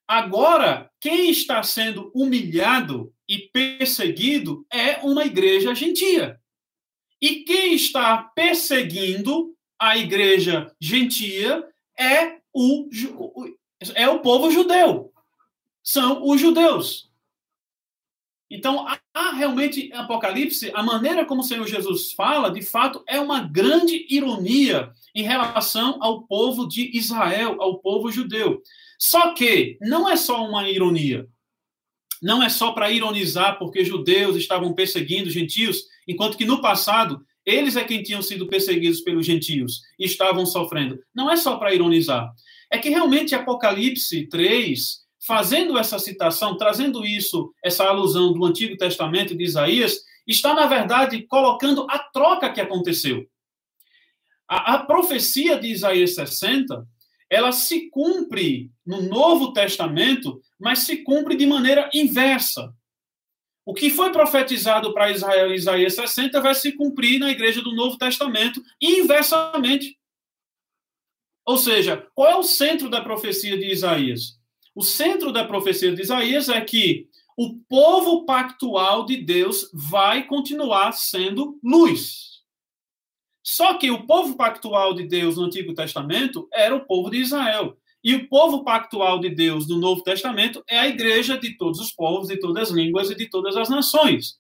Agora, 0.07 0.91
quem 1.01 1.31
está 1.31 1.63
sendo 1.63 2.11
humilhado 2.15 3.13
e 3.29 3.39
perseguido 3.39 4.65
é 4.73 4.99
uma 5.03 5.25
igreja 5.25 5.75
gentia. 5.75 6.39
E 7.21 7.45
quem 7.45 7.75
está 7.75 8.19
perseguindo 8.19 9.55
a 9.79 9.97
igreja 9.97 10.73
gentia 10.81 11.67
é 11.99 12.39
o, 12.53 12.89
é 13.95 14.09
o 14.09 14.21
povo 14.21 14.51
judeu. 14.51 15.13
São 15.83 16.25
os 16.27 16.41
judeus. 16.41 17.12
Então, 18.55 18.87
há 19.15 19.33
realmente 19.33 19.91
Apocalipse, 19.95 20.71
a 20.75 20.83
maneira 20.83 21.25
como 21.25 21.41
o 21.41 21.45
Senhor 21.45 21.67
Jesus 21.67 22.13
fala, 22.13 22.51
de 22.51 22.61
fato, 22.61 23.03
é 23.09 23.19
uma 23.19 23.41
grande 23.41 24.07
ironia 24.11 24.91
em 25.15 25.23
relação 25.23 25.97
ao 26.03 26.25
povo 26.25 26.69
de 26.69 26.95
Israel, 26.95 27.57
ao 27.63 27.79
povo 27.79 28.13
judeu. 28.13 28.61
Só 28.99 29.33
que 29.33 29.79
não 29.81 30.07
é 30.07 30.17
só 30.17 30.47
uma 30.47 30.69
ironia. 30.69 31.27
Não 32.23 32.43
é 32.43 32.51
só 32.51 32.73
para 32.73 32.93
ironizar 32.93 33.59
porque 33.59 33.87
judeus 33.87 34.37
estavam 34.37 34.75
perseguindo 34.75 35.31
gentios, 35.31 35.85
enquanto 36.07 36.37
que 36.37 36.45
no 36.45 36.61
passado 36.61 37.25
eles 37.47 37.75
é 37.75 37.83
quem 37.83 38.03
tinham 38.03 38.21
sido 38.21 38.47
perseguidos 38.47 39.01
pelos 39.01 39.25
gentios 39.25 39.81
e 39.99 40.05
estavam 40.05 40.45
sofrendo. 40.45 41.01
Não 41.15 41.31
é 41.31 41.37
só 41.37 41.57
para 41.57 41.75
ironizar. 41.75 42.31
É 42.71 42.77
que 42.77 42.91
realmente 42.91 43.35
Apocalipse 43.35 44.27
3, 44.29 45.02
fazendo 45.27 45.79
essa 45.79 45.99
citação, 45.99 46.57
trazendo 46.57 47.05
isso, 47.05 47.53
essa 47.65 47.85
alusão 47.85 48.33
do 48.33 48.45
Antigo 48.45 48.77
Testamento 48.77 49.37
de 49.37 49.45
Isaías, 49.45 50.03
está, 50.27 50.55
na 50.55 50.67
verdade, 50.67 51.23
colocando 51.23 51.87
a 51.89 51.99
troca 51.99 52.53
que 52.53 52.61
aconteceu. 52.61 53.27
A, 54.49 54.75
a 54.75 54.79
profecia 54.85 55.59
de 55.59 55.69
Isaías 55.69 56.15
60, 56.15 56.87
ela 57.31 57.53
se 57.53 57.89
cumpre 57.89 58.71
no 58.85 59.03
Novo 59.03 59.53
Testamento, 59.53 60.41
mas 60.59 60.81
se 60.81 60.99
cumpre 60.99 61.37
de 61.37 61.47
maneira 61.47 61.89
inversa. 61.95 62.75
O 63.65 63.73
que 63.73 63.91
foi 63.91 64.11
profetizado 64.11 64.93
para 64.93 65.11
Israel 65.11 65.53
em 65.53 65.55
Isaías 65.55 65.95
60 65.95 66.41
vai 66.41 66.55
se 66.55 66.73
cumprir 66.73 67.21
na 67.21 67.31
igreja 67.31 67.63
do 67.63 67.75
Novo 67.75 67.97
Testamento 67.97 68.61
inversamente. 68.81 69.97
Ou 71.47 71.57
seja, 71.57 72.09
qual 72.13 72.29
é 72.29 72.37
o 72.37 72.43
centro 72.43 72.91
da 72.91 73.01
profecia 73.01 73.57
de 73.57 73.71
Isaías? 73.71 74.42
O 74.75 74.83
centro 74.83 75.33
da 75.33 75.45
profecia 75.45 75.95
de 75.95 76.03
Isaías 76.03 76.49
é 76.49 76.61
que 76.61 77.09
o 77.37 77.59
povo 77.69 78.25
pactual 78.25 79.05
de 79.05 79.17
Deus 79.17 79.71
vai 79.73 80.27
continuar 80.27 80.93
sendo 80.93 81.59
luz. 81.63 82.43
Só 83.43 83.75
que 83.75 83.91
o 83.91 84.07
povo 84.07 84.37
pactual 84.37 84.95
de 84.95 85.07
Deus 85.07 85.37
no 85.37 85.45
Antigo 85.45 85.75
Testamento 85.75 86.49
era 86.53 86.75
o 86.75 86.87
povo 86.87 87.11
de 87.11 87.19
Israel. 87.19 87.77
E 88.05 88.15
o 88.15 88.29
povo 88.29 88.65
pactual 88.65 89.21
de 89.21 89.31
Deus 89.31 89.67
do 89.67 89.79
Novo 89.79 90.03
Testamento 90.03 90.63
é 90.69 90.79
a 90.79 90.89
igreja 90.89 91.39
de 91.39 91.57
todos 91.57 91.81
os 91.81 91.93
povos, 91.93 92.29
de 92.29 92.39
todas 92.39 92.69
as 92.69 92.71
línguas 92.71 93.11
e 93.11 93.15
de 93.15 93.29
todas 93.29 93.57
as 93.57 93.69
nações. 93.69 94.39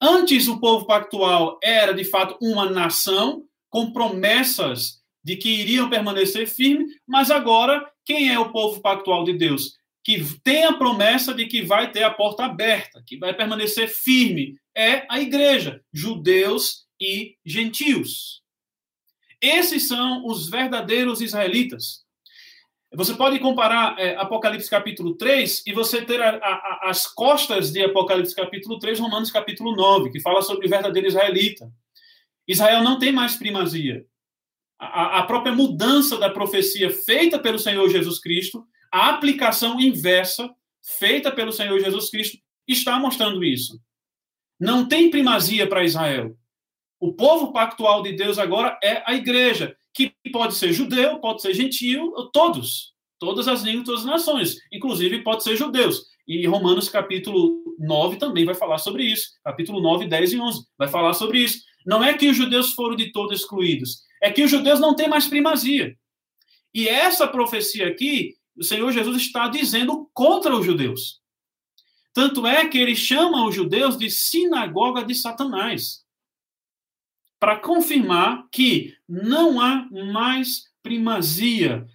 Antes, 0.00 0.48
o 0.48 0.60
povo 0.60 0.84
pactual 0.86 1.58
era, 1.62 1.92
de 1.94 2.04
fato, 2.04 2.36
uma 2.40 2.68
nação 2.68 3.44
com 3.70 3.92
promessas 3.92 5.02
de 5.26 5.34
que 5.34 5.48
iriam 5.48 5.90
permanecer 5.90 6.46
firme, 6.46 6.86
mas 7.04 7.32
agora, 7.32 7.84
quem 8.04 8.32
é 8.32 8.38
o 8.38 8.52
povo 8.52 8.80
pactual 8.80 9.24
de 9.24 9.32
Deus? 9.32 9.72
Que 10.04 10.24
tem 10.44 10.64
a 10.64 10.74
promessa 10.74 11.34
de 11.34 11.46
que 11.46 11.62
vai 11.62 11.90
ter 11.90 12.04
a 12.04 12.12
porta 12.12 12.44
aberta, 12.44 13.02
que 13.04 13.18
vai 13.18 13.34
permanecer 13.34 13.88
firme. 13.88 14.54
É 14.72 15.04
a 15.10 15.20
igreja, 15.20 15.82
judeus 15.92 16.86
e 17.00 17.34
gentios. 17.44 18.40
Esses 19.40 19.88
são 19.88 20.24
os 20.24 20.48
verdadeiros 20.48 21.20
israelitas. 21.20 22.04
Você 22.94 23.12
pode 23.12 23.40
comparar 23.40 23.98
é, 23.98 24.14
Apocalipse 24.14 24.70
capítulo 24.70 25.16
3 25.16 25.64
e 25.66 25.72
você 25.72 26.04
ter 26.04 26.22
a, 26.22 26.36
a, 26.36 26.80
as 26.84 27.04
costas 27.04 27.72
de 27.72 27.82
Apocalipse 27.82 28.32
capítulo 28.32 28.78
3, 28.78 29.00
Romanos 29.00 29.32
capítulo 29.32 29.74
9, 29.74 30.10
que 30.10 30.20
fala 30.20 30.40
sobre 30.40 30.68
o 30.68 30.70
verdadeiro 30.70 31.08
israelita. 31.08 31.68
Israel 32.46 32.84
não 32.84 32.96
tem 32.96 33.10
mais 33.10 33.34
primazia. 33.34 34.06
A, 34.78 35.22
própria 35.22 35.54
mudança 35.54 36.18
da 36.18 36.28
profecia 36.28 36.90
feita 36.90 37.38
pelo 37.38 37.58
Senhor 37.58 37.88
Jesus 37.88 38.18
Cristo, 38.18 38.66
a 38.92 39.10
aplicação 39.10 39.80
inversa 39.80 40.50
feita 40.98 41.32
pelo 41.32 41.50
Senhor 41.50 41.80
Jesus 41.80 42.10
Cristo, 42.10 42.38
está 42.68 42.98
mostrando 42.98 43.42
isso. 43.42 43.80
Não 44.60 44.86
tem 44.86 45.10
primazia 45.10 45.66
para 45.66 45.84
Israel. 45.84 46.36
O 47.00 47.12
povo 47.12 47.52
pactual 47.52 48.02
de 48.02 48.12
Deus 48.12 48.38
agora 48.38 48.78
é 48.82 49.02
a 49.06 49.14
igreja, 49.14 49.76
que 49.92 50.14
pode 50.30 50.54
ser 50.54 50.72
judeu, 50.72 51.18
pode 51.20 51.42
ser 51.42 51.54
gentio, 51.54 52.12
todos. 52.32 52.94
Todas 53.18 53.48
as 53.48 53.62
línguas, 53.62 53.86
todas 53.86 54.00
as 54.00 54.06
nações. 54.06 54.56
Inclusive, 54.70 55.22
pode 55.22 55.42
ser 55.42 55.56
judeus. 55.56 56.04
E 56.28 56.46
Romanos 56.46 56.88
capítulo 56.88 57.62
9 57.78 58.16
também 58.16 58.44
vai 58.44 58.54
falar 58.54 58.78
sobre 58.78 59.04
isso. 59.04 59.30
Capítulo 59.44 59.80
9, 59.80 60.06
10 60.06 60.32
e 60.32 60.40
11 60.40 60.66
vai 60.76 60.88
falar 60.88 61.14
sobre 61.14 61.38
isso. 61.38 61.62
Não 61.86 62.02
é 62.02 62.14
que 62.14 62.28
os 62.28 62.36
judeus 62.36 62.72
foram 62.72 62.96
de 62.96 63.12
todo 63.12 63.32
excluídos, 63.32 64.02
é 64.22 64.30
que 64.30 64.42
os 64.42 64.50
judeus 64.50 64.80
não 64.80 64.94
têm 64.94 65.08
mais 65.08 65.26
primazia. 65.26 65.96
E 66.74 66.88
essa 66.88 67.26
profecia 67.26 67.88
aqui, 67.88 68.36
o 68.56 68.62
Senhor 68.62 68.90
Jesus 68.92 69.16
está 69.16 69.48
dizendo 69.48 70.10
contra 70.12 70.54
os 70.54 70.64
judeus. 70.64 71.20
Tanto 72.12 72.46
é 72.46 72.66
que 72.66 72.78
ele 72.78 72.96
chama 72.96 73.46
os 73.46 73.54
judeus 73.54 73.96
de 73.96 74.10
sinagoga 74.10 75.04
de 75.04 75.14
Satanás. 75.14 76.04
Para 77.38 77.58
confirmar 77.58 78.48
que 78.50 78.94
não 79.06 79.60
há 79.60 79.86
mais 79.90 80.64
primazia. 80.82 81.86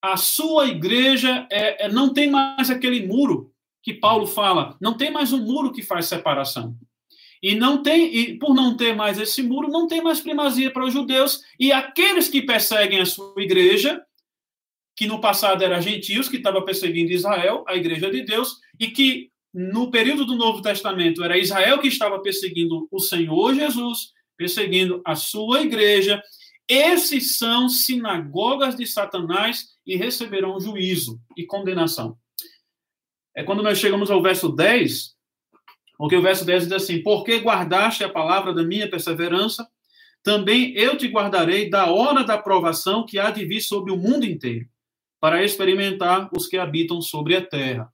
A 0.00 0.16
sua 0.16 0.68
igreja 0.68 1.46
é, 1.50 1.86
é, 1.86 1.88
não 1.88 2.14
tem 2.14 2.30
mais 2.30 2.70
aquele 2.70 3.06
muro 3.06 3.52
que 3.82 3.92
Paulo 3.92 4.26
fala, 4.26 4.76
não 4.80 4.96
tem 4.96 5.10
mais 5.10 5.32
um 5.32 5.44
muro 5.44 5.72
que 5.72 5.82
faz 5.82 6.06
separação. 6.06 6.76
E 7.42 7.54
não 7.54 7.82
tem, 7.82 8.14
e 8.14 8.38
por 8.38 8.54
não 8.54 8.76
ter 8.76 8.94
mais 8.94 9.18
esse 9.18 9.42
muro, 9.42 9.68
não 9.68 9.86
tem 9.86 10.02
mais 10.02 10.20
primazia 10.20 10.70
para 10.72 10.84
os 10.84 10.92
judeus 10.92 11.42
e 11.58 11.70
aqueles 11.70 12.28
que 12.28 12.42
perseguem 12.42 13.00
a 13.00 13.06
sua 13.06 13.34
igreja, 13.38 14.02
que 14.96 15.06
no 15.06 15.20
passado 15.20 15.62
eram 15.62 15.80
gentios 15.80 16.28
que 16.28 16.38
estava 16.38 16.62
perseguindo 16.62 17.12
Israel, 17.12 17.64
a 17.68 17.76
igreja 17.76 18.10
de 18.10 18.22
Deus, 18.22 18.56
e 18.80 18.88
que 18.88 19.30
no 19.54 19.90
período 19.90 20.24
do 20.24 20.36
Novo 20.36 20.60
Testamento 20.60 21.22
era 21.22 21.38
Israel 21.38 21.78
que 21.78 21.88
estava 21.88 22.20
perseguindo 22.20 22.88
o 22.90 22.98
Senhor 22.98 23.54
Jesus, 23.54 24.12
perseguindo 24.36 25.00
a 25.04 25.14
sua 25.14 25.62
igreja. 25.62 26.22
Esses 26.68 27.38
são 27.38 27.68
sinagogas 27.68 28.76
de 28.76 28.86
Satanás 28.86 29.68
e 29.86 29.96
receberão 29.96 30.60
juízo 30.60 31.20
e 31.36 31.46
condenação. 31.46 32.18
É 33.34 33.42
quando 33.42 33.62
nós 33.62 33.78
chegamos 33.78 34.10
ao 34.10 34.20
verso 34.20 34.48
10, 34.48 35.16
porque 35.98 36.14
o 36.14 36.22
verso 36.22 36.44
10 36.44 36.64
diz 36.64 36.72
assim: 36.72 37.02
Porque 37.02 37.40
guardaste 37.40 38.04
a 38.04 38.08
palavra 38.08 38.54
da 38.54 38.62
minha 38.62 38.88
perseverança, 38.88 39.68
também 40.22 40.72
eu 40.74 40.96
te 40.96 41.08
guardarei 41.08 41.68
da 41.68 41.90
hora 41.90 42.22
da 42.22 42.38
provação 42.38 43.04
que 43.04 43.18
há 43.18 43.30
de 43.30 43.44
vir 43.44 43.60
sobre 43.60 43.92
o 43.92 43.96
mundo 43.96 44.24
inteiro, 44.24 44.66
para 45.20 45.44
experimentar 45.44 46.30
os 46.32 46.46
que 46.46 46.56
habitam 46.56 47.02
sobre 47.02 47.34
a 47.36 47.44
terra. 47.44 47.88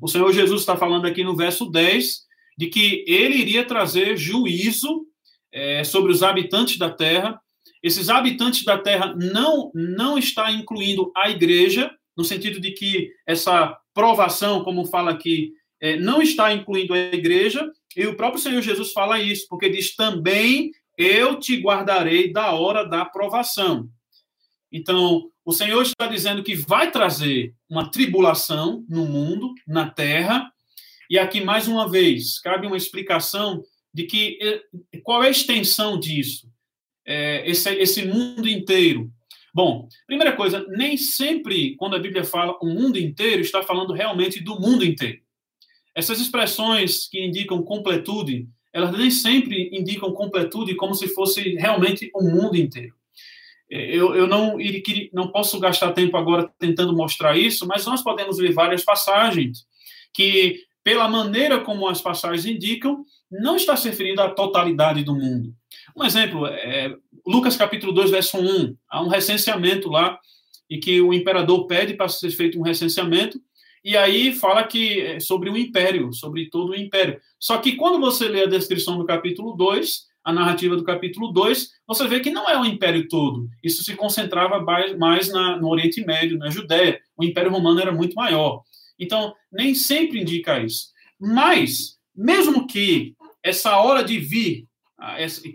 O 0.00 0.08
Senhor 0.08 0.32
Jesus 0.32 0.62
está 0.62 0.76
falando 0.76 1.06
aqui 1.06 1.22
no 1.22 1.36
verso 1.36 1.70
10 1.70 2.22
de 2.56 2.68
que 2.68 3.04
ele 3.06 3.36
iria 3.36 3.64
trazer 3.64 4.16
juízo 4.16 5.06
é, 5.52 5.84
sobre 5.84 6.10
os 6.10 6.22
habitantes 6.22 6.78
da 6.78 6.90
terra. 6.90 7.38
Esses 7.82 8.08
habitantes 8.08 8.64
da 8.64 8.78
terra 8.78 9.14
não, 9.14 9.70
não 9.74 10.16
está 10.16 10.50
incluindo 10.50 11.12
a 11.14 11.28
igreja, 11.28 11.90
no 12.16 12.24
sentido 12.24 12.60
de 12.60 12.70
que 12.72 13.10
essa 13.26 13.76
provação, 13.92 14.62
como 14.62 14.86
fala 14.86 15.10
aqui, 15.10 15.52
é, 15.82 15.96
não 15.96 16.22
está 16.22 16.54
incluindo 16.54 16.94
a 16.94 16.98
igreja, 16.98 17.68
e 17.96 18.06
o 18.06 18.16
próprio 18.16 18.40
Senhor 18.40 18.62
Jesus 18.62 18.92
fala 18.92 19.20
isso, 19.20 19.46
porque 19.48 19.68
diz 19.68 19.96
também 19.96 20.70
eu 20.96 21.40
te 21.40 21.56
guardarei 21.56 22.32
da 22.32 22.52
hora 22.52 22.84
da 22.84 23.04
provação. 23.04 23.88
Então, 24.70 25.28
o 25.44 25.52
Senhor 25.52 25.82
está 25.82 26.06
dizendo 26.06 26.44
que 26.44 26.54
vai 26.54 26.92
trazer 26.92 27.52
uma 27.68 27.90
tribulação 27.90 28.84
no 28.88 29.04
mundo, 29.06 29.52
na 29.66 29.90
terra, 29.90 30.50
e 31.10 31.18
aqui 31.18 31.40
mais 31.40 31.66
uma 31.66 31.90
vez 31.90 32.38
cabe 32.38 32.66
uma 32.66 32.76
explicação 32.76 33.60
de 33.92 34.04
que 34.04 34.38
é, 34.40 34.62
qual 35.02 35.24
é 35.24 35.26
a 35.26 35.30
extensão 35.30 35.98
disso, 35.98 36.48
é, 37.04 37.50
esse, 37.50 37.68
esse 37.74 38.06
mundo 38.06 38.48
inteiro. 38.48 39.10
Bom, 39.52 39.88
primeira 40.06 40.34
coisa, 40.34 40.64
nem 40.68 40.96
sempre 40.96 41.74
quando 41.76 41.96
a 41.96 41.98
Bíblia 41.98 42.24
fala 42.24 42.56
o 42.62 42.66
mundo 42.66 42.98
inteiro 42.98 43.42
está 43.42 43.62
falando 43.62 43.92
realmente 43.92 44.40
do 44.40 44.58
mundo 44.60 44.84
inteiro. 44.84 45.21
Essas 45.94 46.20
expressões 46.20 47.08
que 47.08 47.24
indicam 47.24 47.62
completude, 47.62 48.48
elas 48.72 48.96
nem 48.96 49.10
sempre 49.10 49.70
indicam 49.72 50.12
completude 50.12 50.74
como 50.74 50.94
se 50.94 51.08
fosse 51.08 51.54
realmente 51.56 52.10
o 52.14 52.22
mundo 52.22 52.56
inteiro. 52.56 52.94
Eu, 53.68 54.14
eu 54.14 54.26
não, 54.26 54.58
não 55.12 55.28
posso 55.28 55.58
gastar 55.58 55.92
tempo 55.92 56.16
agora 56.16 56.50
tentando 56.58 56.94
mostrar 56.94 57.38
isso, 57.38 57.66
mas 57.66 57.86
nós 57.86 58.02
podemos 58.02 58.36
ver 58.36 58.52
várias 58.52 58.84
passagens 58.84 59.66
que, 60.12 60.60
pela 60.84 61.08
maneira 61.08 61.58
como 61.60 61.88
as 61.88 62.00
passagens 62.00 62.44
indicam, 62.44 63.04
não 63.30 63.56
está 63.56 63.74
se 63.74 63.88
referindo 63.88 64.20
à 64.20 64.28
totalidade 64.28 65.02
do 65.02 65.14
mundo. 65.14 65.54
Um 65.96 66.04
exemplo, 66.04 66.46
é 66.46 66.94
Lucas 67.26 67.56
capítulo 67.56 67.92
2, 67.92 68.10
verso 68.10 68.36
1, 68.38 68.76
há 68.90 69.02
um 69.02 69.08
recenseamento 69.08 69.88
lá, 69.88 70.18
em 70.68 70.78
que 70.78 71.00
o 71.00 71.12
imperador 71.14 71.66
pede 71.66 71.94
para 71.94 72.08
ser 72.08 72.30
feito 72.30 72.58
um 72.58 72.62
recenseamento, 72.62 73.40
e 73.84 73.96
aí 73.96 74.32
fala 74.32 74.64
que 74.64 75.00
é 75.00 75.20
sobre 75.20 75.50
o 75.50 75.56
império, 75.56 76.12
sobre 76.12 76.48
todo 76.48 76.70
o 76.70 76.76
império. 76.76 77.20
Só 77.38 77.58
que 77.58 77.76
quando 77.76 78.00
você 78.00 78.28
lê 78.28 78.42
a 78.42 78.48
descrição 78.48 78.96
do 78.96 79.04
capítulo 79.04 79.56
2, 79.56 80.06
a 80.24 80.32
narrativa 80.32 80.76
do 80.76 80.84
capítulo 80.84 81.32
2, 81.32 81.70
você 81.86 82.06
vê 82.06 82.20
que 82.20 82.30
não 82.30 82.48
é 82.48 82.58
o 82.60 82.64
império 82.64 83.08
todo. 83.08 83.48
Isso 83.62 83.82
se 83.82 83.96
concentrava 83.96 84.60
mais 84.96 85.32
na, 85.32 85.56
no 85.56 85.68
Oriente 85.68 86.04
Médio, 86.04 86.38
na 86.38 86.48
Judéia. 86.48 87.00
O 87.16 87.24
Império 87.24 87.50
Romano 87.50 87.80
era 87.80 87.90
muito 87.90 88.14
maior. 88.14 88.62
Então, 88.98 89.34
nem 89.50 89.74
sempre 89.74 90.20
indica 90.20 90.60
isso. 90.60 90.90
Mas, 91.18 91.98
mesmo 92.14 92.66
que 92.66 93.16
essa 93.42 93.76
hora 93.78 94.04
de 94.04 94.18
vir, 94.18 94.68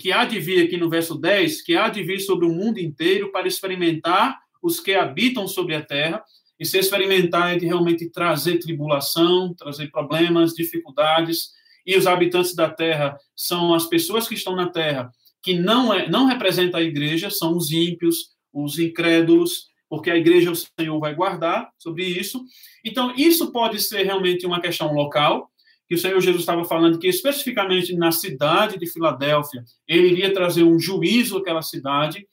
que 0.02 0.12
há 0.12 0.26
de 0.26 0.38
vir 0.40 0.66
aqui 0.66 0.76
no 0.76 0.90
verso 0.90 1.16
10, 1.16 1.62
que 1.62 1.78
há 1.78 1.88
de 1.88 2.04
vir 2.04 2.20
sobre 2.20 2.46
o 2.46 2.54
mundo 2.54 2.78
inteiro 2.78 3.32
para 3.32 3.48
experimentar 3.48 4.38
os 4.62 4.82
que 4.82 4.94
habitam 4.94 5.48
sobre 5.48 5.76
a 5.76 5.82
terra, 5.82 6.22
e 6.60 6.66
se 6.66 6.78
experimentar 6.78 7.56
é 7.56 7.58
de 7.58 7.66
realmente 7.66 8.10
trazer 8.10 8.58
tribulação, 8.58 9.54
trazer 9.54 9.92
problemas, 9.92 10.54
dificuldades, 10.54 11.52
e 11.86 11.96
os 11.96 12.08
habitantes 12.08 12.56
da 12.56 12.70
terra 12.70 13.18
são 13.36 13.74
as 13.74 13.86
pessoas 13.86 14.28
que 14.28 14.34
estão 14.34 14.56
na 14.56 14.70
terra, 14.70 15.12
que 15.42 15.54
não, 15.54 15.94
é, 15.94 16.10
não 16.10 16.26
representa 16.26 16.80
a 16.80 16.84
igreja, 16.84 17.30
são 17.30 17.56
os 17.56 17.72
ímpios, 17.72 18.36
os 18.52 18.78
incrédulos, 18.80 19.68
porque 19.90 20.10
a 20.10 20.18
igreja 20.18 20.52
o 20.52 20.56
Senhor 20.56 21.00
vai 21.00 21.16
guardar 21.16 21.70
sobre 21.78 22.04
isso. 22.04 22.44
Então, 22.84 23.14
isso 23.16 23.52
pode 23.52 23.80
ser 23.80 24.04
realmente 24.04 24.46
uma 24.46 24.60
questão 24.60 24.94
local, 24.94 25.50
que 25.88 25.96
o 25.96 25.98
Senhor 25.98 26.20
Jesus 26.20 26.42
estava 26.42 26.66
falando 26.66 27.00
que 27.00 27.08
especificamente 27.08 27.96
na 27.96 28.12
cidade 28.12 28.78
de 28.78 28.92
Filadélfia, 28.92 29.64
ele 29.88 30.10
iria 30.10 30.34
trazer 30.34 30.64
um 30.64 30.78
juízo 30.78 31.38
àquela 31.38 31.62
cidade, 31.62 32.28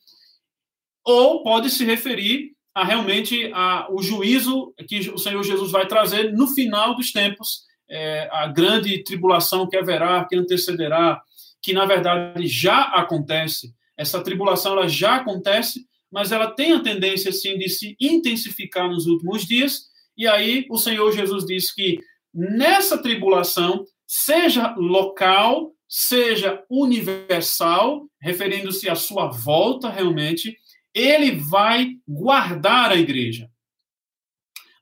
ou 1.04 1.44
pode 1.44 1.70
se 1.70 1.84
referir 1.84 2.54
a 2.74 2.84
realmente 2.84 3.50
a, 3.54 3.86
o 3.90 4.02
juízo 4.02 4.74
que 4.88 5.10
o 5.10 5.18
Senhor 5.18 5.42
Jesus 5.42 5.70
vai 5.70 5.86
trazer 5.86 6.32
no 6.32 6.48
final 6.48 6.96
dos 6.96 7.12
tempos, 7.12 7.62
é, 7.88 8.28
a 8.32 8.46
grande 8.48 9.04
tribulação 9.04 9.68
que 9.68 9.76
haverá, 9.76 10.24
que 10.24 10.34
antecederá, 10.34 11.20
que 11.62 11.72
na 11.72 11.86
verdade 11.86 12.46
já 12.46 12.82
acontece. 12.82 13.72
Essa 13.96 14.22
tribulação 14.22 14.72
ela 14.72 14.88
já 14.88 15.16
acontece, 15.16 15.86
mas 16.10 16.32
ela 16.32 16.50
tem 16.50 16.72
a 16.72 16.80
tendência 16.80 17.30
assim 17.30 17.56
de 17.56 17.68
se 17.68 17.96
intensificar 18.00 18.88
nos 18.88 19.06
últimos 19.06 19.46
dias. 19.46 19.84
E 20.16 20.26
aí 20.26 20.66
o 20.68 20.76
Senhor 20.76 21.12
Jesus 21.12 21.44
diz 21.44 21.72
que 21.72 22.00
nessa 22.32 22.98
tribulação, 22.98 23.84
seja 24.06 24.74
local, 24.76 25.72
seja 25.88 26.62
universal, 26.68 28.08
referindo-se 28.20 28.88
à 28.88 28.96
sua 28.96 29.28
volta 29.28 29.88
realmente, 29.88 30.56
ele 30.94 31.32
vai 31.32 31.98
guardar 32.06 32.92
a 32.92 32.96
igreja. 32.96 33.50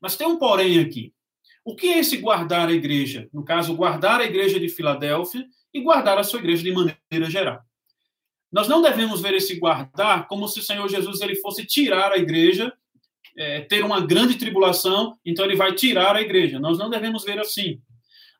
Mas 0.01 0.17
tem 0.17 0.27
um 0.27 0.39
porém 0.39 0.79
aqui. 0.79 1.15
O 1.65 1.75
que 1.75 1.89
é 1.89 1.99
esse 1.99 2.17
guardar 2.19 2.69
a 2.69 2.73
igreja? 2.73 3.29
No 3.33 3.45
caso, 3.45 3.75
guardar 3.75 4.21
a 4.21 4.25
igreja 4.25 4.61
de 4.61 4.69
Filadélfia 4.69 5.47
e 5.73 5.81
guardar 5.81 6.19
a 6.19 6.25
sua 6.25 6.41
igreja 6.41 6.63
de 6.63 6.73
maneira 6.73 7.31
geral. 7.31 7.61
Nós 8.51 8.69
não 8.69 8.83
devemos 8.83 9.23
ver 9.23 9.33
esse 9.35 9.55
guardar 9.59 10.27
como 10.27 10.47
se 10.47 10.59
o 10.59 10.63
Senhor 10.63 10.87
Jesus 10.89 11.21
ele 11.21 11.37
fosse 11.37 11.65
tirar 11.65 12.13
a 12.13 12.19
igreja, 12.19 12.71
é, 13.39 13.63
ter 13.63 13.83
uma 13.83 14.05
grande 14.05 14.35
tribulação, 14.35 15.17
então 15.25 15.45
ele 15.45 15.57
vai 15.57 15.73
tirar 15.73 16.17
a 16.17 16.21
igreja. 16.21 16.59
Nós 16.59 16.77
não 16.77 16.91
devemos 16.91 17.25
ver 17.25 17.39
assim. 17.39 17.81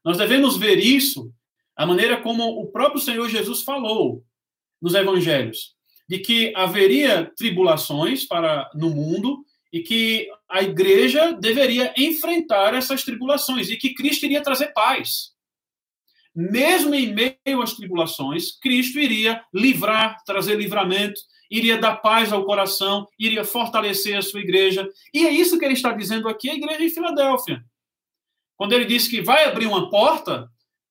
Nós 0.05 0.19
devemos 0.19 0.57
ver 0.59 0.79
isso 0.79 1.33
a 1.75 1.87
maneira 1.87 2.21
como 2.21 2.45
o 2.61 2.71
próprio 2.71 3.01
Senhor 3.01 3.27
Jesus 3.29 3.63
falou 3.63 4.23
nos 4.83 4.95
evangelhos 4.95 5.75
de 6.13 6.19
que 6.19 6.53
haveria 6.55 7.33
tribulações 7.39 8.27
para 8.27 8.71
no 8.75 8.91
mundo 8.91 9.47
e 9.73 9.81
que 9.81 10.29
a 10.47 10.63
igreja 10.63 11.33
deveria 11.33 11.91
enfrentar 11.97 12.75
essas 12.75 13.03
tribulações 13.03 13.71
e 13.71 13.79
que 13.79 13.95
Cristo 13.95 14.27
iria 14.27 14.43
trazer 14.43 14.75
paz. 14.75 15.31
Mesmo 16.37 16.95
em 16.95 17.15
meio 17.15 17.63
às 17.63 17.73
tribulações, 17.73 18.59
Cristo 18.61 19.01
iria 19.01 19.43
livrar, 19.55 20.23
trazer 20.27 20.59
livramento, 20.59 21.19
iria 21.51 21.79
dar 21.79 21.97
paz 21.97 22.31
ao 22.31 22.45
coração, 22.45 23.09
iria 23.19 23.43
fortalecer 23.43 24.15
a 24.15 24.21
sua 24.21 24.41
igreja. 24.41 24.87
E 25.15 25.27
é 25.27 25.31
isso 25.31 25.59
que 25.59 25.65
ele 25.65 25.73
está 25.73 25.93
dizendo 25.95 26.29
aqui 26.29 26.51
à 26.51 26.55
igreja 26.55 26.81
de 26.81 26.91
Filadélfia. 26.91 27.65
Quando 28.55 28.75
ele 28.75 28.85
diz 28.85 29.09
que 29.09 29.23
vai 29.23 29.47
abrir 29.47 29.65
uma 29.65 29.89
porta 29.89 30.47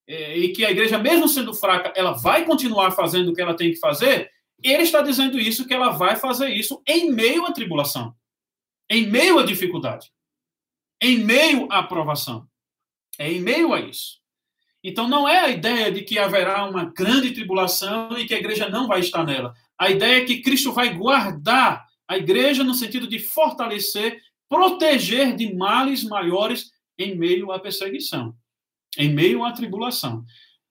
é, 0.08 0.36
e 0.36 0.52
que 0.52 0.66
a 0.66 0.72
igreja, 0.72 0.98
mesmo 0.98 1.28
sendo 1.28 1.54
fraca, 1.54 1.94
ela 1.96 2.14
vai 2.14 2.44
continuar 2.44 2.90
fazendo 2.90 3.30
o 3.30 3.36
que 3.36 3.42
ela 3.42 3.54
tem 3.54 3.70
que 3.70 3.78
fazer, 3.78 4.31
ele 4.64 4.84
está 4.84 5.02
dizendo 5.02 5.40
isso, 5.40 5.68
que 5.68 5.74
ela 5.74 5.90
vai 5.90 6.16
fazer 6.16 6.50
isso 6.50 6.82
em 6.88 7.12
meio 7.12 7.46
à 7.46 7.52
tribulação 7.52 8.16
em 8.92 9.08
meio 9.08 9.40
à 9.40 9.46
dificuldade, 9.46 10.12
em 11.02 11.20
meio 11.20 11.66
à 11.72 11.80
aprovação. 11.80 12.46
É 13.18 13.32
em 13.32 13.40
meio 13.40 13.74
a 13.74 13.80
isso. 13.80 14.20
Então, 14.84 15.08
não 15.08 15.30
é 15.30 15.40
a 15.40 15.50
ideia 15.50 15.90
de 15.90 16.02
que 16.02 16.20
haverá 16.20 16.66
uma 16.66 16.84
grande 16.84 17.32
tribulação 17.32 18.18
e 18.18 18.26
que 18.26 18.34
a 18.34 18.38
igreja 18.38 18.68
não 18.68 18.88
vai 18.88 19.00
estar 19.00 19.24
nela. 19.24 19.54
A 19.78 19.90
ideia 19.90 20.22
é 20.22 20.26
que 20.26 20.42
Cristo 20.42 20.74
vai 20.74 20.94
guardar 20.94 21.88
a 22.06 22.18
igreja 22.18 22.66
no 22.66 22.74
sentido 22.74 23.08
de 23.08 23.18
fortalecer, 23.18 24.20
proteger 24.50 25.38
de 25.38 25.56
males 25.56 26.04
maiores 26.04 26.70
em 26.98 27.16
meio 27.16 27.50
à 27.54 27.60
perseguição, 27.60 28.36
em 28.98 29.10
meio 29.10 29.46
à 29.46 29.54
tribulação. 29.54 30.26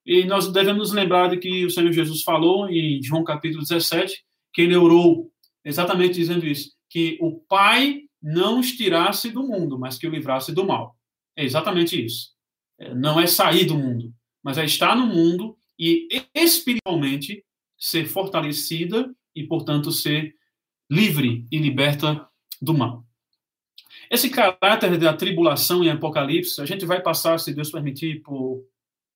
E 0.04 0.24
nós 0.24 0.50
devemos 0.50 0.92
lembrar 0.92 1.28
de 1.28 1.36
que 1.36 1.64
o 1.64 1.70
Senhor 1.70 1.92
Jesus 1.92 2.22
falou 2.22 2.68
em 2.68 3.02
João 3.02 3.22
capítulo 3.22 3.62
17, 3.62 4.24
que 4.52 4.62
ele 4.62 4.76
orou 4.76 5.30
exatamente 5.64 6.14
dizendo 6.14 6.46
isso, 6.46 6.72
que 6.88 7.18
o 7.20 7.38
Pai 7.40 8.02
não 8.22 8.60
os 8.60 8.72
tirasse 8.72 9.30
do 9.30 9.42
mundo, 9.42 9.78
mas 9.78 9.98
que 9.98 10.06
o 10.06 10.10
livrasse 10.10 10.52
do 10.52 10.66
mal. 10.66 10.96
É 11.36 11.44
exatamente 11.44 12.02
isso. 12.02 12.30
É, 12.78 12.94
não 12.94 13.20
é 13.20 13.26
sair 13.26 13.64
do 13.64 13.76
mundo, 13.76 14.12
mas 14.42 14.58
é 14.58 14.64
estar 14.64 14.96
no 14.96 15.06
mundo 15.06 15.56
e 15.78 16.08
espiritualmente 16.34 17.44
ser 17.78 18.06
fortalecida 18.06 19.14
e, 19.34 19.44
portanto, 19.44 19.90
ser 19.90 20.34
livre 20.90 21.46
e 21.50 21.58
liberta 21.58 22.28
do 22.60 22.74
mal. 22.74 23.04
Esse 24.10 24.28
caráter 24.28 24.98
da 24.98 25.14
tribulação 25.14 25.84
em 25.84 25.90
Apocalipse, 25.90 26.60
a 26.60 26.66
gente 26.66 26.84
vai 26.84 27.00
passar, 27.00 27.38
se 27.38 27.54
Deus 27.54 27.70
permitir, 27.70 28.20
por, 28.22 28.64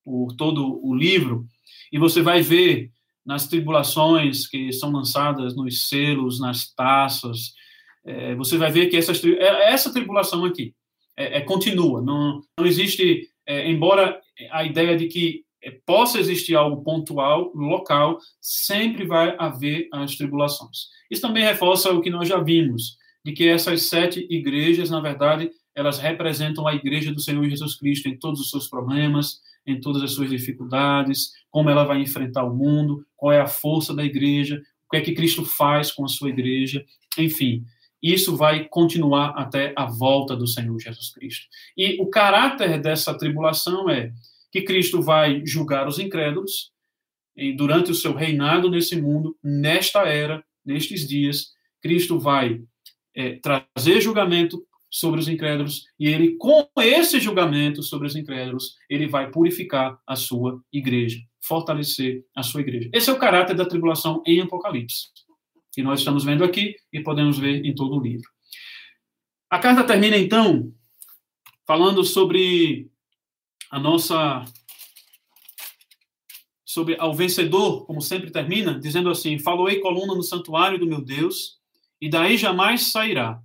por 0.05 0.35
todo 0.35 0.81
o 0.85 0.95
livro, 0.95 1.47
e 1.93 1.99
você 1.99 2.23
vai 2.23 2.43
ver 2.43 2.91
nas 3.25 3.49
tribulações 3.49 4.47
que 4.47 4.73
são 4.73 4.93
lançadas 4.93 5.57
nos 5.57 5.89
selos, 5.89 6.39
nas 6.39 6.73
taças, 6.75 7.55
é, 8.05 8.35
você 8.35 8.59
vai 8.59 8.71
ver 8.71 8.89
que 8.89 8.97
essa, 8.97 9.13
é, 9.13 9.73
essa 9.73 9.93
tribulação 9.93 10.45
aqui 10.45 10.75
é, 11.17 11.39
é, 11.39 11.41
continua. 11.41 12.03
Não, 12.03 12.43
não 12.59 12.67
existe, 12.67 13.29
é, 13.47 13.71
embora 13.71 14.21
a 14.51 14.65
ideia 14.65 14.97
de 14.97 15.07
que 15.07 15.43
é, 15.63 15.71
possa 15.87 16.19
existir 16.19 16.55
algo 16.55 16.83
pontual, 16.83 17.51
local, 17.55 18.19
sempre 18.41 19.07
vai 19.07 19.35
haver 19.39 19.89
as 19.93 20.17
tribulações. 20.17 20.89
Isso 21.11 21.23
também 21.23 21.45
reforça 21.45 21.91
o 21.93 22.03
que 22.03 22.11
nós 22.11 22.29
já 22.29 22.39
vimos, 22.39 22.99
de 23.25 23.33
que 23.33 23.49
essas 23.49 23.85
sete 23.85 24.27
igrejas, 24.29 24.91
na 24.91 25.01
verdade, 25.01 25.51
elas 25.75 25.99
representam 25.99 26.67
a 26.69 26.75
igreja 26.75 27.13
do 27.13 27.21
Senhor 27.21 27.49
Jesus 27.49 27.75
Cristo 27.77 28.09
em 28.09 28.19
todos 28.19 28.41
os 28.41 28.51
seus 28.51 28.69
problemas, 28.69 29.41
em 29.67 29.81
todas 29.81 30.03
as 30.03 30.12
suas 30.12 30.31
dificuldades, 30.31 31.33
como 31.51 31.71
ela 31.71 31.85
vai 31.85 32.01
enfrentar 32.01 32.45
o 32.45 32.55
mundo, 32.55 33.05
qual 33.17 33.33
é 33.33 33.41
a 33.41 33.47
força 33.47 33.95
da 33.95 34.05
igreja, 34.05 34.61
o 34.87 34.91
que 34.91 34.97
é 34.97 35.01
que 35.01 35.15
Cristo 35.15 35.45
faz 35.45 35.91
com 35.91 36.05
a 36.05 36.09
sua 36.09 36.29
igreja, 36.29 36.85
enfim 37.19 37.65
isso 38.05 38.37
vai 38.37 38.69
continuar 38.69 39.31
até 39.31 39.73
a 39.75 39.87
volta 39.87 40.37
do 40.37 40.47
Senhor 40.47 40.79
Jesus 40.79 41.11
Cristo. 41.11 41.47
E 41.75 41.99
o 42.03 42.11
caráter 42.11 42.79
dessa 42.79 43.17
tribulação 43.17 43.89
é 43.89 44.12
que 44.53 44.61
Cristo 44.61 45.01
vai 45.01 45.41
julgar 45.47 45.89
os 45.89 45.99
incrédulos 45.99 46.71
durante 47.57 47.91
o 47.91 47.95
seu 47.95 48.15
reinado 48.15 48.71
nesse 48.71 49.01
mundo, 49.01 49.35
nesta 49.43 50.03
era, 50.03 50.45
nestes 50.62 51.09
dias, 51.09 51.53
Cristo 51.81 52.21
vai 52.21 52.61
é, 53.15 53.41
trazer 53.41 54.03
julgamento 54.03 54.62
sobre 54.95 55.19
os 55.19 55.29
incrédulos 55.29 55.87
e 55.99 56.07
ele, 56.07 56.37
com 56.37 56.69
esse 56.79 57.19
julgamento 57.19 57.83
sobre 57.83 58.07
os 58.07 58.15
incrédulos, 58.15 58.77
ele 58.89 59.09
vai 59.09 59.29
purificar 59.29 59.99
a 60.07 60.15
sua 60.15 60.63
igreja, 60.73 61.19
fortalecer 61.41 62.25
a 62.37 62.45
sua 62.45 62.61
igreja. 62.61 62.89
Esse 62.93 63.11
é 63.11 63.13
o 63.13 63.19
caráter 63.19 63.57
da 63.57 63.67
tribulação 63.67 64.23
em 64.25 64.41
Apocalipse 64.41 65.09
que 65.75 65.83
nós 65.83 65.99
estamos 65.99 66.25
vendo 66.25 66.45
aqui 66.45 66.77
e 66.93 67.01
podemos 67.01 67.37
ver 67.37 67.65
em 67.67 67.75
todo 67.75 67.97
o 67.97 68.01
livro. 68.01 68.31
A 69.51 69.59
carta 69.59 69.85
termina, 69.85 70.17
então, 70.17 70.73
falando 71.67 72.05
sobre 72.05 72.89
a 73.71 73.79
nossa. 73.79 74.45
sobre 76.65 76.97
ao 76.99 77.13
vencedor, 77.13 77.85
como 77.87 78.01
sempre 78.01 78.31
termina, 78.31 78.79
dizendo 78.79 79.11
assim: 79.11 79.39
Faloei 79.39 79.81
coluna 79.81 80.15
no 80.15 80.23
santuário 80.23 80.79
do 80.79 80.87
meu 80.87 81.05
Deus, 81.05 81.59
e 82.01 82.09
daí 82.09 82.37
jamais 82.37 82.93
sairá. 82.93 83.41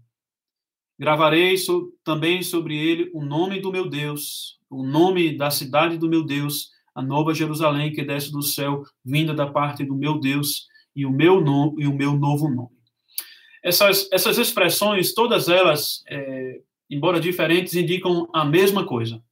Gravarei 1.00 1.56
so, 1.56 1.94
também 2.04 2.44
sobre 2.44 2.78
ele 2.78 3.10
o 3.14 3.24
nome 3.24 3.62
do 3.62 3.72
meu 3.72 3.88
Deus, 3.88 4.60
o 4.70 4.84
nome 4.84 5.38
da 5.38 5.50
cidade 5.50 5.98
do 5.98 6.10
meu 6.10 6.26
Deus, 6.26 6.72
a 6.94 7.02
nova 7.02 7.34
Jerusalém 7.34 7.94
que 7.94 8.04
desce 8.04 8.32
do 8.32 8.42
céu, 8.42 8.84
vinda 9.06 9.34
da 9.34 9.48
parte 9.48 9.86
do 9.86 9.96
meu 9.96 10.20
Deus, 10.20 10.68
e 10.94 11.06
o 11.06 11.12
meu 11.12 11.40
nome 11.40 11.84
e 11.84 11.88
o 11.88 11.96
meu 11.96 12.18
novo 12.18 12.50
nome. 12.50 12.78
Essas, 13.64 14.10
essas 14.12 14.38
expressões, 14.38 15.14
todas 15.14 15.48
elas, 15.48 16.04
é, 16.10 16.60
embora 16.90 17.20
diferentes, 17.20 17.74
indicam 17.76 18.28
a 18.34 18.44
mesma 18.44 18.86
coisa. 18.86 19.24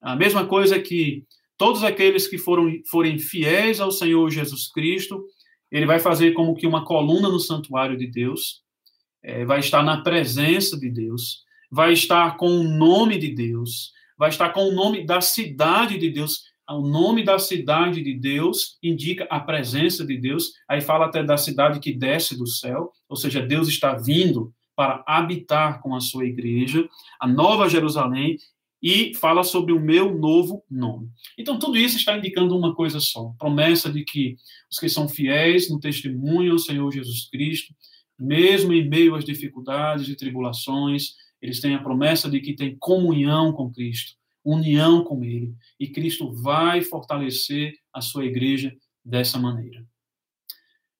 A 0.00 0.16
mesma 0.16 0.46
coisa 0.46 0.80
que 0.80 1.24
todos 1.56 1.84
aqueles 1.84 2.26
que 2.26 2.38
foram 2.38 2.68
forem 2.90 3.18
fiéis 3.18 3.80
ao 3.80 3.92
Senhor 3.92 4.28
Jesus 4.30 4.72
Cristo, 4.72 5.24
ele 5.70 5.86
vai 5.86 6.00
fazer 6.00 6.32
como 6.32 6.54
que 6.56 6.66
uma 6.66 6.84
coluna 6.84 7.28
no 7.28 7.38
santuário 7.38 7.96
de 7.96 8.08
Deus, 8.08 8.62
é, 9.22 9.44
vai 9.44 9.60
estar 9.60 9.82
na 9.82 10.02
presença 10.02 10.78
de 10.78 10.90
Deus, 10.90 11.44
vai 11.70 11.92
estar 11.92 12.36
com 12.36 12.48
o 12.48 12.64
nome 12.64 13.18
de 13.18 13.34
Deus, 13.34 13.92
vai 14.18 14.30
estar 14.30 14.50
com 14.50 14.68
o 14.68 14.72
nome 14.72 15.04
da 15.04 15.20
cidade 15.20 15.98
de 15.98 16.10
Deus 16.10 16.50
o 16.76 16.86
nome 16.86 17.24
da 17.24 17.38
cidade 17.38 18.02
de 18.02 18.14
Deus 18.14 18.78
indica 18.82 19.24
a 19.24 19.40
presença 19.40 20.04
de 20.04 20.16
Deus. 20.16 20.52
Aí 20.68 20.80
fala 20.80 21.06
até 21.06 21.22
da 21.22 21.36
cidade 21.36 21.80
que 21.80 21.92
desce 21.92 22.36
do 22.36 22.46
céu, 22.46 22.92
ou 23.08 23.16
seja, 23.16 23.42
Deus 23.42 23.68
está 23.68 23.94
vindo 23.94 24.52
para 24.76 25.02
habitar 25.06 25.80
com 25.82 25.94
a 25.94 26.00
sua 26.00 26.24
igreja, 26.24 26.88
a 27.20 27.26
nova 27.26 27.68
Jerusalém, 27.68 28.38
e 28.82 29.14
fala 29.14 29.42
sobre 29.42 29.74
o 29.74 29.80
meu 29.80 30.16
novo 30.16 30.64
nome. 30.70 31.10
Então, 31.36 31.58
tudo 31.58 31.76
isso 31.76 31.98
está 31.98 32.16
indicando 32.16 32.56
uma 32.56 32.74
coisa 32.74 32.98
só: 32.98 33.34
promessa 33.38 33.92
de 33.92 34.04
que 34.04 34.36
os 34.70 34.78
que 34.78 34.88
são 34.88 35.06
fiéis 35.06 35.68
no 35.68 35.78
testemunho 35.78 36.52
ao 36.52 36.58
Senhor 36.58 36.90
Jesus 36.90 37.28
Cristo, 37.28 37.74
mesmo 38.20 38.72
em 38.72 38.88
meio 38.88 39.14
às 39.14 39.24
dificuldades 39.24 40.08
e 40.08 40.16
tribulações, 40.16 41.14
eles 41.40 41.60
têm 41.60 41.74
a 41.74 41.82
promessa 41.82 42.30
de 42.30 42.40
que 42.40 42.54
têm 42.54 42.76
comunhão 42.78 43.52
com 43.52 43.72
Cristo 43.72 44.20
união 44.44 45.04
com 45.04 45.24
Ele. 45.24 45.54
E 45.78 45.88
Cristo 45.88 46.32
vai 46.32 46.82
fortalecer 46.82 47.74
a 47.92 48.00
sua 48.00 48.24
igreja 48.24 48.74
dessa 49.04 49.38
maneira. 49.38 49.84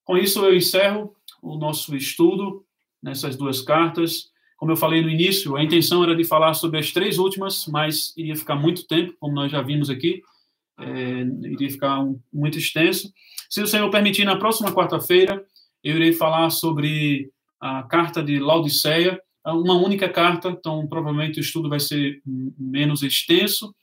Com 0.05 0.17
isso, 0.17 0.45
eu 0.45 0.55
encerro 0.55 1.15
o 1.43 1.57
nosso 1.57 1.95
estudo 1.97 2.65
nessas 3.03 3.37
duas 3.37 3.61
cartas. 3.61 4.31
Como 4.57 4.73
eu 4.73 4.77
falei 4.77 5.03
no 5.03 5.09
início, 5.09 5.57
a 5.57 5.63
intenção 5.63 6.03
era 6.03 6.15
de 6.15 6.25
falar 6.25 6.55
sobre 6.55 6.79
as 6.79 6.93
três 6.93 7.19
últimas, 7.19 7.67
mas 7.67 8.15
iria 8.17 8.37
ficar 8.37 8.57
muito 8.57 8.87
tempo, 8.87 9.15
como 9.19 9.35
nós 9.35 9.51
já 9.51 9.63
vimos 9.63 9.89
aqui, 9.89 10.23
é, 10.79 11.21
iria 11.49 11.71
ficar 11.71 12.01
um, 12.01 12.21
muito 12.33 12.59
extenso. 12.59 13.13
Se 13.49 13.63
o 13.63 13.67
Senhor 13.67 13.91
permitir, 13.91 14.25
na 14.25 14.37
próxima 14.37 14.73
quarta-feira, 14.73 15.45
eu 15.83 15.97
irei 15.97 16.13
falar 16.13 16.51
sobre 16.51 17.31
a 17.61 17.83
carta 17.83 18.23
de 18.23 18.39
Laodiceia, 18.39 19.21
uma 19.47 19.75
única 19.75 20.09
carta, 20.09 20.51
então 20.51 20.87
provavelmente 20.87 21.39
o 21.39 21.41
estudo 21.41 21.69
vai 21.69 21.81
ser 21.81 22.21
menos 22.59 23.03
extenso. 23.03 23.75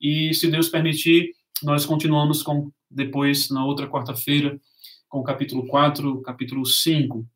E 0.00 0.32
se 0.34 0.50
Deus 0.50 0.68
permitir, 0.68 1.32
nós 1.62 1.84
continuamos 1.84 2.42
com 2.42 2.70
depois 2.90 3.50
na 3.50 3.64
outra 3.64 3.88
quarta-feira 3.88 4.58
com 5.08 5.20
o 5.20 5.24
capítulo 5.24 5.66
4, 5.66 6.20
capítulo 6.22 6.64
5. 6.66 7.26